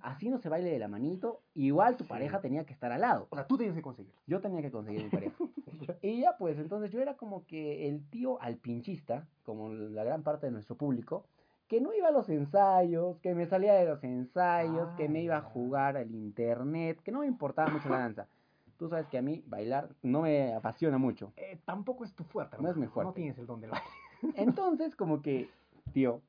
Así 0.00 0.30
no 0.30 0.38
se 0.38 0.48
baile 0.48 0.70
de 0.70 0.78
la 0.78 0.88
manito, 0.88 1.42
igual 1.54 1.96
tu 1.96 2.04
Sí. 2.04 2.10
pareja 2.10 2.40
tenía 2.40 2.64
que 2.64 2.72
estar 2.72 2.92
al 2.92 3.00
lado. 3.00 3.26
O 3.30 3.34
sea, 3.36 3.46
tú 3.48 3.56
tenías 3.56 3.74
que 3.74 3.82
conseguirlo. 3.82 4.20
Yo 4.28 4.40
tenía 4.40 4.62
que 4.62 4.70
conseguir 4.70 5.02
mi 5.02 5.10
pareja. 5.10 5.34
Y 6.02 6.20
ya 6.22 6.36
pues, 6.38 6.58
entonces 6.58 6.90
yo 6.90 7.00
era 7.00 7.16
como 7.16 7.44
que 7.46 7.88
el 7.88 8.08
tío 8.08 8.40
alpinchista, 8.40 9.26
como 9.44 9.72
la 9.72 10.04
gran 10.04 10.22
parte 10.22 10.46
de 10.46 10.52
nuestro 10.52 10.76
público, 10.76 11.26
que 11.68 11.80
no 11.80 11.92
iba 11.94 12.08
a 12.08 12.12
los 12.12 12.28
ensayos, 12.28 13.18
que 13.18 13.34
me 13.34 13.46
salía 13.46 13.74
de 13.74 13.86
los 13.86 14.02
ensayos, 14.04 14.88
que 14.96 15.08
me 15.08 15.22
iba 15.22 15.36
a 15.36 15.38
Ah, 15.38 15.42
jugar 15.42 15.96
al 15.96 16.14
internet, 16.14 17.00
que 17.02 17.10
no 17.12 17.20
me 17.20 17.26
importaba 17.26 17.70
mucho 17.70 17.88
la 17.88 17.98
danza. 17.98 18.28
Tú 18.76 18.88
sabes 18.88 19.06
que 19.08 19.18
a 19.18 19.22
mí 19.22 19.42
bailar 19.46 19.88
no 20.02 20.22
me 20.22 20.52
apasiona 20.54 20.98
mucho. 20.98 21.32
Eh, 21.36 21.58
tampoco 21.64 22.04
es 22.04 22.14
tu 22.14 22.24
fuerte, 22.24 22.56
No 22.58 22.64
es 22.64 22.68
hermano. 22.70 22.80
mi 22.80 22.86
fuerte. 22.92 23.08
No 23.08 23.14
tienes 23.14 23.38
el 23.38 23.46
don 23.46 23.60
del 23.60 23.70
baile. 23.70 23.86
Entonces, 24.36 24.94
como 24.94 25.22
que, 25.22 25.48
tío, 25.92 26.20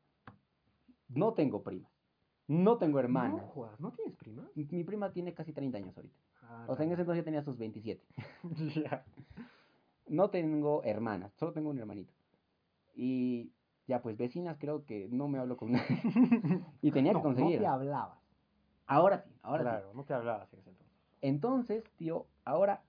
no 1.10 1.34
tengo 1.34 1.62
primas, 1.62 1.92
no 2.48 2.78
tengo 2.78 2.94
No 2.94 3.00
hermanas. 3.04 3.46
jodas, 3.54 3.80
¿no 3.80 3.92
tienes 3.92 4.16
prima? 4.16 4.48
Mi 4.56 4.66
mi 4.72 4.84
prima 4.84 5.12
tiene 5.12 5.34
casi 5.34 5.54
30 5.54 5.78
años 5.78 5.96
ahorita. 5.98 6.16
Ah, 6.44 6.66
O 6.70 6.76
sea, 6.76 6.86
en 6.86 6.92
ese 6.94 7.02
entonces 7.02 7.22
yo 7.22 7.26
tenía 7.26 7.44
sus 7.44 7.58
27. 7.58 8.04
Ya. 8.76 9.06
No 10.08 10.30
tengo 10.30 10.84
hermanas, 10.84 11.34
solo 11.36 11.52
tengo 11.52 11.70
un 11.70 11.80
hermanito. 11.80 12.14
Y 12.96 13.52
ya, 13.88 14.02
pues 14.02 14.18
vecinas 14.18 14.58
creo 14.60 14.86
que 14.86 15.08
no 15.12 15.28
me 15.28 15.40
hablo 15.40 15.58
con 15.58 15.72
nadie. 15.72 16.02
Y 16.82 16.92
tenía 16.92 17.14
que 17.14 17.22
conseguir. 17.22 17.56
No 17.56 17.62
te 17.62 17.68
hablabas. 17.68 18.20
Ahora 18.86 19.20
sí, 19.20 19.32
ahora 19.42 19.64
sí. 19.64 19.70
claro, 19.70 19.94
no 19.94 20.04
te 20.04 20.14
hablabas 20.14 20.54
en 20.54 20.60
ese 20.60 20.70
entonces. 20.70 20.98
Entonces, 21.22 21.84
tío, 21.98 22.26
ahora, 22.46 22.84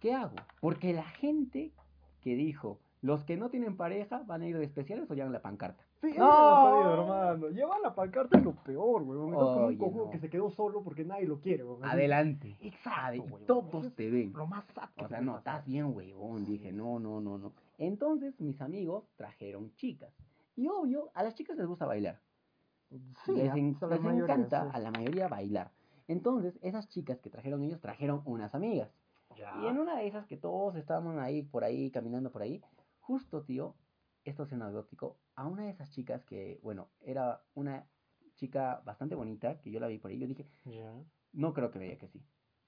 ¿qué 0.00 0.14
hago? 0.14 0.36
Porque 0.60 0.92
la 0.92 1.04
gente 1.04 1.72
que 2.20 2.34
dijo, 2.34 2.78
los 3.02 3.24
que 3.24 3.36
no 3.36 3.50
tienen 3.50 3.76
pareja 3.76 4.22
van 4.26 4.42
a 4.42 4.46
ir 4.46 4.56
de 4.56 4.64
especiales 4.64 5.10
o 5.10 5.14
llevan 5.14 5.32
la 5.32 5.42
pancarta. 5.42 5.84
Sí, 6.00 6.14
¡No! 6.18 6.80
es 6.80 6.98
hermano. 6.98 7.48
Llevar 7.48 7.80
la 7.80 7.94
pancarta 7.94 8.38
es 8.38 8.44
lo 8.44 8.52
peor, 8.52 9.02
weón. 9.02 9.32
Estás 9.32 9.48
como 9.48 9.66
un 9.66 9.76
cojudo 9.76 10.04
no. 10.06 10.10
que 10.10 10.18
se 10.18 10.30
quedó 10.30 10.50
solo 10.50 10.82
porque 10.82 11.04
nadie 11.04 11.26
lo 11.26 11.40
quiere, 11.40 11.64
weón. 11.64 11.84
Adelante. 11.84 12.56
Exacto, 12.60 13.22
weón. 13.22 13.46
Todos 13.46 13.86
es 13.86 13.94
te 13.94 14.10
ven. 14.10 14.32
Lo 14.34 14.46
más 14.46 14.64
que 14.64 15.04
O 15.04 15.08
sea, 15.08 15.20
no, 15.20 15.38
estás 15.38 15.64
bien. 15.66 15.94
Sí. 15.98 16.52
Dije, 16.52 16.72
no, 16.72 16.98
no, 16.98 17.20
no, 17.20 17.38
no. 17.38 17.52
Entonces, 17.78 18.38
mis 18.40 18.60
amigos 18.60 19.04
trajeron 19.16 19.74
chicas. 19.76 20.12
Y 20.56 20.68
obvio, 20.68 21.10
a 21.14 21.22
las 21.22 21.34
chicas 21.34 21.56
les 21.56 21.66
gusta 21.66 21.86
bailar. 21.86 22.20
Sí, 23.24 23.32
les 23.34 23.54
en- 23.56 23.76
la 23.80 23.88
les 23.88 24.00
mayoría, 24.00 24.34
encanta 24.34 24.64
sí. 24.64 24.70
a 24.72 24.78
la 24.78 24.90
mayoría 24.90 25.28
bailar. 25.28 25.72
Entonces, 26.06 26.58
esas 26.62 26.88
chicas 26.88 27.20
que 27.20 27.30
trajeron 27.30 27.62
ellos 27.64 27.80
trajeron 27.80 28.22
unas 28.24 28.54
amigas. 28.54 28.90
Ya. 29.36 29.52
Y 29.62 29.66
en 29.66 29.78
una 29.78 29.96
de 29.96 30.06
esas 30.06 30.26
que 30.26 30.36
todos 30.36 30.76
estábamos 30.76 31.16
ahí, 31.18 31.42
por 31.42 31.64
ahí, 31.64 31.90
caminando 31.90 32.30
por 32.30 32.42
ahí, 32.42 32.62
justo, 33.00 33.42
tío, 33.42 33.74
esto 34.24 34.44
es 34.44 34.52
anecdótico, 34.52 35.18
a 35.34 35.46
una 35.46 35.64
de 35.64 35.70
esas 35.70 35.90
chicas 35.90 36.24
que, 36.24 36.60
bueno, 36.62 36.88
era 37.00 37.42
una 37.54 37.86
chica 38.36 38.80
bastante 38.84 39.14
bonita, 39.14 39.60
que 39.60 39.70
yo 39.70 39.80
la 39.80 39.88
vi 39.88 39.98
por 39.98 40.10
ahí, 40.10 40.18
yo 40.18 40.26
dije, 40.26 40.46
Ya. 40.64 40.94
no 41.32 41.52
creo 41.52 41.70
que 41.70 41.78
diga 41.78 41.96
que 41.98 42.08
sí. 42.08 42.24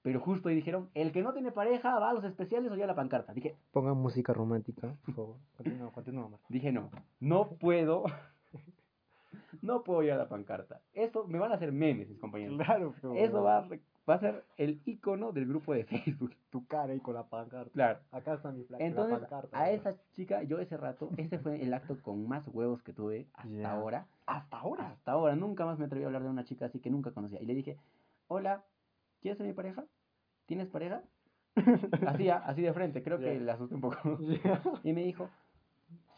Pero 0.07 0.21
justo 0.21 0.47
ahí 0.47 0.55
dijeron, 0.55 0.89
el 0.93 1.11
que 1.11 1.21
no 1.21 1.33
tiene 1.33 1.51
pareja 1.51 1.99
va 1.99 2.11
a 2.11 2.13
los 2.13 2.23
especiales 2.23 2.71
o 2.71 2.75
ya 2.77 2.85
a 2.85 2.87
la 2.87 2.95
pancarta. 2.95 3.33
Dije, 3.33 3.57
Pongan 3.73 3.97
música 3.97 4.31
romántica, 4.31 4.95
por 5.05 5.13
favor. 5.13 5.35
Continúa, 5.57 5.91
continúa, 5.91 6.29
Mar. 6.29 6.39
dije 6.47 6.71
no, 6.71 6.89
no 7.19 7.49
puedo, 7.49 8.05
no 9.61 9.83
puedo 9.83 10.03
ir 10.03 10.13
a 10.13 10.15
la 10.15 10.29
pancarta. 10.29 10.79
Eso 10.93 11.27
me 11.27 11.39
van 11.39 11.51
a 11.51 11.55
hacer 11.55 11.73
memes, 11.73 12.07
mis 12.07 12.19
compañeros. 12.19 12.55
Claro, 12.55 12.93
pero. 13.01 13.15
Eso 13.15 13.43
va, 13.43 13.57
a 13.57 13.67
va 14.09 14.13
a 14.13 14.19
ser 14.19 14.45
el 14.55 14.79
icono 14.85 15.33
del 15.33 15.45
grupo 15.45 15.73
de 15.73 15.83
Facebook. 15.83 16.33
Tu 16.51 16.65
cara 16.67 16.93
ahí 16.93 17.01
con 17.01 17.13
la 17.13 17.23
pancarta. 17.23 17.69
Claro. 17.73 17.99
Acá 18.13 18.35
está 18.35 18.53
mi 18.53 18.63
placa. 18.63 18.85
Entonces, 18.85 19.11
la 19.11 19.27
pancarta. 19.27 19.59
a 19.59 19.71
esa 19.71 19.93
chica, 20.13 20.41
yo 20.43 20.59
ese 20.59 20.77
rato, 20.77 21.09
ese 21.17 21.37
fue 21.37 21.61
el 21.61 21.73
acto 21.73 22.01
con 22.01 22.25
más 22.29 22.47
huevos 22.47 22.81
que 22.81 22.93
tuve 22.93 23.27
hasta 23.33 23.71
ahora. 23.71 24.07
Hasta 24.25 24.57
ahora. 24.57 24.87
Hasta 24.87 25.11
ahora, 25.11 25.35
nunca 25.35 25.65
más 25.65 25.77
me 25.77 25.83
atreví 25.83 26.05
a 26.05 26.07
hablar 26.07 26.23
de 26.23 26.29
una 26.29 26.45
chica 26.45 26.67
así 26.67 26.79
que 26.79 26.89
nunca 26.89 27.11
conocía. 27.11 27.41
Y 27.41 27.45
le 27.45 27.55
dije, 27.55 27.77
hola, 28.29 28.63
¿quieres 29.19 29.37
ser 29.37 29.47
mi 29.47 29.53
pareja? 29.53 29.83
¿Tienes 30.47 30.67
pareja? 30.69 31.03
Así, 32.07 32.29
así 32.29 32.61
de 32.61 32.71
frente, 32.73 33.03
creo 33.03 33.19
que 33.19 33.39
le 33.39 33.51
asusté 33.51 33.75
un 33.75 33.81
poco. 33.81 33.97
Y 34.83 34.93
me 34.93 35.03
dijo, 35.03 35.29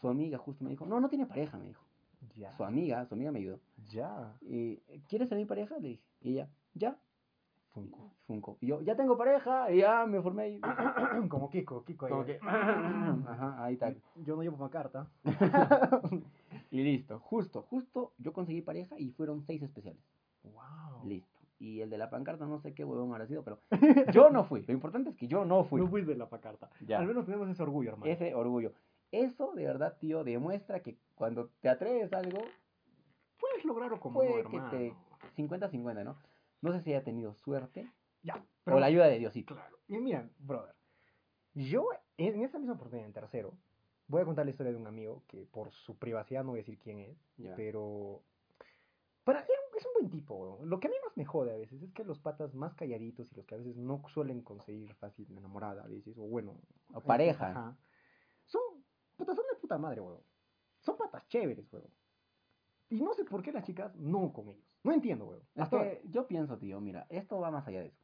su 0.00 0.08
amiga 0.08 0.38
justo 0.38 0.64
me 0.64 0.70
dijo, 0.70 0.86
no, 0.86 1.00
no 1.00 1.08
tiene 1.08 1.26
pareja, 1.26 1.58
me 1.58 1.66
dijo. 1.66 1.82
Su 2.56 2.64
amiga, 2.64 3.06
su 3.06 3.14
amiga 3.14 3.32
me 3.32 3.38
ayudó. 3.38 3.58
Ya. 3.88 4.36
Y, 4.42 4.76
¿quieres 5.08 5.28
ser 5.28 5.38
mi 5.38 5.46
pareja? 5.46 5.78
Le 5.78 5.88
dije. 5.88 6.02
Y 6.20 6.32
ella, 6.32 6.48
ya. 6.74 6.96
Funko. 7.72 8.12
Funko. 8.26 8.58
Y 8.60 8.66
yo, 8.66 8.82
ya 8.82 8.96
tengo 8.96 9.16
pareja, 9.16 9.72
y 9.72 9.78
ya 9.78 10.04
me 10.06 10.20
formé 10.20 10.42
ahí. 10.42 10.60
Como 11.30 11.50
Kiko, 11.50 11.84
Kiko 11.84 12.06
ahí. 12.06 12.10
Como 12.12 12.24
güey. 12.24 12.38
que, 12.38 12.46
ajá, 12.46 13.64
ahí 13.64 13.74
está. 13.74 13.94
Yo 14.16 14.36
no 14.36 14.42
llevo 14.42 14.56
una 14.56 14.70
carta. 14.70 15.08
Y 16.72 16.84
listo, 16.84 17.18
justo, 17.18 17.62
justo 17.62 18.12
yo 18.18 18.32
conseguí 18.32 18.62
pareja 18.62 18.94
y 18.96 19.10
fueron 19.10 19.42
seis 19.42 19.60
especiales. 19.60 20.00
wow. 20.44 21.04
Listo. 21.04 21.29
Y 21.60 21.82
el 21.82 21.90
de 21.90 21.98
la 21.98 22.08
pancarta 22.10 22.46
no 22.46 22.58
sé 22.58 22.72
qué 22.74 22.84
huevón 22.84 23.12
habrá 23.12 23.26
sido, 23.26 23.44
pero 23.44 23.60
yo 24.14 24.30
no 24.30 24.44
fui. 24.44 24.62
Lo 24.62 24.72
importante 24.72 25.10
es 25.10 25.16
que 25.16 25.28
yo 25.28 25.44
no 25.44 25.62
fui. 25.62 25.80
No 25.80 25.88
fuiste 25.88 26.16
la 26.16 26.28
pacarta. 26.28 26.70
Ya. 26.80 26.98
Al 26.98 27.06
menos 27.06 27.26
tenemos 27.26 27.48
ese 27.50 27.62
orgullo, 27.62 27.90
hermano. 27.90 28.10
Ese 28.10 28.34
orgullo. 28.34 28.72
Eso 29.12 29.52
de 29.54 29.66
verdad, 29.66 29.96
tío, 29.98 30.24
demuestra 30.24 30.80
que 30.80 30.96
cuando 31.14 31.50
te 31.60 31.68
atreves 31.68 32.12
a 32.12 32.18
algo, 32.18 32.38
Puedes 33.38 33.64
lograrlo 33.64 34.00
como 34.00 34.20
puede 34.20 34.42
no, 34.42 34.50
que 34.50 34.56
hermano. 34.56 34.70
te 34.70 34.94
50-50, 35.36 36.04
¿no? 36.04 36.16
No 36.62 36.72
sé 36.72 36.80
si 36.82 36.90
haya 36.94 37.02
tenido 37.04 37.34
suerte 37.34 37.90
Ya. 38.22 38.42
o 38.66 38.78
la 38.78 38.86
ayuda 38.86 39.06
de 39.06 39.18
Diosito. 39.18 39.54
Claro. 39.54 39.78
Y 39.88 39.98
mira, 39.98 40.28
brother. 40.38 40.74
Yo, 41.54 41.88
en 42.18 42.42
esa 42.42 42.58
misma 42.58 42.74
oportunidad, 42.74 43.06
en 43.06 43.12
tercero, 43.12 43.54
voy 44.08 44.22
a 44.22 44.24
contar 44.24 44.44
la 44.44 44.50
historia 44.50 44.72
de 44.72 44.78
un 44.78 44.86
amigo 44.86 45.22
que 45.26 45.46
por 45.46 45.72
su 45.72 45.96
privacidad 45.98 46.44
no 46.44 46.50
voy 46.50 46.60
a 46.60 46.62
decir 46.62 46.78
quién 46.78 47.00
es, 47.00 47.16
Ya. 47.36 47.54
pero. 47.56 48.22
Para, 49.24 49.40
era 49.40 49.48
es 49.80 49.86
un 49.86 49.92
buen 49.94 50.10
tipo, 50.10 50.34
weón. 50.34 50.68
Lo 50.68 50.78
que 50.78 50.88
a 50.88 50.90
mí 50.90 50.96
más 51.04 51.16
me 51.16 51.24
jode 51.24 51.52
a 51.52 51.56
veces 51.56 51.82
es 51.82 51.92
que 51.92 52.04
los 52.04 52.18
patas 52.18 52.54
más 52.54 52.74
calladitos 52.74 53.32
y 53.32 53.34
los 53.34 53.46
que 53.46 53.54
a 53.54 53.58
veces 53.58 53.76
no 53.76 54.02
suelen 54.08 54.42
conseguir 54.42 54.94
fácil 54.94 55.26
enamorada 55.36 55.82
a 55.82 55.86
veces, 55.88 56.16
o 56.18 56.22
bueno. 56.22 56.56
O 56.92 57.00
pareja. 57.00 57.50
ajá, 57.50 57.78
son, 58.44 58.60
puta, 59.16 59.34
son 59.34 59.44
de 59.50 59.58
puta 59.58 59.78
madre, 59.78 60.00
weón. 60.00 60.22
Son 60.80 60.96
patas 60.96 61.26
chéveres, 61.28 61.72
weón. 61.72 61.90
Y 62.90 63.00
no 63.00 63.14
sé 63.14 63.24
por 63.24 63.42
qué 63.42 63.52
las 63.52 63.64
chicas 63.64 63.94
no 63.96 64.32
con 64.32 64.48
ellos. 64.48 64.64
No 64.82 64.92
entiendo, 64.92 65.26
weón. 65.26 65.42
Es 65.54 65.62
Hasta 65.62 65.82
que 65.82 66.02
yo 66.04 66.26
pienso, 66.26 66.58
tío, 66.58 66.80
mira, 66.80 67.06
esto 67.08 67.38
va 67.40 67.50
más 67.50 67.66
allá 67.66 67.80
de 67.80 67.88
eso. 67.88 68.02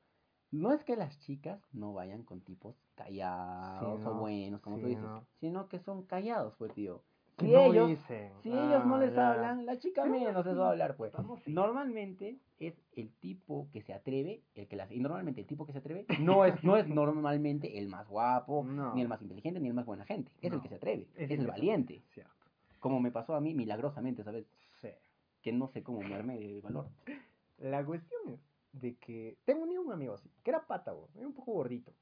No 0.52 0.72
es 0.72 0.84
que 0.84 0.96
las 0.96 1.18
chicas 1.20 1.60
no 1.72 1.92
vayan 1.92 2.22
con 2.22 2.40
tipos 2.40 2.76
callados 2.94 4.04
o 4.06 4.14
no, 4.14 4.20
buenos, 4.20 4.60
como 4.60 4.76
tú 4.76 4.84
sí, 4.84 4.90
dices, 4.90 5.04
no. 5.04 5.26
sino 5.40 5.68
que 5.68 5.80
son 5.80 6.04
callados, 6.04 6.54
pues, 6.56 6.72
tío. 6.72 7.02
Si 7.38 7.46
no 7.46 7.64
ellos, 7.64 7.88
dicen. 7.90 8.32
si 8.42 8.48
ellos 8.50 8.86
no 8.86 8.94
Ah, 8.94 8.98
les 8.98 9.14
ya. 9.14 9.30
hablan, 9.32 9.66
la 9.66 9.78
chica 9.78 10.06
menos 10.06 10.46
les 10.46 10.56
va 10.58 10.68
a 10.68 10.70
hablar, 10.70 10.96
pues. 10.96 11.12
Normalmente 11.46 12.38
es 12.58 12.74
el 12.92 13.10
tipo 13.20 13.68
que 13.72 13.82
se 13.82 13.92
atreve, 13.92 14.42
el 14.54 14.66
que 14.68 14.76
las... 14.76 14.90
Y 14.90 15.00
normalmente 15.00 15.42
el 15.42 15.46
tipo 15.46 15.66
que 15.66 15.72
se 15.72 15.78
atreve 15.78 16.06
no 16.20 16.44
es, 16.46 16.62
no 16.64 16.76
es 16.78 16.88
normalmente 16.88 17.78
el 17.78 17.88
más 17.88 18.08
guapo, 18.08 18.64
No. 18.68 18.94
ni 18.94 19.02
el 19.02 19.08
más 19.08 19.20
inteligente, 19.20 19.60
ni 19.60 19.68
el 19.68 19.74
más 19.74 19.84
buena 19.84 20.06
gente. 20.06 20.32
Es 20.40 20.50
el 20.50 20.56
No. 20.58 20.62
que 20.62 20.68
se 20.70 20.76
atreve, 20.76 21.08
es, 21.16 21.30
el 21.30 21.40
el 21.40 21.46
valiente. 21.46 22.02
Cierto. 22.14 22.32
Como 22.80 23.00
me 23.00 23.10
pasó 23.10 23.34
a 23.34 23.40
mí 23.40 23.52
milagrosamente, 23.54 24.24
¿sabes? 24.24 24.46
Sí. 24.80 24.88
Que 25.42 25.52
no 25.52 25.68
sé 25.68 25.82
cómo 25.82 26.00
me 26.00 26.14
armé 26.14 26.38
de 26.38 26.60
valor. 26.62 26.88
La 27.58 27.84
cuestión 27.84 28.20
es 28.28 28.40
de 28.72 28.96
que 28.96 29.36
tengo 29.44 29.64
un, 29.64 29.92
amigo 29.92 30.14
así, 30.14 30.30
que 30.42 30.50
era 30.50 30.66
pata, 30.66 30.94
weón, 30.94 31.08
era 31.16 31.26
un 31.26 31.32
poco 31.34 31.52
gordito. 31.52 31.92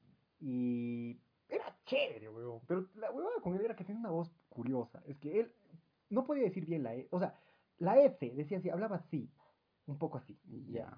Y 0.41 1.17
era 1.49 1.75
chévere, 1.85 2.29
weón. 2.29 2.59
Pero 2.67 2.87
la 2.95 3.11
huevada 3.11 3.35
con 3.41 3.55
él 3.55 3.61
era 3.63 3.75
que 3.75 3.83
tenía 3.83 3.99
una 4.01 4.09
voz 4.11 4.29
curiosa. 4.49 5.01
Es 5.07 5.17
que 5.17 5.39
él 5.39 5.51
no 6.09 6.25
podía 6.25 6.43
decir 6.43 6.65
bien 6.65 6.83
la 6.83 6.95
E. 6.95 7.07
O 7.11 7.19
sea, 7.19 7.33
la 7.79 7.99
F 8.01 8.24
decía 8.35 8.57
así, 8.59 8.69
hablaba 8.69 8.97
así. 8.97 9.29
Un 9.87 9.97
poco 9.97 10.17
así. 10.17 10.39
Ya. 10.69 10.97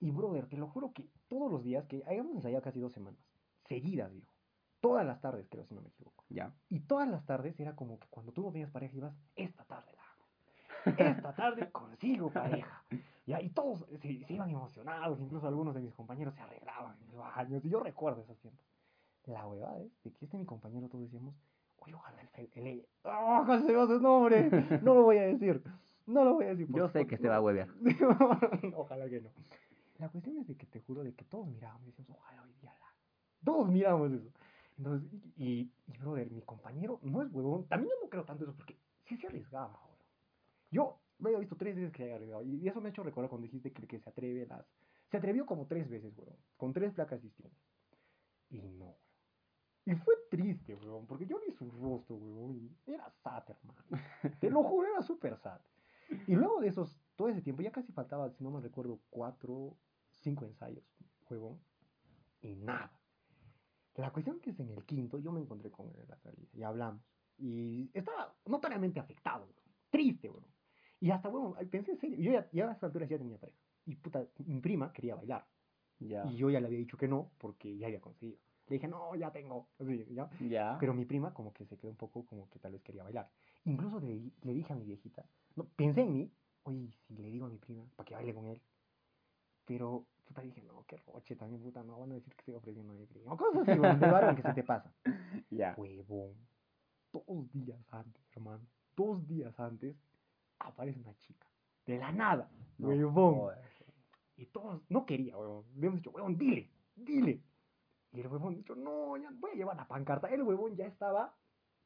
Y 0.00 0.10
brother, 0.10 0.46
te 0.48 0.56
lo 0.56 0.68
juro 0.68 0.92
que 0.92 1.08
todos 1.28 1.50
los 1.50 1.62
días, 1.62 1.84
que 1.86 2.02
hayamos 2.06 2.34
ensayado 2.34 2.62
casi 2.62 2.78
dos 2.80 2.92
semanas, 2.92 3.20
seguidas, 3.64 4.12
viejo. 4.12 4.32
Todas 4.80 5.04
las 5.04 5.20
tardes, 5.20 5.46
creo, 5.50 5.66
si 5.66 5.74
no 5.74 5.80
me 5.82 5.88
equivoco. 5.88 6.24
Ya. 6.28 6.54
Y 6.68 6.80
todas 6.80 7.08
las 7.08 7.26
tardes 7.26 7.58
era 7.58 7.74
como 7.74 7.98
que 7.98 8.06
cuando 8.08 8.32
tú 8.32 8.42
no 8.42 8.52
tenías 8.52 8.70
pareja 8.70 8.96
ibas, 8.96 9.14
esta 9.34 9.64
tarde 9.64 9.92
la 9.92 10.02
hago. 10.02 10.96
Esta 10.96 11.34
tarde 11.34 11.68
consigo 11.72 12.30
pareja. 12.30 12.84
Ya, 13.26 13.42
y 13.42 13.50
todos 13.50 13.84
se, 14.00 14.24
se 14.24 14.32
iban 14.32 14.48
emocionados, 14.50 15.20
incluso 15.20 15.48
algunos 15.48 15.74
de 15.74 15.80
mis 15.82 15.94
compañeros 15.94 16.34
se 16.34 16.40
arreglaban 16.40 16.96
en 17.02 17.10
el 17.10 17.16
baño. 17.16 17.60
Y 17.62 17.68
yo 17.68 17.80
recuerdo 17.80 18.22
esos 18.22 18.38
tiempos. 18.38 18.64
La 19.26 19.46
huevada 19.46 19.78
es 19.80 19.90
de 20.04 20.12
que 20.12 20.24
este 20.24 20.38
mi 20.38 20.46
compañero 20.46 20.88
todos 20.88 21.04
decíamos, 21.04 21.34
oye, 21.78 21.92
ojalá 21.94 22.22
el 22.22 22.28
fe- 22.28 22.50
el 22.54 22.86
¡Oh, 23.02 23.44
casi 23.46 23.66
se 23.66 23.74
va 23.74 23.86
su 23.86 24.00
nombre! 24.00 24.48
No 24.82 24.94
lo 24.94 25.02
voy 25.02 25.18
a 25.18 25.22
decir. 25.26 25.62
No 26.08 26.24
lo 26.24 26.34
voy 26.34 26.46
a 26.46 26.48
decir. 26.48 26.66
por 26.66 26.78
Yo 26.78 26.86
sé 26.88 26.92
favor, 26.94 27.06
que 27.08 27.16
se 27.18 27.28
va 27.28 27.36
a 27.36 27.40
huevear. 27.40 27.68
Ojalá 28.74 29.08
que 29.08 29.20
no. 29.20 29.30
La 29.98 30.08
cuestión 30.08 30.38
es 30.38 30.46
de 30.46 30.56
que 30.56 30.66
te 30.66 30.80
juro 30.80 31.02
de 31.04 31.14
que 31.14 31.24
todos 31.24 31.46
mirábamos 31.48 31.86
y 31.88 31.90
decíamos, 31.90 32.16
ojalá 32.18 32.42
hoy 32.42 32.52
día 32.60 32.72
la. 32.72 32.86
haga". 32.86 32.94
Todos 33.44 33.68
mirábamos 33.68 34.12
eso. 34.12 34.30
Entonces, 34.78 35.10
y, 35.36 35.70
y 35.86 35.98
brother, 35.98 36.30
mi 36.30 36.40
compañero 36.42 36.98
no 37.02 37.22
es 37.22 37.30
huevón. 37.32 37.66
También 37.68 37.90
yo 37.94 38.04
no 38.04 38.08
creo 38.08 38.24
tanto 38.24 38.44
eso 38.44 38.54
porque 38.54 38.78
sí 39.04 39.16
se 39.16 39.26
arriesgaba, 39.26 39.74
huevón. 39.74 39.98
Yo 40.70 40.98
me 41.18 41.28
había 41.28 41.40
visto 41.40 41.56
tres 41.56 41.76
veces 41.76 41.92
que 41.92 42.04
había 42.04 42.14
arriesgado. 42.14 42.42
Y 42.44 42.66
eso 42.66 42.80
me 42.80 42.88
ha 42.88 42.90
hecho 42.90 43.02
recordar 43.02 43.28
cuando 43.28 43.44
dijiste 43.44 43.72
que 43.72 43.86
que 43.86 43.98
se 43.98 44.08
atreve 44.08 44.46
las. 44.46 44.64
Se 45.10 45.16
atrevió 45.16 45.44
como 45.46 45.66
tres 45.66 45.90
veces, 45.90 46.16
huevón. 46.16 46.36
Con 46.56 46.72
tres 46.72 46.94
placas 46.94 47.20
distintas. 47.20 47.58
Y 48.50 48.60
no, 48.62 48.86
huevón. 48.86 48.94
Y 49.84 49.94
fue 49.94 50.14
triste, 50.30 50.74
huevón, 50.74 51.06
porque 51.06 51.26
yo 51.26 51.40
vi 51.46 51.52
su 51.52 51.70
rostro, 51.70 52.16
huevón, 52.16 52.56
y 52.56 52.92
era 52.92 53.10
sad, 53.22 53.42
hermano. 53.48 53.82
Te 54.40 54.50
lo 54.50 54.62
juro, 54.62 54.88
era 54.88 55.02
súper 55.02 55.36
sad. 55.38 55.60
Y 56.26 56.34
luego 56.34 56.60
de 56.60 56.68
esos, 56.68 57.00
todo 57.16 57.28
ese 57.28 57.42
tiempo, 57.42 57.62
ya 57.62 57.70
casi 57.70 57.92
faltaba, 57.92 58.30
si 58.30 58.42
no 58.44 58.50
me 58.50 58.60
recuerdo, 58.60 59.00
cuatro, 59.10 59.76
cinco 60.10 60.44
ensayos, 60.44 60.84
huevón, 61.28 61.58
y 62.40 62.54
nada. 62.54 62.92
La 63.96 64.12
cuestión 64.12 64.40
que 64.40 64.50
es 64.50 64.60
en 64.60 64.70
el 64.70 64.84
quinto, 64.84 65.18
yo 65.18 65.32
me 65.32 65.40
encontré 65.40 65.70
con 65.70 65.92
la 66.08 66.16
salida 66.18 66.48
y 66.52 66.62
hablamos. 66.62 67.02
Y 67.36 67.90
estaba 67.94 68.34
notoriamente 68.46 69.00
afectado, 69.00 69.44
huevón, 69.44 69.72
triste, 69.90 70.28
huevón. 70.28 70.50
Y 71.00 71.10
hasta, 71.10 71.28
huevón, 71.28 71.54
pensé 71.68 71.92
en 71.92 71.98
serio, 71.98 72.16
yo 72.18 72.32
ya, 72.32 72.48
ya 72.52 72.68
a 72.68 72.72
esa 72.72 72.86
altura 72.86 73.06
ya 73.06 73.18
tenía 73.18 73.38
pareja. 73.38 73.58
Y 73.86 73.96
puta, 73.96 74.24
mi 74.46 74.60
prima 74.60 74.92
quería 74.92 75.14
bailar. 75.14 75.46
Ya. 75.98 76.24
Y 76.26 76.36
yo 76.36 76.50
ya 76.50 76.60
le 76.60 76.66
había 76.66 76.78
dicho 76.78 76.96
que 76.96 77.08
no, 77.08 77.32
porque 77.38 77.76
ya 77.76 77.86
había 77.86 78.00
conseguido. 78.00 78.38
Le 78.68 78.74
dije, 78.74 78.86
no, 78.86 79.14
ya 79.16 79.32
tengo. 79.32 79.68
Así, 79.78 80.06
¿ya? 80.10 80.28
Ya. 80.40 80.76
Pero 80.78 80.92
mi 80.94 81.04
prima 81.04 81.32
como 81.32 81.52
que 81.52 81.64
se 81.64 81.76
quedó 81.76 81.90
un 81.90 81.96
poco 81.96 82.26
como 82.26 82.48
que 82.50 82.58
tal 82.58 82.72
vez 82.72 82.82
quería 82.82 83.02
bailar. 83.02 83.30
Incluso 83.64 83.98
le, 84.00 84.30
le 84.42 84.52
dije 84.52 84.72
a 84.72 84.76
mi 84.76 84.84
viejita, 84.84 85.24
no, 85.58 85.64
pensé 85.76 86.02
en 86.02 86.12
mí, 86.12 86.32
oye, 86.62 86.92
si 87.06 87.16
le 87.16 87.30
digo 87.30 87.46
a 87.46 87.48
mi 87.48 87.58
prima 87.58 87.84
para 87.96 88.06
que 88.06 88.14
baile 88.14 88.32
con 88.32 88.46
él. 88.46 88.62
Pero, 89.64 90.06
puta, 90.24 90.40
dije, 90.40 90.62
no, 90.62 90.84
qué 90.86 90.96
roche 90.98 91.34
también, 91.34 91.60
puta, 91.60 91.82
no 91.82 91.98
van 91.98 92.12
a 92.12 92.14
decir 92.14 92.32
que 92.34 92.40
estoy 92.40 92.54
ofreciendo 92.54 92.92
a 92.92 92.96
mi 92.96 93.06
prima. 93.06 93.36
Cosas 93.36 93.68
así, 93.68 93.78
de 93.78 94.10
varón 94.10 94.36
que 94.36 94.42
se 94.42 94.54
te 94.54 94.62
pasa. 94.62 94.92
Ya. 95.50 95.74
Huevón. 95.76 96.34
Dos 97.12 97.50
días 97.52 97.80
antes, 97.90 98.22
hermano. 98.32 98.64
Dos 98.94 99.26
días 99.26 99.58
antes 99.58 99.96
aparece 100.58 101.00
una 101.00 101.14
chica. 101.16 101.46
De 101.86 101.98
la 101.98 102.12
nada. 102.12 102.50
No 102.76 102.88
huevón. 102.88 103.54
Y 104.36 104.46
todos, 104.46 104.82
no 104.88 105.04
quería, 105.06 105.36
huevón. 105.36 105.64
Le 105.74 105.86
hemos 105.86 105.98
dicho, 105.98 106.10
huevón, 106.10 106.38
dile, 106.38 106.70
dile. 106.94 107.42
Y 108.12 108.20
el 108.20 108.28
huevón 108.28 108.54
dicho, 108.54 108.74
no, 108.74 109.16
ya 109.16 109.30
voy 109.32 109.52
a 109.52 109.54
llevar 109.54 109.76
la 109.76 109.88
pancarta. 109.88 110.28
El 110.28 110.42
huevón 110.42 110.76
ya 110.76 110.86
estaba, 110.86 111.34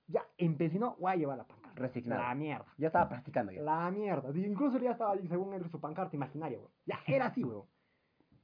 ya 0.09 0.27
empecinó, 0.37 0.97
voy 0.99 1.13
a 1.13 1.17
llevar 1.17 1.39
la 1.39 1.45
pancarta. 1.45 1.62
Resignado. 1.75 2.23
La 2.23 2.35
mierda. 2.35 2.67
Ya 2.79 2.87
estaba 2.89 3.09
practicando 3.09 3.53
ya. 3.53 3.63
La 3.63 3.91
mierda. 3.91 4.31
Incluso 4.37 4.79
ya 4.79 4.93
estaba, 4.93 5.17
según 5.29 5.55
él, 5.55 5.69
su 5.71 5.81
pancarta 5.81 6.17
imaginaria, 6.17 6.59
huevón. 6.59 6.73
Ya 6.87 7.01
era 7.07 7.27
así, 7.27 7.43
huevón. 7.45 7.67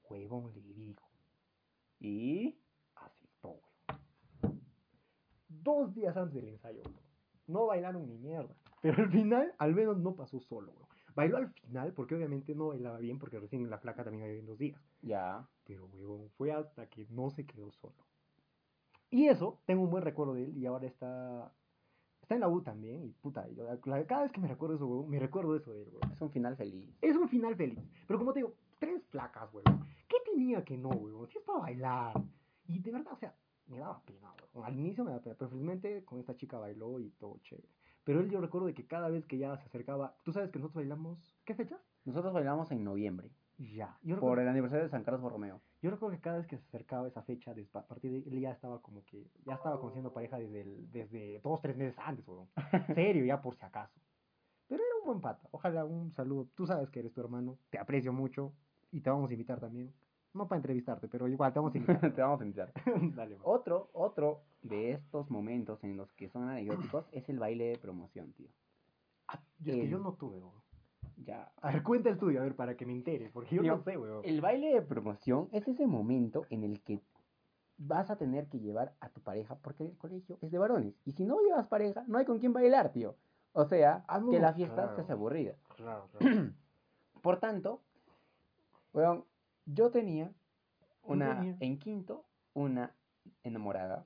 Huevón 0.09 0.53
le 0.55 0.61
dijo, 0.61 1.03
Y. 2.01 2.59
aceptó, 2.95 3.61
huevón. 4.41 4.61
Dos 5.49 5.95
días 5.95 6.17
antes 6.17 6.35
del 6.35 6.49
ensayo, 6.49 6.83
huevón. 6.85 7.01
No 7.47 7.67
bailaron 7.67 8.07
ni 8.07 8.19
mierda. 8.19 8.55
Pero 8.81 9.03
al 9.03 9.11
final, 9.11 9.55
al 9.59 9.75
menos 9.75 9.99
no 9.99 10.15
pasó 10.15 10.41
solo, 10.41 10.73
huevón. 10.73 10.89
Bailó 11.15 11.39
al 11.39 11.49
final 11.51 11.93
porque 11.95 12.15
obviamente 12.15 12.55
no 12.55 12.69
bailaba 12.69 12.99
bien 12.99 13.19
porque 13.19 13.41
recién 13.41 13.69
la 13.69 13.79
flaca 13.79 14.05
también 14.05 14.23
había 14.23 14.35
bien 14.35 14.47
dos 14.47 14.57
días. 14.57 14.81
Ya. 15.03 15.49
Pero, 15.65 15.87
huevón, 15.87 16.31
fue 16.37 16.53
hasta 16.53 16.87
que 16.87 17.07
no 17.11 17.31
se 17.31 17.45
quedó 17.45 17.73
solo. 17.73 17.97
Y 19.11 19.27
eso, 19.27 19.59
tengo 19.65 19.83
un 19.83 19.91
buen 19.91 20.05
recuerdo 20.05 20.35
de 20.35 20.45
él 20.45 20.57
y 20.57 20.67
ahora 20.67 20.87
está... 20.87 21.53
Está 22.29 22.35
en 22.35 22.43
la 22.43 22.49
U 22.51 22.61
también 22.61 23.03
y 23.07 23.09
puta, 23.23 23.49
yo- 23.53 23.65
la- 23.87 24.05
cada 24.05 24.21
vez 24.25 24.33
que 24.33 24.39
me 24.43 24.49
recuerdo 24.49 24.75
eso, 24.77 25.07
me 25.09 25.19
recuerdo 25.19 25.57
eso 25.57 25.73
de 25.73 25.85
él. 25.85 25.89
Es 26.13 26.21
un 26.21 26.29
final 26.31 26.57
feliz. 26.57 26.87
Es 27.01 27.17
un 27.17 27.27
final 27.27 27.57
feliz. 27.57 27.79
Pero 28.07 28.19
como 28.19 28.35
te 28.35 28.41
digo, 28.41 28.53
tres 28.79 29.03
placas, 29.11 29.49
huevón. 29.51 29.87
¿Qué 30.07 30.17
tenía 30.31 30.63
que 30.63 30.77
no, 30.77 30.91
huevón? 30.91 31.27
Si 31.29 31.39
es 31.39 31.45
para 31.45 31.61
bailar. 31.61 32.23
Y 32.67 32.81
de 32.81 32.91
verdad, 32.91 33.15
o 33.15 33.17
sea, 33.17 33.35
me 33.67 33.79
daba 33.79 34.03
pena, 34.05 34.31
huevón. 34.43 34.67
Al 34.67 34.79
inicio 34.79 35.05
me 35.05 35.11
daba 35.13 35.23
pena, 35.23 35.37
pero 35.39 35.49
felizmente 35.49 36.05
con 36.05 36.21
esta 36.21 36.37
chica 36.37 36.59
bailó 36.59 37.01
y 37.01 37.09
todo 37.13 37.39
chévere. 37.45 37.67
Pero 38.05 38.21
él 38.21 38.29
yo 38.29 38.43
recuerdo 38.43 38.67
de 38.67 38.75
que 38.75 38.87
cada 38.87 39.09
vez 39.09 39.25
que 39.25 39.39
ya 39.39 39.57
se 39.57 39.65
acercaba, 39.65 40.15
tú 40.23 40.31
sabes 40.35 40.51
que 40.51 40.59
nosotros 40.59 40.75
bailamos, 40.83 41.35
¿qué 41.47 41.55
fecha? 41.55 41.81
Nosotros 42.05 42.35
bailamos 42.35 42.71
en 42.73 42.85
noviembre. 42.85 43.31
Ya. 43.59 43.99
Yo 44.03 44.15
recuerdo- 44.15 44.21
Por 44.21 44.41
el 44.41 44.49
aniversario 44.49 44.85
de 44.85 44.91
San 44.91 45.03
Carlos 45.03 45.21
Borromeo. 45.21 45.61
Yo 45.83 45.91
recuerdo 45.91 46.15
que 46.17 46.23
cada 46.23 46.39
vez 46.39 46.47
que 46.47 46.57
se 46.59 46.65
acercaba 46.65 47.09
esa 47.09 47.23
fecha, 47.23 47.53
a 47.75 47.83
partir 47.87 48.11
de 48.13 48.19
él 48.19 48.41
ya 48.41 48.53
estaba 48.53 48.81
como 48.81 49.05
que, 49.05 49.27
ya 49.45 49.55
estaba 49.55 49.81
conociendo 49.81 50.13
pareja 50.13 50.39
desde, 50.39 50.61
el- 50.63 50.91
desde 50.91 51.41
dos, 51.41 51.61
tres 51.61 51.77
meses 51.77 51.99
antes, 51.99 52.27
weón. 52.29 52.49
Serio, 52.95 53.25
ya 53.25 53.43
por 53.43 53.57
si 53.57 53.65
acaso. 53.65 54.01
Pero 54.69 54.83
era 54.83 54.95
un 55.01 55.07
buen 55.07 55.21
pata. 55.21 55.49
Ojalá 55.51 55.85
un 55.85 56.13
saludo. 56.13 56.47
Tú 56.55 56.67
sabes 56.67 56.89
que 56.91 57.01
eres 57.01 57.13
tu 57.13 57.21
hermano, 57.21 57.59
te 57.71 57.79
aprecio 57.79 58.13
mucho 58.13 58.53
y 58.93 59.01
te 59.01 59.11
vamos 59.11 59.31
a 59.31 59.33
invitar 59.35 59.59
también. 59.61 59.93
No 60.35 60.47
para 60.47 60.59
entrevistarte, 60.59 61.09
pero 61.09 61.27
igual 61.27 61.53
te 61.53 61.59
vamos 61.59 61.75
a 61.75 61.79
invitar. 61.79 62.01
Te 62.15 62.23
vamos 62.23 62.41
a 62.41 62.45
invitar. 62.45 62.73
Dale, 63.17 63.35
weón. 63.37 63.43
Otro, 63.45 63.91
otro 63.95 64.43
de 64.63 64.93
estos 64.93 65.31
momentos 65.31 65.83
en 65.83 65.97
los 65.97 66.13
que 66.13 66.29
son 66.29 66.49
anecdóticos 66.49 67.07
es 67.13 67.29
el 67.29 67.39
baile 67.39 67.65
de 67.71 67.79
promoción, 67.79 68.33
tío. 68.35 68.49
Ah, 69.27 69.41
yo- 69.59 69.73
es 69.73 69.81
que 69.81 69.89
yo 69.89 69.97
el- 69.97 70.03
no 70.03 70.13
tuve, 70.15 70.39
weón. 70.39 70.63
Ya, 71.25 71.51
A 71.63 71.73
ver, 71.73 71.83
cuenta 71.83 72.09
el 72.11 72.17
tuyo, 72.19 72.41
a 72.41 72.45
ver, 72.45 72.55
para 72.55 72.77
que 72.77 72.87
me 72.87 72.93
entere, 72.93 73.31
porque 73.33 73.57
yo 73.57 73.63
no 73.63 73.83
sé, 73.83 73.97
weón. 73.97 74.25
El 74.25 74.41
baile 74.41 74.73
de 74.73 74.83
promoción 74.83 75.49
es 75.53 75.67
ese 75.67 75.87
momento 75.87 76.47
en 76.51 76.63
el 76.65 76.81
que 76.81 77.01
vas 77.77 78.11
a 78.11 78.17
tener 78.17 78.47
que 78.47 78.61
llevar 78.61 78.95
a 79.01 79.09
tu 79.09 79.21
pareja 79.21 79.57
porque 79.57 79.85
el 79.85 79.97
colegio 79.97 80.39
es 80.41 80.51
de 80.51 80.59
varones. 80.59 80.95
Y 81.05 81.13
si 81.13 81.25
no 81.25 81.41
llevas 81.41 81.67
pareja, 81.67 82.05
no 82.07 82.19
hay 82.19 82.25
con 82.25 82.39
quién 82.39 82.53
bailar, 82.53 82.93
tío. 82.93 83.17
O 83.53 83.65
sea, 83.65 84.05
Ah, 84.07 84.19
que 84.21 84.37
no, 84.37 84.39
la 84.39 84.53
fiesta 84.53 84.75
claro. 84.77 84.95
se 84.95 85.01
hace 85.03 85.13
aburrida. 85.13 85.55
Claro, 85.77 86.09
claro. 86.19 86.53
Por 87.21 87.41
tanto, 87.41 87.81
weón, 88.93 89.25
yo 89.67 89.91
tenía 89.91 90.31
una 91.05 91.37
tenía? 91.37 91.57
en 91.61 91.79
quinto, 91.79 92.25
una 92.55 92.95
enamorada 93.43 94.05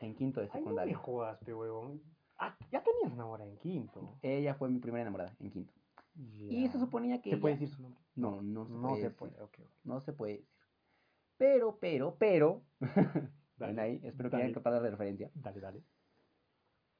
en 0.00 0.14
quinto 0.14 0.40
de 0.40 0.46
Ay, 0.46 0.50
no 0.52 0.56
me 0.56 0.60
secundaria. 0.62 0.96
jodas, 0.98 1.38
pe, 1.44 1.54
huevón. 1.54 2.02
Ah, 2.38 2.54
ya 2.70 2.82
tenías 2.82 3.12
una 3.12 3.24
hora 3.26 3.44
en 3.44 3.56
quinto. 3.56 4.16
Ella 4.20 4.54
fue 4.54 4.68
mi 4.68 4.80
primera 4.80 5.02
enamorada 5.02 5.32
en 5.40 5.50
quinto. 5.50 5.72
Y 6.14 6.68
se 6.68 6.78
suponía 6.78 7.20
que 7.22 7.30
¿Se 7.30 7.36
puede 7.38 7.54
decir 7.54 7.68
su 7.68 7.82
nombre? 7.82 8.00
No, 8.16 8.42
no 8.42 8.66
se 8.66 8.72
no 8.72 8.80
puede 8.88 8.96
se 8.96 9.02
decir. 9.04 9.16
puede. 9.18 9.32
No 9.84 10.00
se 10.00 10.12
puede 10.12 10.32
decir. 10.32 10.48
Pero, 11.38 11.78
pero, 11.80 12.16
pero, 12.18 12.62
Dale, 13.56 13.80
ahí, 13.80 14.00
espero 14.02 14.28
que 14.30 14.36
dale. 14.36 14.44
hayan 14.44 14.54
captado 14.54 14.80
la 14.82 14.90
referencia. 14.90 15.30
Dale, 15.34 15.60
dale. 15.60 15.82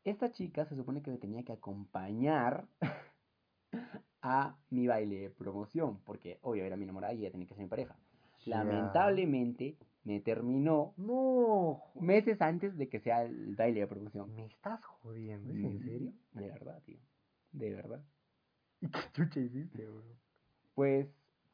Esta 0.05 0.31
chica 0.31 0.65
se 0.65 0.77
supone 0.77 1.03
que 1.03 1.11
me 1.11 1.19
tenía 1.19 1.43
que 1.45 1.53
acompañar 1.53 2.67
a 4.23 4.57
mi 4.71 4.87
baile 4.87 5.19
de 5.21 5.31
promoción, 5.31 5.99
porque 6.05 6.39
obvio 6.43 6.65
era 6.65 6.77
mi 6.77 6.85
enamorada 6.85 7.15
y 7.15 7.19
ella 7.21 7.31
tenía 7.33 7.47
que 7.47 7.55
ser 7.55 7.65
mi 7.65 7.69
pareja. 7.71 7.97
Lamentablemente 8.47 9.77
me 10.05 10.21
terminó 10.21 10.93
No, 10.97 11.81
meses 12.01 12.41
antes 12.43 12.77
de 12.77 12.89
que 12.89 13.01
sea 13.01 13.23
el 13.25 13.55
baile 13.57 13.81
de 13.81 13.87
promoción. 13.87 14.35
me 14.35 14.47
estás 14.47 14.85
jodiendo, 14.85 15.53
¿es 15.53 15.63
en 15.65 15.79
Mm, 15.79 15.85
serio? 15.85 16.13
De 16.33 16.49
verdad, 16.51 16.83
tío. 16.85 16.99
De 17.53 17.71
verdad. 17.73 18.03
¿Y 18.83 18.89
qué 18.89 19.01
chucha 19.13 19.41
hiciste, 19.41 19.87
bro? 19.87 20.03
Pues, 20.75 21.07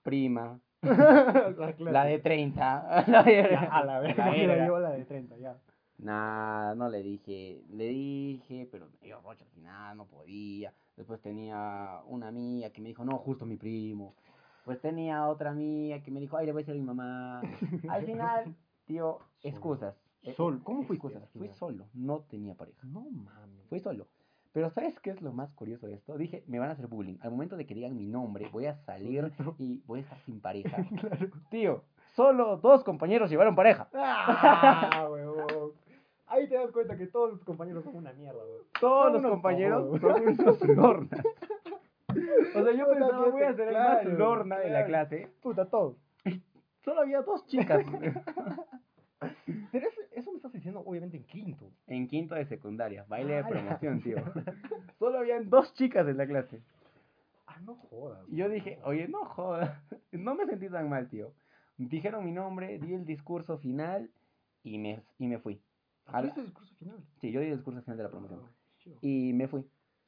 prima, 0.02 0.60
la, 0.82 1.74
la 1.78 2.04
de 2.04 2.18
30. 2.18 3.04
La 3.08 3.22
de, 3.22 3.48
Ya, 3.50 3.60
a 3.64 3.84
la 3.84 4.00
vez, 4.00 4.16
la 4.16 4.24
la 4.26 4.30
verga. 4.32 4.64
llevo 4.64 4.78
la 4.78 4.90
de 4.90 5.04
30, 5.04 5.36
ya. 5.36 5.56
Nah, 5.98 6.74
no 6.74 6.88
le 6.88 7.02
dije, 7.02 7.64
le 7.70 7.88
dije, 7.88 8.68
pero 8.70 8.86
me 8.88 9.06
dio 9.06 9.20
rocha 9.20 9.44
al 9.44 9.50
final, 9.50 9.96
no 9.96 10.06
podía. 10.06 10.72
Después 10.96 11.20
tenía 11.20 12.00
una 12.06 12.28
amiga 12.28 12.70
que 12.70 12.80
me 12.80 12.88
dijo, 12.88 13.04
no, 13.04 13.18
justo 13.18 13.44
mi 13.44 13.56
primo. 13.56 14.14
Pues 14.64 14.80
tenía 14.80 15.26
otra 15.26 15.50
amiga 15.50 16.00
que 16.02 16.10
me 16.10 16.20
dijo, 16.20 16.36
ay, 16.36 16.46
le 16.46 16.52
voy 16.52 16.60
a 16.60 16.62
decir 16.62 16.74
a 16.74 16.78
mi 16.78 16.84
mamá. 16.86 17.40
Al 17.88 18.04
final, 18.04 18.54
tío, 18.84 19.18
excusas. 19.42 19.96
Solo. 20.36 20.60
¿Cómo 20.62 20.82
fuiste 20.84 21.08
excusas. 21.08 21.30
Fui 21.30 21.48
solo, 21.48 21.88
no 21.94 22.20
tenía 22.20 22.54
pareja. 22.54 22.86
No 22.86 23.00
mames. 23.10 23.66
Fui 23.68 23.80
solo. 23.80 24.06
Pero 24.53 24.70
¿sabes 24.70 24.99
qué 25.01 25.11
es 25.11 25.20
lo 25.22 25.32
más 25.32 25.53
curioso 25.53 25.86
de 25.86 25.94
esto? 25.94 26.16
Dije, 26.16 26.42
me 26.46 26.59
van 26.59 26.70
a 26.70 26.72
hacer 26.72 26.86
bullying. 26.86 27.18
Al 27.20 27.30
momento 27.30 27.57
de 27.57 27.66
que 27.66 27.74
digan 27.74 27.96
mi 27.96 28.07
nombre, 28.07 28.49
voy 28.53 28.66
a 28.66 28.74
salir 28.84 29.30
y 29.59 29.82
voy 29.86 30.01
a 30.01 30.03
estar 30.03 30.18
sin 30.20 30.40
pareja. 30.40 30.76
claro. 31.01 31.26
Tío, 31.51 31.84
solo 32.14 32.57
dos 32.57 32.82
compañeros 32.82 33.30
llevaron 33.30 33.55
pareja. 33.55 33.88
¡Ah, 33.94 35.07
huevón! 35.11 35.72
Ahí 36.26 36.49
te 36.49 36.57
das 36.57 36.70
cuenta 36.72 36.96
que 36.96 37.07
todos 37.07 37.32
tus 37.32 37.44
compañeros 37.44 37.84
son 37.84 37.96
una 37.96 38.12
mierda, 38.12 38.38
huevón. 38.38 38.62
Todos 38.80 39.05
Son 39.05 39.12
los 39.12 39.20
unos 39.20 39.30
compañeros 39.32 39.86
cojudos. 40.01 40.36
son 40.36 40.38
unos 40.38 40.68
lornas. 40.76 41.24
O 42.55 42.64
sea, 42.64 42.72
yo 42.72 42.88
pensaba, 42.88 43.24
que 43.24 43.30
voy 43.30 43.42
a 43.42 43.55
ser 43.55 43.68
el 43.68 43.74
más 43.74 44.01
claro, 44.01 44.18
lorna 44.18 44.59
de 44.59 44.70
la 44.70 44.84
clase. 44.86 45.28
Puta, 45.42 45.68
todos. 45.68 45.96
Solo 46.84 47.03
había 47.03 47.22
dos 47.22 47.46
chicas. 47.46 47.84
Obviamente, 50.84 51.16
en 51.18 51.24
quinto. 51.24 51.70
en 51.86 52.08
quinto 52.08 52.34
de 52.34 52.46
secundaria, 52.46 53.04
baile 53.08 53.34
de 53.34 53.40
Ah, 53.40 53.48
promoción, 53.48 54.00
tío. 54.00 54.16
Solo 54.98 55.18
habían 55.18 55.48
dos 55.50 55.72
chicas 55.74 56.06
en 56.08 56.16
la 56.16 56.26
clase. 56.26 56.60
Ah, 57.46 57.58
no 57.62 57.76
jodas. 57.76 58.26
Y 58.28 58.36
yo 58.36 58.48
dije, 58.48 58.78
oye, 58.84 59.08
no 59.08 59.24
jodas. 59.24 59.70
No 60.12 60.34
me 60.34 60.46
sentí 60.46 60.68
tan 60.68 60.88
mal, 60.88 61.08
tío. 61.08 61.32
Dijeron 61.76 62.24
mi 62.24 62.32
nombre, 62.32 62.78
di 62.78 62.94
el 62.94 63.04
discurso 63.04 63.58
final 63.58 64.10
y 64.64 64.78
me, 64.78 65.02
y 65.18 65.26
me 65.28 65.38
fui. 65.38 65.60
¿Ah, 66.06 66.18
a 66.18 66.22
la- 66.22 66.34
¿Tuviste 66.34 66.40
el 66.40 66.46
discurso 66.46 66.74
final? 66.76 66.96
Sí, 67.20 67.30
yo 67.30 67.40
di 67.40 67.46
el 67.48 67.56
discurso 67.56 67.82
final 67.82 67.96
de 67.98 68.02
la 68.04 68.10
promoción. 68.10 68.40
Ah. 68.44 68.90
Y 69.02 69.32
me 69.34 69.46
fui. 69.48 69.64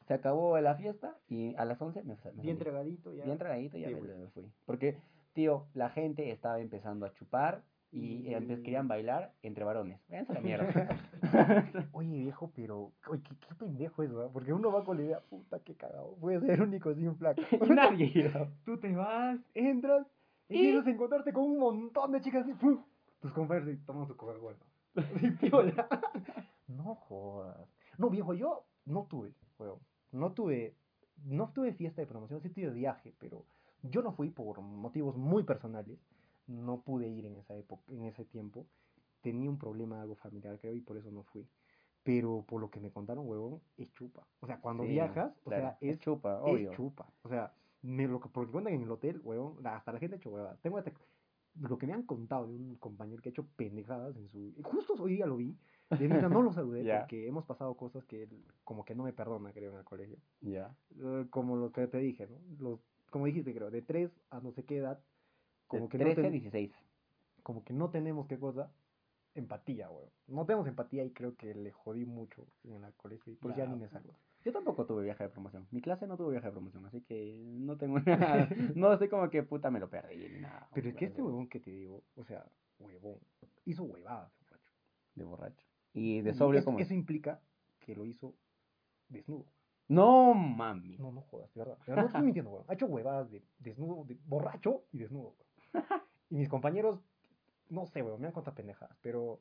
Se 0.08 0.14
acabó 0.14 0.58
la 0.58 0.74
fiesta 0.74 1.16
y 1.28 1.54
a 1.56 1.64
las 1.64 1.80
11 1.80 2.02
me, 2.02 2.16
me 2.16 2.42
Bien 2.42 2.56
entregadito 2.56 3.12
ya. 3.14 3.24
Bien 3.24 3.38
tragadito 3.38 3.76
y 3.78 3.82
ya 3.82 3.88
Sí, 3.88 3.94
me, 3.94 4.00
me 4.16 4.28
fui. 4.28 4.50
Porque, 4.66 4.96
tío, 5.34 5.66
la 5.74 5.90
gente 5.90 6.30
estaba 6.32 6.58
empezando 6.60 7.06
a 7.06 7.12
chupar 7.12 7.62
y 7.92 8.28
Y- 8.28 8.34
empe- 8.34 8.62
querían 8.62 8.86
bailar 8.88 9.32
entre 9.42 9.64
varones. 9.64 10.00
Váyanse 10.08 10.32
a 10.32 10.34
la 10.36 10.40
mierda. 10.40 10.88
Oye, 11.92 12.18
viejo, 12.18 12.50
pero. 12.54 12.92
Oye, 13.08 13.22
qué, 13.22 13.34
qué 13.48 13.54
pendejo 13.54 14.02
es, 14.02 14.12
¿verdad? 14.12 14.30
Porque 14.32 14.52
uno 14.52 14.70
va 14.72 14.84
con 14.84 14.96
la 14.96 15.02
idea, 15.04 15.20
puta, 15.20 15.58
qué 15.60 15.74
cagado. 15.74 16.14
Voy 16.16 16.34
a 16.34 16.40
ser 16.40 16.62
único 16.62 16.94
sin 16.94 17.16
flaca. 17.16 17.42
y 17.50 17.70
nadie. 17.70 18.30
Tú 18.64 18.78
te 18.78 18.94
vas, 18.94 19.38
entras, 19.54 20.06
Y- 20.48 20.56
empiezas 20.66 20.86
a 20.86 20.90
encontrarte 20.90 21.32
con 21.32 21.44
un 21.44 21.58
montón 21.58 22.12
de 22.12 22.20
chicas 22.20 22.46
y 22.48 22.54
¡pum! 22.54 22.82
Tus 23.20 23.32
compañeros 23.32 23.74
y 23.74 23.76
toman 23.84 24.06
su 24.06 24.16
Coca-Cola. 24.16 24.56
No 26.68 26.94
jodas. 26.94 27.68
No, 27.98 28.08
viejo, 28.10 28.34
yo 28.34 28.64
no 28.86 29.04
tuve, 29.04 29.34
weón. 29.58 29.78
No 30.12 30.32
tuve, 30.32 30.74
no 31.24 31.50
tuve 31.52 31.72
fiesta 31.74 32.00
de 32.00 32.06
promoción, 32.06 32.40
sí 32.40 32.48
tuve 32.50 32.70
viaje, 32.70 33.14
pero 33.18 33.44
yo 33.82 34.02
no 34.02 34.12
fui 34.12 34.30
por 34.30 34.60
motivos 34.60 35.16
muy 35.16 35.42
personales. 35.44 35.98
No 36.50 36.82
pude 36.82 37.08
ir 37.08 37.26
en 37.26 37.36
esa 37.36 37.56
época, 37.56 37.84
en 37.88 38.04
ese 38.06 38.24
tiempo. 38.24 38.66
Tenía 39.20 39.48
un 39.48 39.58
problema 39.58 40.00
algo 40.00 40.16
familiar, 40.16 40.58
creo, 40.58 40.74
y 40.74 40.80
por 40.80 40.96
eso 40.96 41.10
no 41.10 41.22
fui. 41.22 41.46
Pero 42.02 42.44
por 42.48 42.60
lo 42.60 42.70
que 42.70 42.80
me 42.80 42.90
contaron, 42.90 43.28
huevón, 43.28 43.60
es 43.76 43.92
chupa. 43.92 44.26
O 44.40 44.46
sea, 44.46 44.60
cuando 44.60 44.82
Sí, 44.82 44.90
viajas, 44.90 45.32
o 45.44 45.50
claro, 45.50 45.62
sea, 45.62 45.78
es 45.80 45.98
chupa, 46.00 46.38
es 46.38 46.42
obvio. 46.42 46.70
chupa. 46.72 47.12
O 47.22 47.28
sea, 47.28 47.52
me 47.82 48.08
lo 48.08 48.18
que, 48.20 48.28
por 48.28 48.42
lo 48.44 48.48
que 48.48 48.52
cuentan 48.52 48.74
en 48.74 48.82
el 48.82 48.90
hotel, 48.90 49.20
huevón, 49.22 49.64
hasta 49.66 49.92
la 49.92 49.98
gente 49.98 50.16
ha 50.16 50.18
hecho 50.18 50.30
huevadas. 50.30 50.58
Tengo 50.60 50.78
hasta- 50.78 50.92
lo 51.60 51.78
que 51.78 51.86
me 51.86 51.92
han 51.92 52.04
contado 52.04 52.46
de 52.46 52.54
un 52.54 52.76
compañero 52.76 53.20
que 53.22 53.28
ha 53.28 53.32
hecho 53.32 53.46
pendejadas 53.56 54.16
en 54.16 54.28
su... 54.28 54.54
Justo 54.62 54.94
hoy 54.94 55.14
día 55.14 55.26
lo 55.26 55.36
vi. 55.36 55.56
De 55.90 56.08
neta, 56.08 56.28
no 56.28 56.42
lo 56.42 56.52
saludé 56.52 56.82
Ya. 56.84 57.00
porque 57.00 57.26
hemos 57.28 57.44
pasado 57.44 57.74
cosas 57.76 58.04
que 58.06 58.22
él 58.22 58.44
como 58.64 58.84
que 58.84 58.94
no 58.94 59.02
me 59.04 59.12
perdona, 59.12 59.52
creo, 59.52 59.72
en 59.72 59.78
el 59.78 59.84
colegio. 59.84 60.16
Ya. 60.40 60.74
Eh, 60.96 61.26
como 61.30 61.56
lo 61.56 61.70
que 61.72 61.86
te 61.88 61.98
dije, 61.98 62.26
¿no? 62.28 62.38
Los, 62.58 62.80
como 63.10 63.26
dijiste, 63.26 63.52
creo, 63.54 63.70
de 63.70 63.82
3 63.82 64.10
a 64.30 64.40
no 64.40 64.52
sé 64.52 64.64
qué 64.64 64.76
edad, 64.78 65.00
como 65.70 65.84
De 65.84 65.88
que, 65.88 65.98
13 65.98 66.14
no 66.14 66.20
a 66.20 66.30
ten- 66.30 66.32
16. 66.32 66.72
como 67.42 67.64
que 67.64 67.72
no 67.72 67.90
tenemos 67.90 68.26
qué 68.26 68.38
cosa, 68.38 68.70
empatía, 69.34 69.88
huevón. 69.90 70.10
No 70.26 70.44
tenemos 70.44 70.66
empatía 70.66 71.04
y 71.04 71.10
creo 71.12 71.36
que 71.36 71.54
le 71.54 71.70
jodí 71.70 72.04
mucho 72.04 72.46
en 72.64 72.84
el 72.84 72.92
colegio 72.94 73.32
y 73.32 73.36
por 73.36 73.52
eso 73.52 73.58
ya 73.60 73.66
ni 73.66 73.76
me 73.76 73.88
salgo. 73.88 74.14
Yo 74.44 74.52
tampoco 74.52 74.86
tuve 74.86 75.04
viaje 75.04 75.24
de 75.24 75.30
promoción. 75.30 75.66
Mi 75.70 75.80
clase 75.82 76.06
no 76.06 76.16
tuvo 76.16 76.30
viaje 76.30 76.46
de 76.46 76.52
promoción, 76.52 76.84
así 76.86 77.02
que 77.02 77.36
no 77.38 77.76
tengo 77.76 77.98
nada. 78.06 78.48
no 78.74 78.96
sé 78.98 79.08
como 79.08 79.28
que 79.30 79.42
puta 79.42 79.70
me 79.70 79.80
lo 79.80 79.88
perdí 79.88 80.16
ni 80.28 80.40
nada. 80.40 80.68
Pero 80.74 80.88
es 80.88 80.94
que 80.96 81.04
este 81.06 81.22
huevón 81.22 81.48
que 81.48 81.60
te 81.60 81.70
digo, 81.70 82.02
o 82.16 82.24
sea, 82.24 82.44
huevón, 82.78 83.18
hizo 83.66 83.84
huevadas, 83.84 84.32
borracho. 84.40 84.72
De 85.14 85.24
borracho. 85.24 85.66
Y 85.92 86.20
de 86.22 86.34
sobrio 86.34 86.64
como... 86.64 86.78
eso 86.78 86.94
implica 86.94 87.40
que 87.80 87.94
lo 87.94 88.04
hizo 88.06 88.34
desnudo. 89.08 89.46
No, 89.88 90.34
mami. 90.34 90.96
No, 90.98 91.10
no 91.10 91.20
jodas, 91.22 91.52
de 91.52 91.60
verdad. 91.60 91.78
De 91.78 91.84
verdad 91.92 92.02
no 92.02 92.06
estoy 92.08 92.22
mintiendo, 92.22 92.50
huevón. 92.50 92.66
Ha 92.68 92.74
hecho 92.74 92.86
huevadas 92.86 93.30
de 93.30 93.42
desnudo, 93.58 94.04
de 94.04 94.16
borracho 94.26 94.84
y 94.92 94.98
desnudo. 94.98 95.30
huevón. 95.30 95.46
Y 96.30 96.36
mis 96.36 96.48
compañeros, 96.48 97.00
no 97.68 97.86
sé, 97.86 98.02
huevón, 98.02 98.20
me 98.20 98.26
han 98.28 98.32
contado 98.32 98.54
pendejadas, 98.54 98.96
pero 99.02 99.40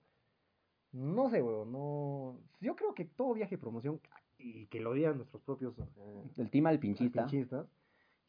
no 0.91 1.29
sé, 1.29 1.41
huevón, 1.41 1.71
no... 1.71 2.37
Yo 2.59 2.75
creo 2.75 2.93
que 2.95 3.05
todo 3.05 3.33
viaje 3.33 3.55
de 3.55 3.61
promoción, 3.61 3.99
y 4.37 4.65
que 4.67 4.79
lo 4.79 4.93
digan 4.93 5.17
nuestros 5.17 5.41
propios 5.43 5.77
eh, 5.79 6.23
El 6.37 6.49
team 6.49 6.65
al 6.67 6.79
pinchista. 6.79 7.21
pinchistas, 7.25 7.67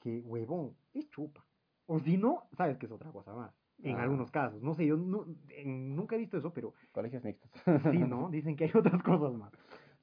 que 0.01 0.21
huevón, 0.21 0.75
es 0.93 1.09
chupa. 1.11 1.45
O 1.87 1.99
si 2.01 2.17
no, 2.19 2.45
sabes 2.57 2.77
que 2.79 2.87
es 2.87 2.93
otra 2.93 3.11
cosa 3.13 3.33
más. 3.35 3.53
En 3.83 3.97
Ah. 3.97 4.03
algunos 4.03 4.31
casos. 4.31 4.61
No 4.63 4.75
sé, 4.75 4.87
yo 4.87 4.95
en- 4.97 5.97
nunca 5.97 6.15
he 6.17 6.19
visto 6.19 6.37
eso, 6.37 6.53
pero 6.53 6.75
Colegios 6.93 7.25
mixtos. 7.25 7.51
sí, 7.91 7.99
¿no? 7.99 8.29
Dicen 8.31 8.57
que 8.57 8.65
hay 8.65 8.73
otras 8.75 9.03
cosas 9.03 9.33
más. 9.33 9.53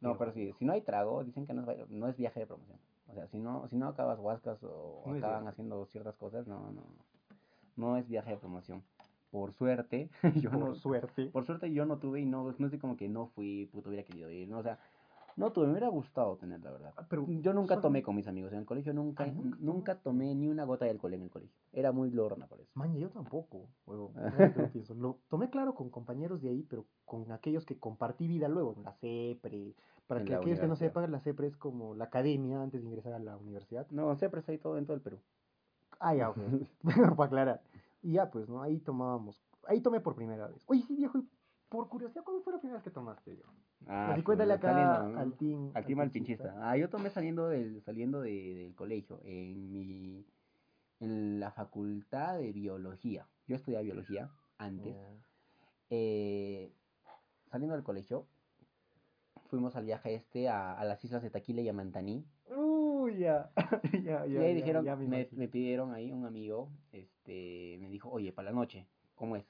No, 0.01 0.17
pero 0.17 0.31
sí, 0.31 0.51
si 0.57 0.65
no 0.65 0.73
hay 0.73 0.81
trago, 0.81 1.23
dicen 1.23 1.45
que 1.45 1.53
no 1.53 1.69
es, 1.71 1.89
no 1.89 2.07
es 2.07 2.17
viaje 2.17 2.39
de 2.41 2.47
promoción. 2.47 2.79
O 3.07 3.13
sea, 3.13 3.27
si 3.27 3.39
no, 3.39 3.67
si 3.67 3.75
no 3.77 3.87
acabas 3.87 4.19
huascas 4.19 4.59
o 4.63 5.03
No 5.05 5.13
acaban 5.15 5.47
haciendo 5.47 5.85
ciertas 5.85 6.15
cosas, 6.17 6.47
no, 6.47 6.71
no, 6.71 6.83
no. 7.78 7.88
No 7.91 7.97
es 7.97 8.07
viaje 8.07 8.32
de 8.32 8.38
promoción. 8.38 8.84
Por 9.32 9.53
suerte, 9.53 10.09
yo 10.36 10.49
Por 10.51 10.59
no, 10.59 10.75
suerte. 10.75 11.28
por 11.28 11.45
suerte 11.45 11.71
yo 11.73 11.86
no 11.86 11.97
tuve 11.97 12.21
y 12.21 12.25
no, 12.25 12.53
no 12.57 12.69
sé 12.69 12.80
como 12.80 12.95
que 12.97 13.07
no 13.09 13.28
fui, 13.28 13.65
puto 13.71 13.89
hubiera 13.89 14.05
querido 14.05 14.30
ir, 14.32 14.47
no, 14.47 14.59
o 14.59 14.63
sea, 14.63 14.80
no 15.36 15.51
tuve, 15.51 15.65
me 15.67 15.73
hubiera 15.73 15.89
gustado 15.89 16.36
tener, 16.38 16.61
la 16.61 16.71
verdad. 16.71 16.93
Pero 17.09 17.25
Yo 17.28 17.53
nunca 17.53 17.75
solo- 17.75 17.84
tomé 17.84 18.01
con 18.01 18.15
mis 18.15 18.28
amigos 18.28 18.51
en 18.53 18.59
el 18.59 18.65
colegio, 18.65 18.93
nunca, 18.93 19.25
Ah, 19.25 19.28
¿nunca 19.28 19.57
nunca, 19.59 19.95
tomé 19.99 20.34
ni 20.34 20.47
una 20.47 20.63
gota 20.63 20.86
de 20.86 20.91
alcohol 20.91 21.13
en 21.13 21.21
el 21.23 21.30
colegio. 21.30 21.53
Era 21.73 21.91
muy 21.91 22.09
lorna 22.09 22.47
por 22.47 22.59
eso. 22.61 22.71
Maña, 22.73 22.97
yo 22.97 23.09
tampoco, 23.09 23.67
huevo. 23.86 24.13
que 24.73 24.84
lo 24.95 25.19
tomé 25.30 25.49
claro 25.51 25.75
con 25.75 25.89
compañeros 25.91 26.41
de 26.41 26.49
ahí, 26.49 26.63
pero 26.63 26.86
con 27.05 27.32
aquellos 27.32 27.65
que 27.65 27.78
compartí 27.78 28.28
vida 28.28 28.47
luego, 28.47 28.73
en 28.78 28.84
la 28.84 28.93
CEPRE. 28.93 29.75
Para 30.07 30.21
En 30.21 30.25
que 30.25 30.34
aquellos 30.36 30.59
que 30.59 30.67
no 30.67 30.75
sepan, 30.78 31.11
la 31.11 31.19
CEPRE 31.19 31.47
es 31.47 31.57
como 31.57 31.93
la 31.93 32.05
academia 32.05 32.61
antes 32.61 32.82
de 32.82 32.88
ingresar 32.88 33.13
a 33.13 33.19
la 33.19 33.38
universidad. 33.38 33.86
No, 33.91 34.15
siempre 34.15 34.39
estoy 34.39 34.57
todo 34.57 34.78
en 34.78 34.86
todo 34.86 34.95
el 34.95 35.01
Perú. 35.01 35.19
Ah, 35.99 36.15
ya, 36.15 36.29
ok. 36.29 36.37
Para 37.17 37.25
aclarar. 37.25 37.61
Y 38.01 38.13
ya, 38.13 38.29
pues, 38.29 38.47
¿no? 38.49 38.61
Ahí 38.61 38.79
tomábamos. 38.79 39.41
Ahí 39.67 39.81
tomé 39.81 39.99
por 39.99 40.15
primera 40.15 40.47
vez. 40.47 40.63
Oye, 40.67 40.83
sí, 40.87 40.95
viejo, 40.95 41.17
y 41.17 41.27
por 41.69 41.89
curiosidad, 41.89 42.23
¿cuándo 42.23 42.41
fue 42.43 42.53
la 42.53 42.59
primera 42.59 42.77
vez 42.77 42.83
que 42.83 42.91
tomaste, 42.91 43.31
viejo? 43.33 43.51
Ah, 43.87 44.13
Así 44.13 44.23
cuéntale 44.23 44.53
pues, 44.57 44.59
acá 44.59 44.71
saliendo, 44.73 45.09
¿no? 45.09 45.19
al 45.19 45.33
team. 45.33 45.71
Al 45.73 45.85
team 45.85 45.99
al 45.99 46.11
pinchista. 46.11 46.55
Ah, 46.61 46.77
yo 46.77 46.89
tomé 46.89 47.09
saliendo 47.09 47.47
del, 47.49 47.81
saliendo 47.81 48.21
de- 48.21 48.53
del 48.55 48.75
colegio, 48.75 49.19
en 49.23 49.71
mi 49.71 50.25
en 50.99 51.39
la 51.39 51.51
facultad 51.51 52.37
de 52.39 52.51
biología. 52.53 53.27
Yo 53.47 53.55
estudiaba 53.55 53.83
biología 53.83 54.31
antes. 54.57 54.95
Eh, 55.89 56.73
saliendo 57.51 57.75
del 57.75 57.83
colegio, 57.83 58.25
fuimos 59.47 59.75
al 59.75 59.85
viaje 59.85 60.15
este 60.15 60.49
a, 60.49 60.73
a 60.73 60.83
las 60.85 61.03
islas 61.05 61.21
de 61.21 61.29
Taquila 61.29 61.61
y 61.61 61.69
Amantaní. 61.69 62.15
Uy, 62.15 62.25
ya. 63.10 63.49
ya, 63.55 64.26
ya. 64.26 64.28
y 64.28 64.38
ahí 64.38 64.49
ya, 64.49 64.55
dijeron, 64.55 64.86
ya 64.86 64.95
me 64.95 65.28
me, 65.32 65.47
pidieron 65.47 65.93
ahí 65.93 66.12
un 66.12 66.26
amigo, 66.26 66.70
este, 66.91 67.78
me 67.80 67.89
dijo, 67.89 68.10
oye, 68.10 68.32
para 68.32 68.51
la 68.51 68.55
noche, 68.55 68.88
¿cómo 69.16 69.36
es? 69.36 69.45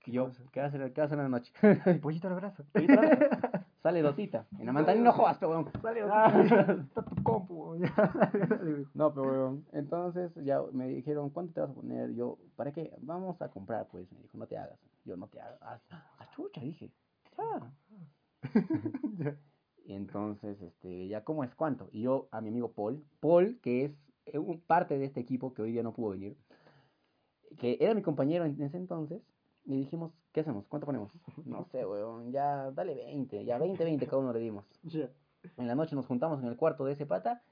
¿Qué 0.00 0.10
yo? 0.10 0.30
¿qué 0.50 0.60
vas 0.60 0.74
a 0.74 0.76
hacer, 0.76 0.92
qué 0.92 1.00
vas 1.00 1.12
a 1.12 1.14
hacer 1.14 1.18
en 1.24 1.30
la 1.30 1.38
noche? 1.38 1.52
Pollito 2.02 2.28
al 2.28 2.34
brazo. 2.34 2.64
Pollito 2.72 2.98
al 3.00 3.30
Sale 3.82 4.00
dosita. 4.00 4.46
En 4.60 4.68
Amantaní 4.68 5.00
no 5.00 5.12
jodas, 5.12 5.42
weón. 5.42 5.68
Sale, 5.80 6.02
Ah. 6.02 6.44
está 6.80 7.04
tu 7.04 7.20
compu. 7.24 7.76
No, 8.94 9.12
pero 9.12 9.22
weón. 9.22 9.66
Entonces 9.72 10.32
ya 10.44 10.62
me 10.72 10.86
dijeron, 10.88 11.30
¿cuánto 11.30 11.54
te 11.54 11.60
vas 11.62 11.70
a 11.70 11.74
poner? 11.74 12.14
Yo, 12.14 12.38
¿para 12.54 12.72
qué? 12.72 12.92
Vamos 13.00 13.42
a 13.42 13.48
comprar, 13.48 13.88
pues. 13.88 14.10
Me 14.12 14.20
dijo, 14.22 14.38
no 14.38 14.46
te 14.46 14.56
hagas. 14.56 14.78
Yo, 15.04 15.16
no 15.16 15.26
te 15.26 15.40
hagas. 15.40 15.58
Ah, 15.62 15.80
ah, 16.18 16.28
chucha, 16.34 16.60
dije. 16.60 16.92
Ya. 19.18 19.42
Entonces, 19.86 20.60
este, 20.62 21.08
ya, 21.08 21.24
¿cómo 21.24 21.44
es 21.44 21.54
cuánto? 21.54 21.88
Y 21.92 22.02
yo 22.02 22.28
a 22.30 22.40
mi 22.40 22.48
amigo 22.48 22.72
Paul, 22.72 23.04
Paul, 23.20 23.58
que 23.60 23.84
es 23.86 23.92
eh, 24.26 24.38
un- 24.38 24.60
parte 24.60 24.98
de 24.98 25.04
este 25.06 25.20
equipo 25.20 25.52
que 25.54 25.62
hoy 25.62 25.72
día 25.72 25.82
no 25.82 25.92
pudo 25.92 26.10
venir, 26.10 26.36
que 27.58 27.76
era 27.80 27.94
mi 27.94 28.02
compañero 28.02 28.44
en 28.44 28.60
ese 28.62 28.76
entonces, 28.76 29.20
y 29.64 29.76
dijimos, 29.76 30.12
¿qué 30.32 30.40
hacemos? 30.40 30.66
¿Cuánto 30.68 30.86
ponemos? 30.86 31.12
No 31.44 31.64
sé, 31.64 31.84
weón, 31.86 32.32
ya, 32.32 32.70
dale 32.70 32.94
20, 32.94 33.44
ya 33.44 33.58
20, 33.58 33.84
20 33.84 34.06
cada 34.06 34.18
uno 34.18 34.32
le 34.32 34.40
dimos. 34.40 34.64
En 35.56 35.66
la 35.66 35.74
noche 35.74 35.96
nos 35.96 36.06
juntamos 36.06 36.40
en 36.40 36.46
el 36.48 36.56
cuarto 36.56 36.84
de 36.84 36.92
ese 36.92 37.04
pata 37.04 37.42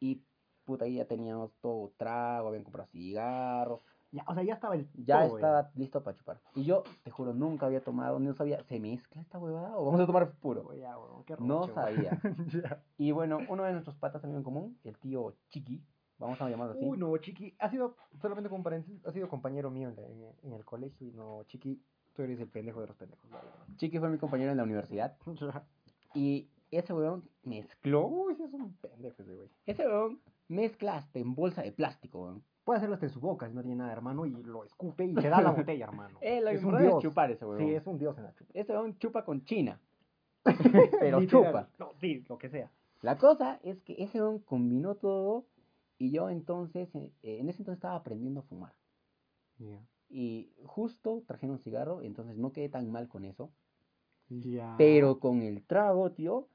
y 0.00 0.22
puta, 0.66 0.84
ahí 0.84 0.96
ya 0.96 1.06
teníamos 1.06 1.50
todo 1.62 1.94
trago, 1.96 2.48
habían 2.48 2.62
comprado 2.62 2.90
cigarros, 2.90 3.80
Ya, 4.10 4.24
o 4.26 4.34
sea, 4.34 4.42
ya 4.42 4.54
estaba 4.54 4.74
el. 4.74 4.88
ya 4.94 5.26
todo, 5.26 5.36
estaba 5.36 5.70
listo 5.74 6.02
para 6.02 6.16
chupar. 6.16 6.40
Y 6.54 6.64
yo, 6.64 6.82
te 7.04 7.10
juro, 7.10 7.34
nunca 7.34 7.66
había 7.66 7.82
tomado, 7.84 8.18
no 8.18 8.32
sabía, 8.32 8.62
¿se 8.64 8.80
mezcla 8.80 9.20
esta 9.20 9.38
huevada 9.38 9.76
o 9.76 9.84
vamos 9.84 10.00
a 10.00 10.06
tomar 10.06 10.30
puro? 10.32 10.72
Ya, 10.74 10.96
weón, 10.98 11.24
qué 11.24 11.36
No 11.38 11.60
roche, 11.66 11.74
sabía. 11.74 12.18
Ya. 12.64 12.82
Y 12.96 13.10
bueno, 13.12 13.38
uno 13.48 13.64
de 13.64 13.72
nuestros 13.72 13.96
patas 13.96 14.22
también 14.22 14.38
en 14.38 14.44
común, 14.44 14.78
el 14.84 14.96
tío 14.96 15.34
Chiqui, 15.50 15.82
vamos 16.18 16.40
a 16.40 16.48
llamarlo 16.48 16.72
así. 16.74 16.84
Uy, 16.86 16.96
no, 16.96 17.14
Chiqui, 17.18 17.54
ha 17.58 17.68
sido, 17.68 17.96
solamente 18.22 18.48
como 18.48 18.62
paréntesis, 18.62 19.04
ha 19.04 19.12
sido 19.12 19.28
compañero 19.28 19.70
mío 19.70 19.90
en, 19.90 19.96
la- 19.96 20.02
en- 20.06 20.32
en 20.42 20.52
el 20.54 20.64
colegio 20.64 21.06
y 21.06 21.12
no, 21.12 21.42
Chiqui, 21.44 21.82
tú 22.14 22.22
eres 22.22 22.40
el 22.40 22.48
pendejo 22.48 22.80
de 22.80 22.86
los 22.86 22.96
pendejos. 22.96 23.28
Chiqui 23.76 23.98
fue 23.98 24.08
mi 24.08 24.16
compañero 24.18 24.50
en 24.52 24.56
la 24.56 24.62
universidad 24.64 25.16
y 26.14 26.48
ese 26.70 26.92
weón 26.94 27.28
mezcló, 27.42 28.06
Uy, 28.06 28.34
sí 28.36 28.42
es 28.44 28.52
un 28.54 28.72
pendejo 28.76 29.22
ese 29.22 29.34
güey. 29.34 29.48
ese 29.66 29.86
weón 29.86 30.20
mezcla 30.48 30.96
hasta 30.96 31.18
en 31.18 31.34
bolsa 31.34 31.60
de 31.62 31.72
plástico, 31.72 32.22
weón. 32.22 32.42
Puede 32.68 32.80
hacerlo 32.80 32.96
hasta 32.96 33.06
en 33.06 33.12
su 33.12 33.20
boca 33.20 33.48
si 33.48 33.54
no 33.54 33.62
tiene 33.62 33.76
nada, 33.76 33.92
hermano, 33.94 34.26
y 34.26 34.42
lo 34.42 34.62
escupe 34.62 35.06
y 35.06 35.14
se 35.14 35.30
da 35.30 35.40
la 35.40 35.52
botella, 35.52 35.86
hermano. 35.86 36.18
Eh, 36.20 36.42
lo 36.42 36.50
es 36.50 36.62
un 36.62 36.74
es 36.74 36.82
dios. 36.82 37.02
chupar 37.02 37.30
ese 37.30 37.46
weón. 37.46 37.60
Sí, 37.60 37.74
es 37.74 37.86
un 37.86 37.96
dios 37.98 38.18
en 38.18 38.24
la 38.24 38.34
chupa. 38.34 38.50
Ese 38.52 38.72
weón 38.74 38.98
chupa 38.98 39.24
con 39.24 39.42
China, 39.46 39.80
pero 40.44 41.18
Literal. 41.18 41.28
chupa. 41.28 41.68
No, 41.78 41.94
sí, 41.98 42.26
lo 42.28 42.36
que 42.36 42.50
sea. 42.50 42.70
La 43.00 43.16
cosa 43.16 43.58
es 43.62 43.80
que 43.80 43.94
ese 43.96 44.20
weón 44.20 44.40
combinó 44.40 44.96
todo 44.96 45.46
y 45.96 46.10
yo 46.10 46.28
entonces, 46.28 46.94
eh, 46.94 47.10
en 47.22 47.48
ese 47.48 47.62
entonces 47.62 47.78
estaba 47.78 47.94
aprendiendo 47.94 48.40
a 48.40 48.42
fumar. 48.42 48.74
Ya. 49.56 49.80
Y 50.10 50.52
justo 50.66 51.22
trajeron 51.26 51.56
un 51.56 51.62
cigarro, 51.62 52.02
entonces 52.02 52.36
no 52.36 52.52
quedé 52.52 52.68
tan 52.68 52.92
mal 52.92 53.08
con 53.08 53.24
eso. 53.24 53.50
Ya. 54.28 54.74
Pero 54.76 55.20
con 55.20 55.40
el 55.40 55.64
trago, 55.64 56.12
tío, 56.12 56.50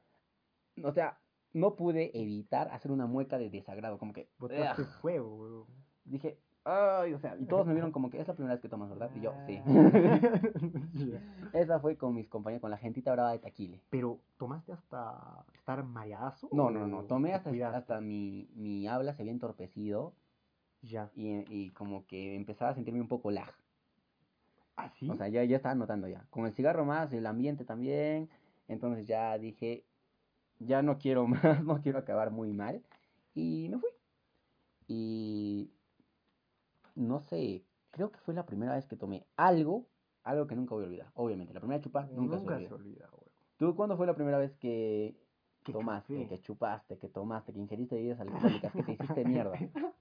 o 0.84 0.92
sea, 0.92 1.18
no 1.54 1.76
pude 1.76 2.12
evitar 2.14 2.68
hacer 2.70 2.92
una 2.92 3.08
mueca 3.08 3.40
de 3.40 3.50
desagrado, 3.50 3.98
como 3.98 4.14
que 4.14 4.30
Botaste 4.38 4.84
fuego, 5.02 5.38
weón. 5.38 5.83
Dije, 6.06 6.38
ay, 6.66 7.14
o 7.14 7.20
sea, 7.20 7.36
y 7.38 7.46
todos 7.46 7.66
me 7.66 7.74
vieron 7.74 7.92
como 7.92 8.10
que 8.10 8.20
es 8.20 8.28
la 8.28 8.34
primera 8.34 8.54
vez 8.56 8.62
que 8.62 8.70
tomas, 8.70 8.90
¿verdad? 8.90 9.12
Y 9.16 9.22
yo, 9.22 9.34
sí. 9.46 9.62
Ya. 10.94 11.22
Esa 11.54 11.80
fue 11.80 11.98
con 11.98 12.14
mis 12.16 12.28
compañeros, 12.30 12.62
con 12.62 12.72
la 12.72 12.78
gentita 12.78 13.12
brava 13.12 13.32
de 13.32 13.40
Taquile. 13.40 13.82
Pero, 13.90 14.20
¿tomaste 14.38 14.72
hasta 14.72 15.46
estar 15.54 15.84
mareazo? 15.84 16.50
No, 16.52 16.70
no, 16.72 16.88
no, 16.88 17.04
tomé 17.04 17.34
hasta, 17.34 17.50
hasta 17.76 18.02
mi, 18.02 18.48
mi 18.56 18.88
habla 18.88 19.14
se 19.14 19.22
había 19.24 19.34
entorpecido 19.34 20.14
Ya. 20.82 21.10
y, 21.16 21.44
y 21.50 21.72
como 21.72 22.06
que 22.08 22.36
empezaba 22.36 22.72
a 22.72 22.76
sentirme 22.76 23.02
un 23.02 23.08
poco 23.08 23.32
lag. 23.32 23.54
¿Ah, 24.76 24.90
sí? 24.90 25.10
O 25.10 25.16
sea, 25.16 25.28
ya, 25.28 25.44
ya 25.44 25.58
estaba 25.58 25.76
notando 25.76 26.08
ya. 26.08 26.26
Con 26.30 26.46
el 26.46 26.54
cigarro 26.54 26.86
más, 26.86 27.12
el 27.14 27.26
ambiente 27.26 27.64
también. 27.66 28.30
Entonces 28.68 29.06
ya 29.06 29.38
dije, 29.38 29.86
ya 30.60 30.82
no 30.82 30.98
quiero 30.98 31.28
más, 31.28 31.64
no 31.64 31.82
quiero 31.82 32.00
acabar 32.00 32.32
muy 32.32 32.54
mal. 32.54 32.82
Y 33.36 33.68
me 33.70 33.78
fui. 33.80 33.90
Y 34.88 35.72
no 36.96 37.20
sé, 37.20 37.66
creo 37.92 38.12
que 38.12 38.20
fue 38.20 38.34
la 38.34 38.46
primera 38.46 38.76
vez 38.76 38.86
que 38.86 38.96
tomé 38.96 39.26
algo, 39.36 39.88
algo 40.24 40.48
que 40.48 40.56
nunca 40.56 40.76
voy 40.76 40.84
a 40.84 40.88
olvidar. 40.88 41.12
Obviamente, 41.16 41.54
la 41.54 41.60
primera 41.60 41.82
chupa 41.82 42.06
nunca, 42.06 42.38
nunca, 42.38 42.58
se 42.60 42.68
se 42.68 42.74
olvida. 42.74 43.06
olvida, 43.06 43.10
weón. 43.12 43.32
¿Tú 43.58 43.76
cuándo 43.76 43.98
fue 43.98 44.08
la 44.08 44.16
primera 44.16 44.38
vez 44.38 44.56
que 44.58 45.16
tomaste, 45.72 46.28
que 46.28 46.42
chupaste, 46.42 46.98
que 46.98 47.10
tomaste, 47.10 47.54
que 47.54 47.60
ingeriste 47.60 47.96
bebidas 47.96 48.20
alcohólicas, 48.20 48.74
que 48.74 48.84
te 48.84 48.94
hiciste 48.94 49.26
mierda? 49.26 49.54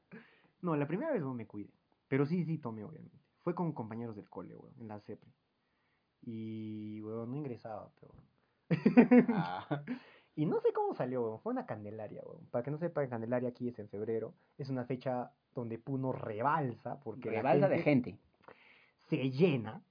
No, 0.63 0.77
la 0.77 0.87
primera 0.87 1.11
vez 1.11 1.21
no 1.23 1.35
me 1.35 1.45
cuidé. 1.45 1.75
Pero 2.07 2.25
sí, 2.25 2.45
sí 2.45 2.57
tomé, 2.57 2.85
obviamente. 2.85 3.19
Fue 3.43 3.53
con 3.53 3.73
compañeros 3.73 4.15
del 4.15 4.31
cole, 4.31 4.55
weón, 4.55 4.73
en 4.79 4.87
la 4.87 5.01
CEPRE. 5.01 5.33
Y, 6.23 7.01
weón, 7.03 7.33
no 7.33 7.37
ingresaba, 7.37 7.91
pero... 7.99 8.15
Ah, 9.35 9.83
Y 10.35 10.47
no 10.47 10.61
sé 10.61 10.73
cómo 10.73 10.95
salió, 10.95 11.23
weón. 11.23 11.41
Fue 11.41 11.53
una 11.53 11.67
Candelaria, 11.67 12.23
weón. 12.25 12.47
Para 12.51 12.63
que 12.63 12.71
no 12.71 12.79
sepa, 12.79 13.07
Candelaria 13.09 13.51
aquí 13.51 13.69
es 13.69 13.79
en 13.79 13.89
febrero. 13.89 14.35
Es 14.59 14.71
una 14.71 14.85
fecha 14.85 15.31
donde 15.55 15.79
Puno 15.79 16.13
rebalsa, 16.13 16.99
porque 17.01 17.31
rebalsa 17.31 17.69
de 17.69 17.79
gente. 17.81 18.19
se 19.09 19.31
llena. 19.31 19.83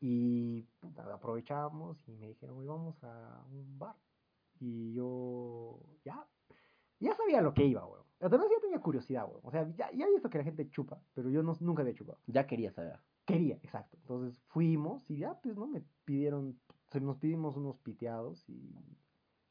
Y 0.00 0.62
puta, 0.78 1.02
aprovechamos 1.12 1.98
y 2.08 2.12
me 2.12 2.28
dijeron, 2.28 2.58
"Oye, 2.58 2.68
vamos 2.68 3.02
a 3.02 3.44
un 3.50 3.78
bar. 3.78 3.96
Y 4.60 4.92
yo 4.94 5.80
ya, 6.04 6.24
ya 7.00 7.14
sabía 7.16 7.40
lo 7.40 7.52
que 7.52 7.64
iba, 7.64 7.84
weón. 7.84 8.04
Además 8.20 8.48
ya 8.50 8.60
tenía 8.60 8.80
curiosidad, 8.80 9.26
weón. 9.28 9.40
O 9.42 9.50
sea, 9.50 9.64
ya, 9.70 9.90
ya 9.92 10.04
había 10.04 10.14
visto 10.14 10.30
que 10.30 10.38
la 10.38 10.44
gente 10.44 10.70
chupa, 10.70 11.00
pero 11.14 11.30
yo 11.30 11.42
no, 11.42 11.56
nunca 11.60 11.82
había 11.82 11.94
chupado. 11.94 12.18
Ya 12.26 12.46
quería 12.46 12.70
saber. 12.70 13.00
Quería, 13.24 13.56
exacto. 13.56 13.96
Entonces 14.00 14.40
fuimos 14.46 15.08
y 15.10 15.18
ya, 15.18 15.34
pues, 15.40 15.56
¿no? 15.56 15.66
Me 15.66 15.82
pidieron, 16.04 16.58
se 16.86 17.00
nos 17.00 17.16
pedimos 17.18 17.56
unos 17.56 17.76
piteados 17.78 18.48
y, 18.48 18.72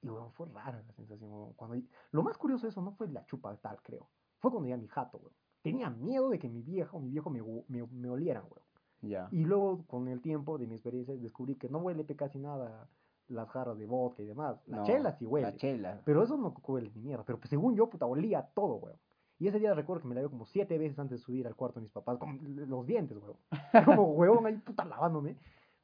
y 0.01 0.07
bueno, 0.07 0.31
fue 0.31 0.47
rara 0.47 0.83
la 0.85 0.93
sensación, 0.93 1.31
weón. 1.31 1.53
Cuando, 1.53 1.77
lo 2.11 2.23
más 2.23 2.37
curioso 2.37 2.65
de 2.65 2.69
eso 2.69 2.81
no 2.81 2.91
fue 2.91 3.07
la 3.07 3.25
chupa 3.25 3.55
tal, 3.57 3.81
creo. 3.81 4.09
Fue 4.39 4.51
cuando 4.51 4.69
ya 4.69 4.77
mi 4.77 4.87
jato, 4.87 5.17
weón. 5.17 5.33
Tenía 5.61 5.89
miedo 5.89 6.29
de 6.29 6.39
que 6.39 6.49
mi 6.49 6.61
vieja 6.61 6.95
o 6.95 6.99
mi 6.99 7.09
viejo 7.09 7.29
me, 7.29 7.41
me, 7.67 7.85
me 7.87 8.09
olieran, 8.09 8.43
weón. 8.43 8.65
Ya. 9.01 9.27
Y 9.31 9.45
luego, 9.45 9.85
con 9.85 10.07
el 10.07 10.21
tiempo 10.21 10.57
de 10.57 10.67
mi 10.67 10.75
experiencia, 10.75 11.15
descubrí 11.15 11.55
que 11.55 11.69
no 11.69 11.79
huele 11.79 12.05
casi 12.15 12.39
nada 12.39 12.89
las 13.27 13.49
jarras 13.49 13.77
de 13.77 13.85
vodka 13.85 14.23
y 14.23 14.25
demás. 14.25 14.57
La 14.67 14.77
No, 14.77 14.83
chela 14.85 15.11
sí 15.13 15.25
huele. 15.25 15.47
La 15.47 15.55
chela. 15.55 16.01
Pero 16.05 16.23
eso 16.23 16.37
no 16.37 16.53
huele 16.65 16.91
ni 16.95 17.01
mierda. 17.01 17.23
Pero 17.25 17.39
pues, 17.39 17.49
según 17.49 17.75
yo, 17.75 17.89
puta, 17.89 18.05
olía 18.05 18.43
todo, 18.53 18.75
weón. 18.75 18.97
Y 19.39 19.47
ese 19.47 19.59
día 19.59 19.73
recuerdo 19.75 20.01
que 20.01 20.07
me 20.07 20.15
la 20.15 20.21
dio 20.21 20.31
como 20.31 20.45
siete 20.45 20.77
veces 20.79 20.97
antes 20.97 21.19
de 21.19 21.23
subir 21.23 21.45
al 21.45 21.55
cuarto 21.55 21.79
de 21.79 21.83
mis 21.83 21.91
papás, 21.91 22.17
con 22.17 22.39
los 22.67 22.85
dientes, 22.85 23.17
weón. 23.17 23.37
Como 23.85 24.03
huevón 24.13 24.45
ahí, 24.47 24.57
puta, 24.57 24.85
lavándome. 24.85 25.37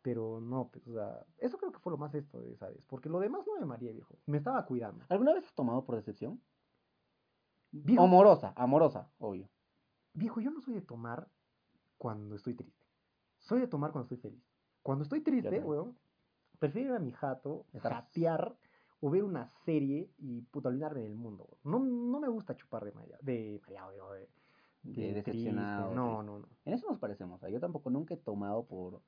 Pero 0.03 0.39
no, 0.41 0.69
pues, 0.69 0.85
o 0.87 0.93
sea, 0.93 1.25
eso 1.39 1.57
creo 1.57 1.71
que 1.71 1.79
fue 1.79 1.91
lo 1.91 1.97
más 1.97 2.13
esto 2.13 2.39
de 2.41 2.51
esa 2.53 2.67
vez. 2.69 2.83
Porque 2.87 3.09
lo 3.09 3.19
demás 3.19 3.47
no 3.47 3.57
me 3.59 3.65
maría, 3.65 3.91
viejo. 3.91 4.19
Me 4.27 4.37
estaba 4.37 4.63
cuidando. 4.65 5.03
¿Alguna 5.09 5.33
vez 5.33 5.45
has 5.45 5.53
tomado 5.55 5.83
por 5.85 5.95
decepción? 5.95 6.39
Viejo, 7.71 8.03
Amorosa, 8.03 8.53
amorosa, 8.55 9.09
obvio. 9.17 9.49
viejo, 10.13 10.39
yo 10.41 10.51
no 10.51 10.61
soy 10.61 10.75
de 10.75 10.81
tomar 10.81 11.27
cuando 11.97 12.35
estoy 12.35 12.53
triste. 12.53 12.85
Soy 13.39 13.61
de 13.61 13.67
tomar 13.67 13.91
cuando 13.91 14.03
estoy 14.13 14.17
feliz. 14.17 14.43
Cuando 14.83 15.03
estoy 15.03 15.21
triste, 15.21 15.59
weón, 15.61 15.97
prefiero 16.59 16.89
ir 16.91 16.95
a 16.97 16.99
mi 16.99 17.11
jato, 17.13 17.65
jatear 17.81 18.55
o 18.99 19.09
ver 19.09 19.23
una 19.23 19.47
serie 19.65 20.11
y 20.17 20.41
puta 20.41 20.69
olvidarme 20.69 21.01
del 21.01 21.15
mundo. 21.15 21.47
weón. 21.49 21.59
No, 21.63 22.11
no 22.11 22.19
me 22.19 22.27
gusta 22.27 22.55
chupar 22.55 22.83
de 22.85 22.91
mareado, 22.91 23.23
de 23.23 23.59
mareado, 23.63 23.91
digo, 23.91 24.11
de, 24.11 24.29
De 24.83 25.01
de 25.07 25.13
decepcionado, 25.15 25.87
triste. 25.87 25.95
No, 25.95 26.21
no, 26.21 26.39
no. 26.39 26.47
En 26.65 26.73
eso 26.73 26.87
nos 26.89 26.99
parecemos. 26.99 27.41
Yo 27.49 27.59
tampoco 27.59 27.89
nunca 27.89 28.13
he 28.13 28.17
tomado 28.17 28.65
por, 28.65 29.01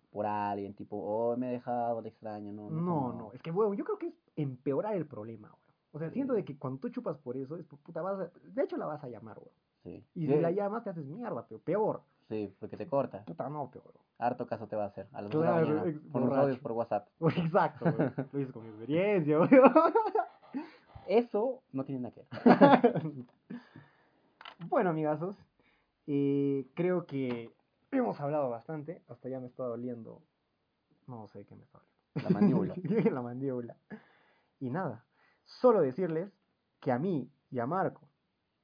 tipo, 0.76 0.97
oh, 0.97 1.36
me 1.38 1.49
he 1.49 1.51
dejado, 1.53 2.01
le 2.01 2.09
extraño. 2.09 2.51
No, 2.53 2.69
No, 2.69 2.82
no. 2.82 3.13
no, 3.13 3.32
es 3.34 3.41
que, 3.41 3.51
weón, 3.51 3.76
yo 3.76 3.84
creo 3.86 3.97
que 3.97 4.07
es 4.07 4.15
empeorar 4.36 4.95
el 4.95 5.05
problema, 5.07 5.47
weón. 5.49 5.59
O 5.93 5.99
sea, 5.99 6.09
siento 6.09 6.34
Sí. 6.34 6.41
de 6.41 6.45
que 6.45 6.57
cuando 6.57 6.80
tú 6.80 6.89
chupas 6.89 7.17
por 7.17 7.38
eso, 7.38 7.55
es, 7.57 7.65
puta, 7.65 8.01
vas 8.01 8.19
a- 8.19 8.32
de 8.49 8.63
hecho 8.63 8.76
la 8.78 8.86
vas 8.86 9.03
a 9.03 9.07
llamar, 9.07 9.38
weón. 9.39 9.51
Sí. 9.84 10.03
Y 10.15 10.28
si 10.28 10.39
la 10.39 10.51
llamas, 10.51 10.84
te 10.84 10.89
haces 10.89 11.05
mierda, 11.05 11.45
pero 11.47 11.59
peor. 11.61 12.01
Sí, 12.28 12.53
porque 12.59 12.76
te 12.76 12.88
corta. 12.88 13.23
Puta, 13.23 13.47
no, 13.49 13.69
peor. 13.69 13.93
Harto 14.17 14.47
caso 14.47 14.67
te 14.67 14.76
va 14.76 14.86
a 14.86 14.88
hacer. 14.88 15.07
A 15.13 15.21
las 15.21 15.30
dos 15.32 15.41
de 15.43 15.47
Claro, 15.47 15.61
la 15.67 15.73
mañana. 15.84 15.89
ex- 15.91 16.11
Por 16.11 16.34
audios 16.34 16.59
por 16.59 16.71
WhatsApp. 16.71 17.07
Exacto, 17.38 17.86
weón. 17.86 18.13
Lo 18.32 18.39
hice 18.39 18.51
con 18.51 18.63
mi 18.63 18.69
experiencia, 18.69 19.39
weón. 19.39 19.49
Eso 21.07 21.61
no 21.71 21.86
tiene 21.86 22.01
nada 22.01 22.15
que 22.15 22.21
ver. 22.21 23.03
bueno, 24.69 24.89
amigazos, 24.89 25.38
eh, 26.07 26.67
creo 26.73 27.05
que 27.05 27.53
hemos 27.91 28.19
hablado 28.19 28.49
bastante. 28.49 29.03
Hasta 29.07 29.30
ya 29.30 29.39
me 29.39 29.47
está 29.47 29.63
doliendo. 29.65 30.21
No 31.08 31.28
sé 31.28 31.45
qué 31.45 31.56
me 31.56 31.64
está 31.64 31.80
doliendo. 31.80 31.95
La 32.16 32.30
mandíbula. 32.30 32.76
la 33.14 33.22
mandíbula. 33.22 33.78
Y 34.60 34.70
nada, 34.70 35.06
solo 35.45 35.82
decirles 35.82 36.32
que 36.80 36.91
a 36.91 36.99
mí 36.99 37.30
y 37.51 37.60
a 37.60 37.66
Marco 37.68 38.08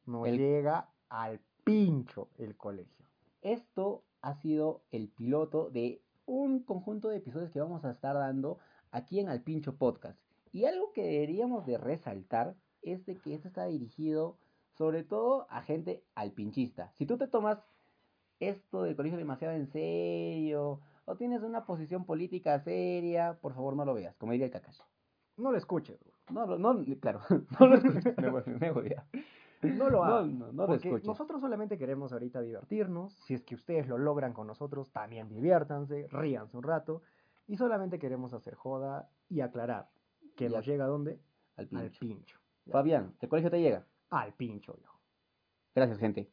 nos 0.05 0.27
El- 0.27 0.37
llega 0.37 0.89
al 1.09 1.39
pincho 1.63 2.29
el 2.37 2.55
colegio. 2.57 3.05
Esto 3.41 4.03
ha 4.21 4.35
sido 4.35 4.83
el 4.91 5.09
piloto 5.09 5.69
de 5.69 6.01
un 6.25 6.63
conjunto 6.63 7.09
de 7.09 7.17
episodios 7.17 7.51
que 7.51 7.59
vamos 7.59 7.83
a 7.85 7.91
estar 7.91 8.15
dando 8.15 8.59
aquí 8.91 9.19
en 9.19 9.29
Al 9.29 9.41
Pincho 9.41 9.75
Podcast. 9.77 10.17
Y 10.53 10.65
algo 10.65 10.91
que 10.93 11.03
deberíamos 11.03 11.65
de 11.65 11.77
resaltar 11.77 12.55
es 12.81 13.05
de 13.05 13.17
que 13.17 13.33
esto 13.35 13.47
está 13.47 13.65
dirigido 13.65 14.37
sobre 14.77 15.03
todo 15.03 15.47
a 15.49 15.61
gente 15.61 16.03
alpinchista. 16.15 16.91
Si 16.97 17.05
tú 17.05 17.17
te 17.17 17.27
tomas 17.27 17.59
esto 18.39 18.83
del 18.83 18.95
colegio 18.95 19.17
demasiado 19.17 19.53
en 19.55 19.67
serio 19.67 20.79
o 21.11 21.15
tienes 21.17 21.43
una 21.43 21.65
posición 21.65 22.05
política 22.05 22.59
seria, 22.59 23.37
por 23.41 23.53
favor 23.53 23.75
no 23.75 23.85
lo 23.85 23.93
veas, 23.93 24.15
como 24.17 24.31
diría 24.31 24.45
el 24.47 24.51
Kakashi. 24.51 24.81
No 25.37 25.51
lo 25.51 25.57
escuches. 25.57 25.99
No, 26.29 26.45
lo- 26.45 26.57
no, 26.57 26.83
claro, 26.99 27.21
no 27.59 27.67
lo 27.67 27.75
escuches, 27.75 28.15
me, 28.17 28.31
me 28.31 28.95
No 29.75 29.89
lo 29.89 30.03
No, 30.05 30.13
hagan. 30.15 30.39
no, 30.39 30.45
no 30.51 30.61
lo 30.63 30.67
porque 30.67 30.87
escuches. 30.87 31.07
nosotros 31.07 31.41
solamente 31.41 31.77
queremos 31.77 32.13
ahorita 32.13 32.41
divertirnos. 32.41 33.13
Si 33.25 33.33
es 33.33 33.43
que 33.43 33.55
ustedes 33.55 33.87
lo 33.87 33.97
logran 33.97 34.33
con 34.33 34.47
nosotros, 34.47 34.91
también 34.91 35.29
diviértanse, 35.29 36.07
ríanse 36.11 36.57
un 36.57 36.63
rato. 36.63 37.01
Y 37.47 37.57
solamente 37.57 37.99
queremos 37.99 38.33
hacer 38.33 38.55
joda 38.55 39.09
y 39.29 39.41
aclarar 39.41 39.89
que 40.35 40.45
Y 40.45 40.49
nos 40.49 40.65
llega 40.65 40.85
a 40.85 40.87
dónde? 40.87 41.19
Al 41.57 41.65
Al 41.65 41.67
pincho. 41.89 41.99
pincho. 41.99 42.39
Ya. 42.65 42.71
Fabián, 42.73 43.13
¿el 43.19 43.29
colegio 43.29 43.51
te 43.51 43.59
llega? 43.61 43.85
Al 44.09 44.33
pincho, 44.33 44.73
viejo. 44.73 44.99
Gracias, 45.75 45.97
gente. 45.99 46.29